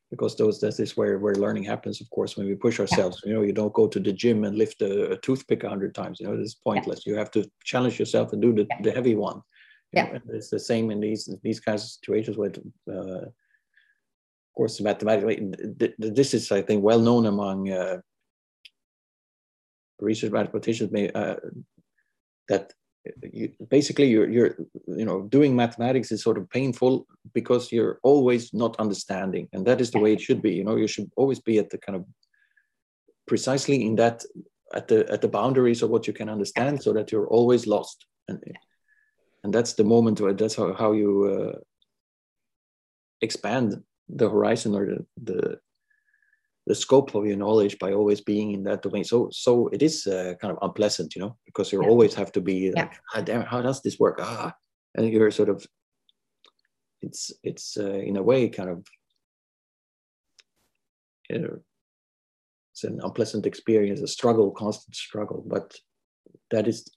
Because 0.10 0.38
those 0.38 0.62
that 0.62 0.80
is 0.80 0.96
where 0.96 1.20
where 1.20 1.36
learning 1.36 1.64
happens 1.64 2.00
of 2.00 2.10
course 2.10 2.38
when 2.38 2.48
we 2.48 2.56
push 2.56 2.80
ourselves. 2.80 3.22
Yeah. 3.22 3.30
you 3.30 3.36
know 3.36 3.44
you 3.44 3.54
don't 3.54 3.74
go 3.74 3.88
to 3.88 4.00
the 4.00 4.14
gym 4.14 4.46
and 4.46 4.58
lift 4.58 4.82
a, 4.82 5.12
a 5.12 5.18
toothpick 5.18 5.64
a 5.64 5.70
hundred 5.70 5.94
times. 5.94 6.20
You 6.20 6.28
know 6.28 6.34
it's 6.34 6.56
pointless. 6.56 7.06
You 7.06 7.16
have 7.16 7.32
to 7.32 7.50
challenge 7.64 8.00
yourself 8.00 8.32
and 8.32 8.42
do 8.42 8.54
the, 8.54 8.68
the 8.84 8.92
heavy 8.92 9.16
one. 9.16 9.42
Yeah. 9.94 10.20
it's 10.30 10.50
the 10.50 10.60
same 10.60 10.92
in 10.92 11.00
these 11.00 11.30
these 11.44 11.60
kinds 11.60 11.84
of 11.84 11.90
situations 11.90 12.38
with 12.38 12.58
uh, 12.90 13.28
of 13.28 14.54
course 14.54 14.82
mathematics 14.82 15.42
this 15.98 16.34
is 16.34 16.52
i 16.52 16.62
think 16.62 16.84
well 16.84 17.00
known 17.00 17.26
among 17.26 17.72
uh, 17.72 17.98
research 20.00 20.32
mathematicians 20.32 20.92
may, 20.92 21.10
uh, 21.12 21.36
that 22.50 22.74
you, 23.34 23.52
basically 23.70 24.08
you're 24.08 24.30
you're 24.30 24.56
you 24.88 25.06
know 25.06 25.22
doing 25.24 25.56
mathematics 25.56 26.12
is 26.12 26.24
sort 26.24 26.38
of 26.38 26.50
painful 26.50 27.08
because 27.34 27.72
you're 27.72 28.00
always 28.04 28.54
not 28.54 28.76
understanding. 28.80 29.48
And 29.54 29.66
that 29.66 29.82
is 29.82 29.92
the 29.92 30.00
way 30.00 30.14
it 30.14 30.22
should 30.22 30.42
be 30.42 30.54
you 30.54 30.64
know 30.64 30.76
you 30.76 30.88
should 30.88 31.10
always 31.16 31.40
be 31.40 31.58
at 31.60 31.70
the 31.70 31.78
kind 31.78 31.96
of 31.96 32.06
precisely 33.28 33.86
in 33.86 33.96
that 33.96 34.24
at 34.74 34.88
the 34.88 35.10
at 35.12 35.22
the 35.22 35.28
boundaries 35.28 35.82
of 35.82 35.90
what 35.90 36.08
you 36.08 36.14
can 36.14 36.30
understand 36.30 36.82
so 36.82 36.94
that 36.94 37.12
you're 37.12 37.28
always 37.28 37.68
lost. 37.68 38.06
And 38.28 38.40
and 39.44 39.54
that's 39.54 39.74
the 39.74 39.84
moment 39.84 40.20
where 40.20 40.34
that's 40.34 40.56
how, 40.56 40.74
how 40.74 40.92
you 40.92 41.12
uh, 41.26 41.60
expand 43.22 43.84
the 44.10 44.30
horizon 44.30 44.76
or 44.76 44.86
the, 44.86 45.06
the 45.24 45.60
the 46.68 46.76
scope 46.76 47.16
of 47.16 47.26
your 47.26 47.38
knowledge 47.38 47.80
by 47.80 47.94
always 47.94 48.22
being 48.22 48.52
in 48.52 48.64
that 48.64 48.82
domain. 48.82 49.04
So 49.04 49.30
so 49.32 49.70
it 49.70 49.82
is 49.82 50.06
uh, 50.06 50.36
kind 50.42 50.52
of 50.52 50.60
unpleasant, 50.62 51.16
you 51.16 51.22
know, 51.22 51.38
because 51.46 51.72
you 51.72 51.82
yeah. 51.82 51.90
always 51.90 52.14
have 52.14 52.32
to 52.34 52.42
be 52.42 52.72
like, 52.72 52.92
yeah. 52.92 52.98
how, 53.14 53.22
damn, 53.22 53.42
how 53.42 53.62
does 53.62 53.82
this 53.82 53.98
work? 54.00 54.20
Ah, 54.22 54.54
and 54.96 55.10
you're 55.10 55.32
sort 55.32 55.50
of 55.50 55.66
it's 57.02 57.32
it's 57.44 57.78
uh, 57.78 58.00
in 58.10 58.18
a 58.18 58.24
way 58.24 58.50
kind 58.50 58.70
of 58.70 58.86
you 61.30 61.40
know, 61.40 61.60
it's 62.72 62.84
an 62.84 63.00
unpleasant 63.04 63.46
experience, 63.46 64.02
a 64.02 64.08
struggle, 64.08 64.52
constant 64.52 64.96
struggle, 64.96 65.44
but 65.46 65.76
that 66.52 66.68
is 66.68 66.90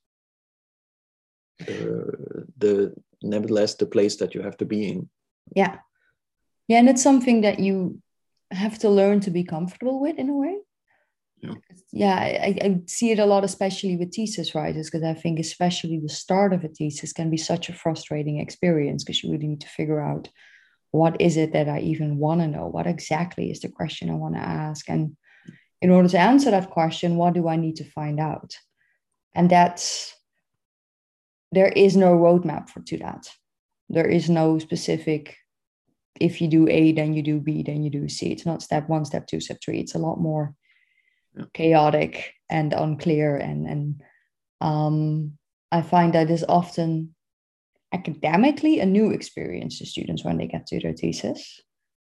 the, 1.58 2.46
the 2.58 2.94
nevertheless 3.22 3.74
the 3.74 3.86
place 3.86 4.16
that 4.16 4.34
you 4.34 4.42
have 4.42 4.56
to 4.58 4.64
be 4.64 4.88
in. 4.88 5.08
Yeah. 5.54 5.78
Yeah, 6.68 6.78
and 6.78 6.88
it's 6.88 7.02
something 7.02 7.40
that 7.40 7.58
you 7.58 8.00
have 8.50 8.78
to 8.80 8.88
learn 8.88 9.20
to 9.20 9.30
be 9.30 9.44
comfortable 9.44 10.00
with 10.00 10.18
in 10.18 10.28
a 10.28 10.36
way. 10.36 10.58
Yeah, 11.38 11.54
yeah 11.92 12.16
I, 12.16 12.58
I 12.62 12.80
see 12.86 13.10
it 13.10 13.18
a 13.18 13.26
lot, 13.26 13.44
especially 13.44 13.96
with 13.96 14.14
thesis 14.14 14.54
writers, 14.54 14.90
because 14.90 15.04
I 15.04 15.14
think 15.14 15.38
especially 15.38 15.98
the 15.98 16.08
start 16.08 16.52
of 16.52 16.64
a 16.64 16.68
thesis 16.68 17.12
can 17.12 17.30
be 17.30 17.36
such 17.36 17.68
a 17.68 17.74
frustrating 17.74 18.38
experience 18.38 19.04
because 19.04 19.22
you 19.22 19.32
really 19.32 19.46
need 19.46 19.62
to 19.62 19.68
figure 19.68 20.00
out 20.00 20.28
what 20.90 21.20
is 21.20 21.36
it 21.36 21.52
that 21.52 21.68
I 21.68 21.80
even 21.80 22.18
want 22.18 22.40
to 22.40 22.48
know? 22.48 22.66
What 22.66 22.86
exactly 22.86 23.50
is 23.50 23.60
the 23.60 23.68
question 23.68 24.10
I 24.10 24.14
want 24.14 24.34
to 24.34 24.40
ask? 24.40 24.88
And 24.88 25.16
in 25.80 25.90
order 25.90 26.08
to 26.08 26.18
answer 26.18 26.50
that 26.50 26.70
question, 26.70 27.16
what 27.16 27.34
do 27.34 27.48
I 27.48 27.56
need 27.56 27.76
to 27.76 27.84
find 27.84 28.20
out? 28.20 28.54
And 29.34 29.48
that's 29.48 30.14
there 31.52 31.68
is 31.68 31.96
no 31.96 32.14
roadmap 32.14 32.68
for 32.68 32.80
to 32.80 32.98
that. 32.98 33.28
There 33.88 34.06
is 34.06 34.28
no 34.28 34.58
specific 34.58 35.36
if 36.18 36.40
you 36.40 36.48
do 36.48 36.68
A, 36.68 36.92
then 36.92 37.14
you 37.14 37.22
do 37.22 37.40
B, 37.40 37.62
then 37.62 37.82
you 37.82 37.90
do 37.90 38.08
C. 38.08 38.30
It's 38.32 38.46
not 38.46 38.62
step 38.62 38.88
one, 38.88 39.04
step 39.04 39.26
two, 39.26 39.40
step 39.40 39.58
three. 39.64 39.80
It's 39.80 39.94
a 39.94 39.98
lot 39.98 40.20
more 40.20 40.54
yeah. 41.36 41.44
chaotic 41.54 42.34
and 42.48 42.72
unclear. 42.72 43.36
And 43.36 43.66
and 43.66 44.02
um, 44.60 45.38
I 45.70 45.82
find 45.82 46.12
that 46.14 46.30
is 46.30 46.44
often 46.48 47.14
academically 47.92 48.80
a 48.80 48.86
new 48.86 49.10
experience 49.10 49.78
to 49.78 49.86
students 49.86 50.24
when 50.24 50.38
they 50.38 50.46
get 50.46 50.66
to 50.68 50.80
their 50.80 50.92
thesis. 50.92 51.60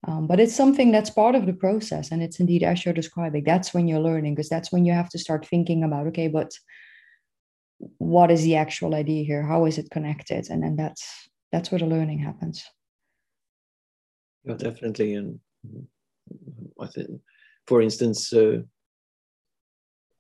Um, 0.06 0.28
but 0.28 0.40
it's 0.40 0.56
something 0.56 0.92
that's 0.92 1.10
part 1.10 1.36
of 1.36 1.46
the 1.46 1.54
process. 1.54 2.12
And 2.12 2.22
it's 2.22 2.40
indeed 2.40 2.64
as 2.64 2.84
you're 2.84 2.94
describing, 2.94 3.46
that's 3.46 3.74
when 3.74 3.88
you're 3.88 4.02
learning, 4.02 4.36
because 4.36 4.50
that's 4.50 4.72
when 4.72 4.86
you 4.86 4.92
have 4.92 5.10
to 5.10 5.20
start 5.20 5.46
thinking 5.46 5.84
about, 5.84 6.08
okay, 6.08 6.28
but 6.28 6.52
what 7.98 8.30
is 8.30 8.44
the 8.44 8.56
actual 8.56 8.96
idea 8.96 9.24
here? 9.24 9.44
How 9.44 9.66
is 9.66 9.78
it 9.78 9.90
connected? 9.92 10.50
And 10.50 10.62
then 10.62 10.76
that's 10.76 11.30
that's 11.52 11.72
where 11.72 11.80
the 11.80 11.86
learning 11.86 12.20
happens. 12.20 12.66
Yeah, 14.44 14.56
definitely. 14.56 15.16
And 15.16 15.40
I 16.80 16.88
think, 16.88 17.22
for 17.68 17.82
instance, 17.82 18.34
uh, 18.34 18.62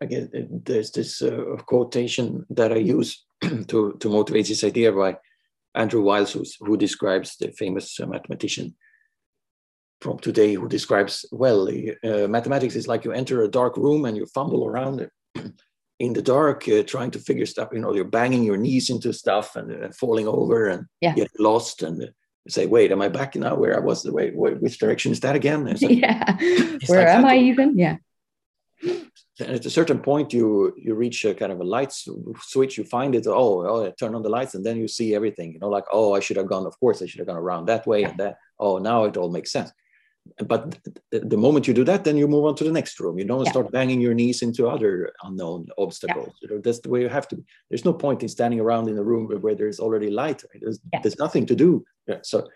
again, 0.01 0.61
there's 0.65 0.91
this 0.91 1.21
uh, 1.21 1.57
quotation 1.65 2.45
that 2.49 2.71
I 2.71 2.77
use 2.77 3.25
to, 3.41 3.97
to 3.99 4.09
motivate 4.09 4.47
this 4.47 4.63
idea 4.63 4.91
by 4.91 5.17
Andrew 5.75 6.01
Wiles, 6.01 6.31
who's, 6.31 6.57
who 6.59 6.77
describes 6.77 7.35
the 7.37 7.51
famous 7.51 7.99
uh, 7.99 8.05
mathematician 8.05 8.75
from 10.01 10.19
today, 10.19 10.53
who 10.53 10.67
describes, 10.67 11.25
well, 11.31 11.67
uh, 11.67 12.27
mathematics 12.27 12.75
is 12.75 12.87
like 12.87 13.05
you 13.05 13.11
enter 13.11 13.41
a 13.41 13.47
dark 13.47 13.77
room 13.77 14.05
and 14.05 14.15
you 14.17 14.25
fumble 14.27 14.65
around 14.67 15.09
in 15.99 16.13
the 16.13 16.21
dark, 16.21 16.67
uh, 16.67 16.83
trying 16.83 17.11
to 17.11 17.19
figure 17.19 17.45
stuff, 17.45 17.69
you 17.71 17.79
know, 17.79 17.93
you're 17.93 18.03
banging 18.03 18.43
your 18.43 18.57
knees 18.57 18.89
into 18.89 19.13
stuff 19.13 19.55
and, 19.55 19.71
and 19.71 19.95
falling 19.95 20.27
over 20.27 20.67
and 20.67 20.85
yeah. 21.01 21.13
get 21.13 21.31
lost 21.39 21.81
and 21.83 22.11
say, 22.47 22.65
wait, 22.65 22.91
am 22.91 23.01
I 23.01 23.09
back 23.09 23.35
now 23.35 23.55
where 23.55 23.75
I 23.75 23.79
was? 23.79 24.03
The 24.03 24.11
way, 24.11 24.31
which 24.31 24.79
direction 24.79 25.11
is 25.11 25.19
that 25.21 25.35
again? 25.35 25.75
Yeah, 25.79 26.37
where 26.87 27.07
am 27.07 27.25
I 27.25 27.37
even? 27.37 27.77
Yeah. 27.77 27.97
And 29.39 29.49
at 29.49 29.65
a 29.65 29.69
certain 29.69 29.99
point, 29.99 30.31
you 30.31 30.73
you 30.77 30.93
reach 30.93 31.25
a 31.25 31.33
kind 31.33 31.51
of 31.51 31.59
a 31.59 31.63
light 31.63 31.91
switch. 31.91 32.77
You 32.77 32.83
find 32.83 33.15
it. 33.15 33.25
Oh, 33.25 33.65
oh, 33.65 33.91
turn 33.99 34.13
on 34.13 34.21
the 34.21 34.29
lights, 34.29 34.53
and 34.53 34.63
then 34.63 34.77
you 34.77 34.87
see 34.87 35.15
everything. 35.15 35.53
You 35.53 35.59
know, 35.59 35.69
like 35.69 35.85
oh, 35.91 36.13
I 36.13 36.19
should 36.19 36.37
have 36.37 36.47
gone. 36.47 36.67
Of 36.67 36.79
course, 36.79 37.01
I 37.01 37.07
should 37.07 37.19
have 37.19 37.27
gone 37.27 37.37
around 37.37 37.65
that 37.65 37.87
way 37.87 38.03
and 38.03 38.17
that. 38.19 38.37
Oh, 38.59 38.77
now 38.77 39.05
it 39.05 39.17
all 39.17 39.31
makes 39.31 39.51
sense. 39.51 39.71
But 40.47 40.79
the 41.11 41.37
moment 41.37 41.67
you 41.67 41.73
do 41.73 41.83
that, 41.83 42.05
then 42.05 42.17
you 42.17 42.27
move 42.27 42.45
on 42.45 42.55
to 42.55 42.63
the 42.63 42.71
next 42.71 42.99
room. 42.99 43.19
You 43.19 43.25
don't 43.25 43.43
yeah. 43.45 43.51
start 43.51 43.71
banging 43.71 44.01
your 44.01 44.13
knees 44.13 44.41
into 44.41 44.67
other 44.67 45.13
unknown 45.23 45.67
obstacles. 45.77 46.33
Yeah. 46.41 46.47
You 46.49 46.55
know, 46.55 46.61
that's 46.61 46.79
the 46.79 46.89
way 46.89 47.01
you 47.01 47.09
have 47.09 47.27
to. 47.27 47.35
Be. 47.35 47.43
There's 47.69 47.85
no 47.85 47.93
point 47.93 48.23
in 48.23 48.29
standing 48.29 48.59
around 48.59 48.87
in 48.87 48.97
a 48.97 49.03
room 49.03 49.27
where 49.41 49.53
there's 49.53 49.79
already 49.79 50.09
light. 50.09 50.43
Right? 50.43 50.61
There's, 50.61 50.79
yeah. 50.91 51.01
there's 51.01 51.19
nothing 51.19 51.45
to 51.47 51.55
do. 51.55 51.85
So, 52.23 52.47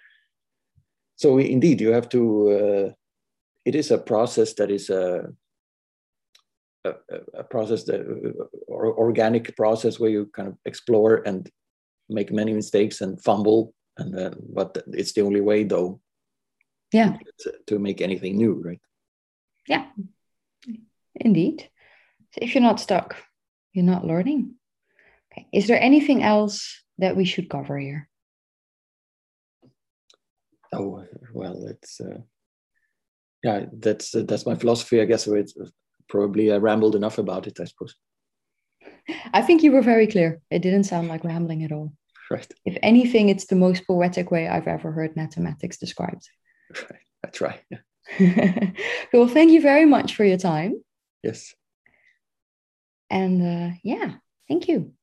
so 1.17 1.37
indeed, 1.37 1.81
you 1.81 1.91
have 1.91 2.09
to. 2.09 2.49
Uh, 2.49 2.93
it 3.65 3.75
is 3.75 3.91
a 3.91 3.97
process 3.97 4.53
that 4.53 4.71
is 4.71 4.89
a, 4.89 5.27
a, 6.85 6.93
a 7.33 7.43
process 7.43 7.83
that 7.83 8.01
or 8.67 8.97
organic 8.97 9.55
process 9.57 9.99
where 9.99 10.09
you 10.09 10.27
kind 10.27 10.47
of 10.47 10.55
explore 10.65 11.21
and 11.25 11.51
make 12.09 12.31
many 12.31 12.53
mistakes 12.53 13.01
and 13.01 13.21
fumble, 13.21 13.73
and 13.97 14.13
then, 14.13 14.35
but 14.53 14.81
it's 14.93 15.11
the 15.11 15.21
only 15.21 15.41
way 15.41 15.65
though 15.65 15.99
yeah. 16.91 17.17
To, 17.67 17.79
make 17.79 18.01
anything 18.01 18.37
new 18.37 18.61
right? 18.63 18.81
Yeah. 19.67 19.85
Indeed. 21.15 21.69
So 22.31 22.39
if 22.41 22.53
you're 22.53 22.61
not 22.61 22.79
stuck 22.79 23.15
you're 23.77 23.85
not 23.85 24.05
learning. 24.05 24.55
Okay. 25.31 25.47
Is 25.53 25.67
there 25.67 25.79
anything 25.79 26.23
else 26.23 26.83
that 26.97 27.15
we 27.15 27.25
should 27.25 27.47
cover 27.47 27.77
here? 27.77 28.09
Oh 30.73 31.05
well 31.33 31.67
it's 31.67 32.01
uh, 32.01 32.19
yeah 33.43 33.65
that's 33.71 34.15
uh, 34.15 34.23
that's 34.27 34.45
my 34.45 34.55
philosophy 34.55 34.99
i 34.99 35.05
guess 35.05 35.25
it's 35.27 35.53
probably 36.09 36.51
i 36.51 36.57
rambled 36.57 36.95
enough 36.95 37.19
about 37.19 37.47
it 37.47 37.59
i 37.59 37.63
suppose. 37.63 37.95
I 39.33 39.41
think 39.41 39.63
you 39.63 39.71
were 39.71 39.81
very 39.81 40.07
clear. 40.07 40.41
It 40.51 40.61
didn't 40.61 40.83
sound 40.83 41.07
like 41.07 41.23
rambling 41.23 41.63
at 41.63 41.71
all. 41.71 41.93
Right. 42.29 42.51
If 42.65 42.77
anything 42.83 43.29
it's 43.29 43.45
the 43.45 43.55
most 43.55 43.87
poetic 43.87 44.31
way 44.31 44.47
i've 44.49 44.67
ever 44.67 44.91
heard 44.91 45.15
mathematics 45.15 45.77
described 45.77 46.27
Right. 46.69 46.99
That's 47.23 47.41
right. 47.41 47.61
well, 49.13 49.27
thank 49.27 49.51
you 49.51 49.61
very 49.61 49.85
much 49.85 50.15
for 50.15 50.23
your 50.23 50.37
time. 50.37 50.81
Yes. 51.23 51.53
And 53.09 53.41
uh, 53.41 53.75
yeah, 53.83 54.13
thank 54.47 54.67
you. 54.67 54.93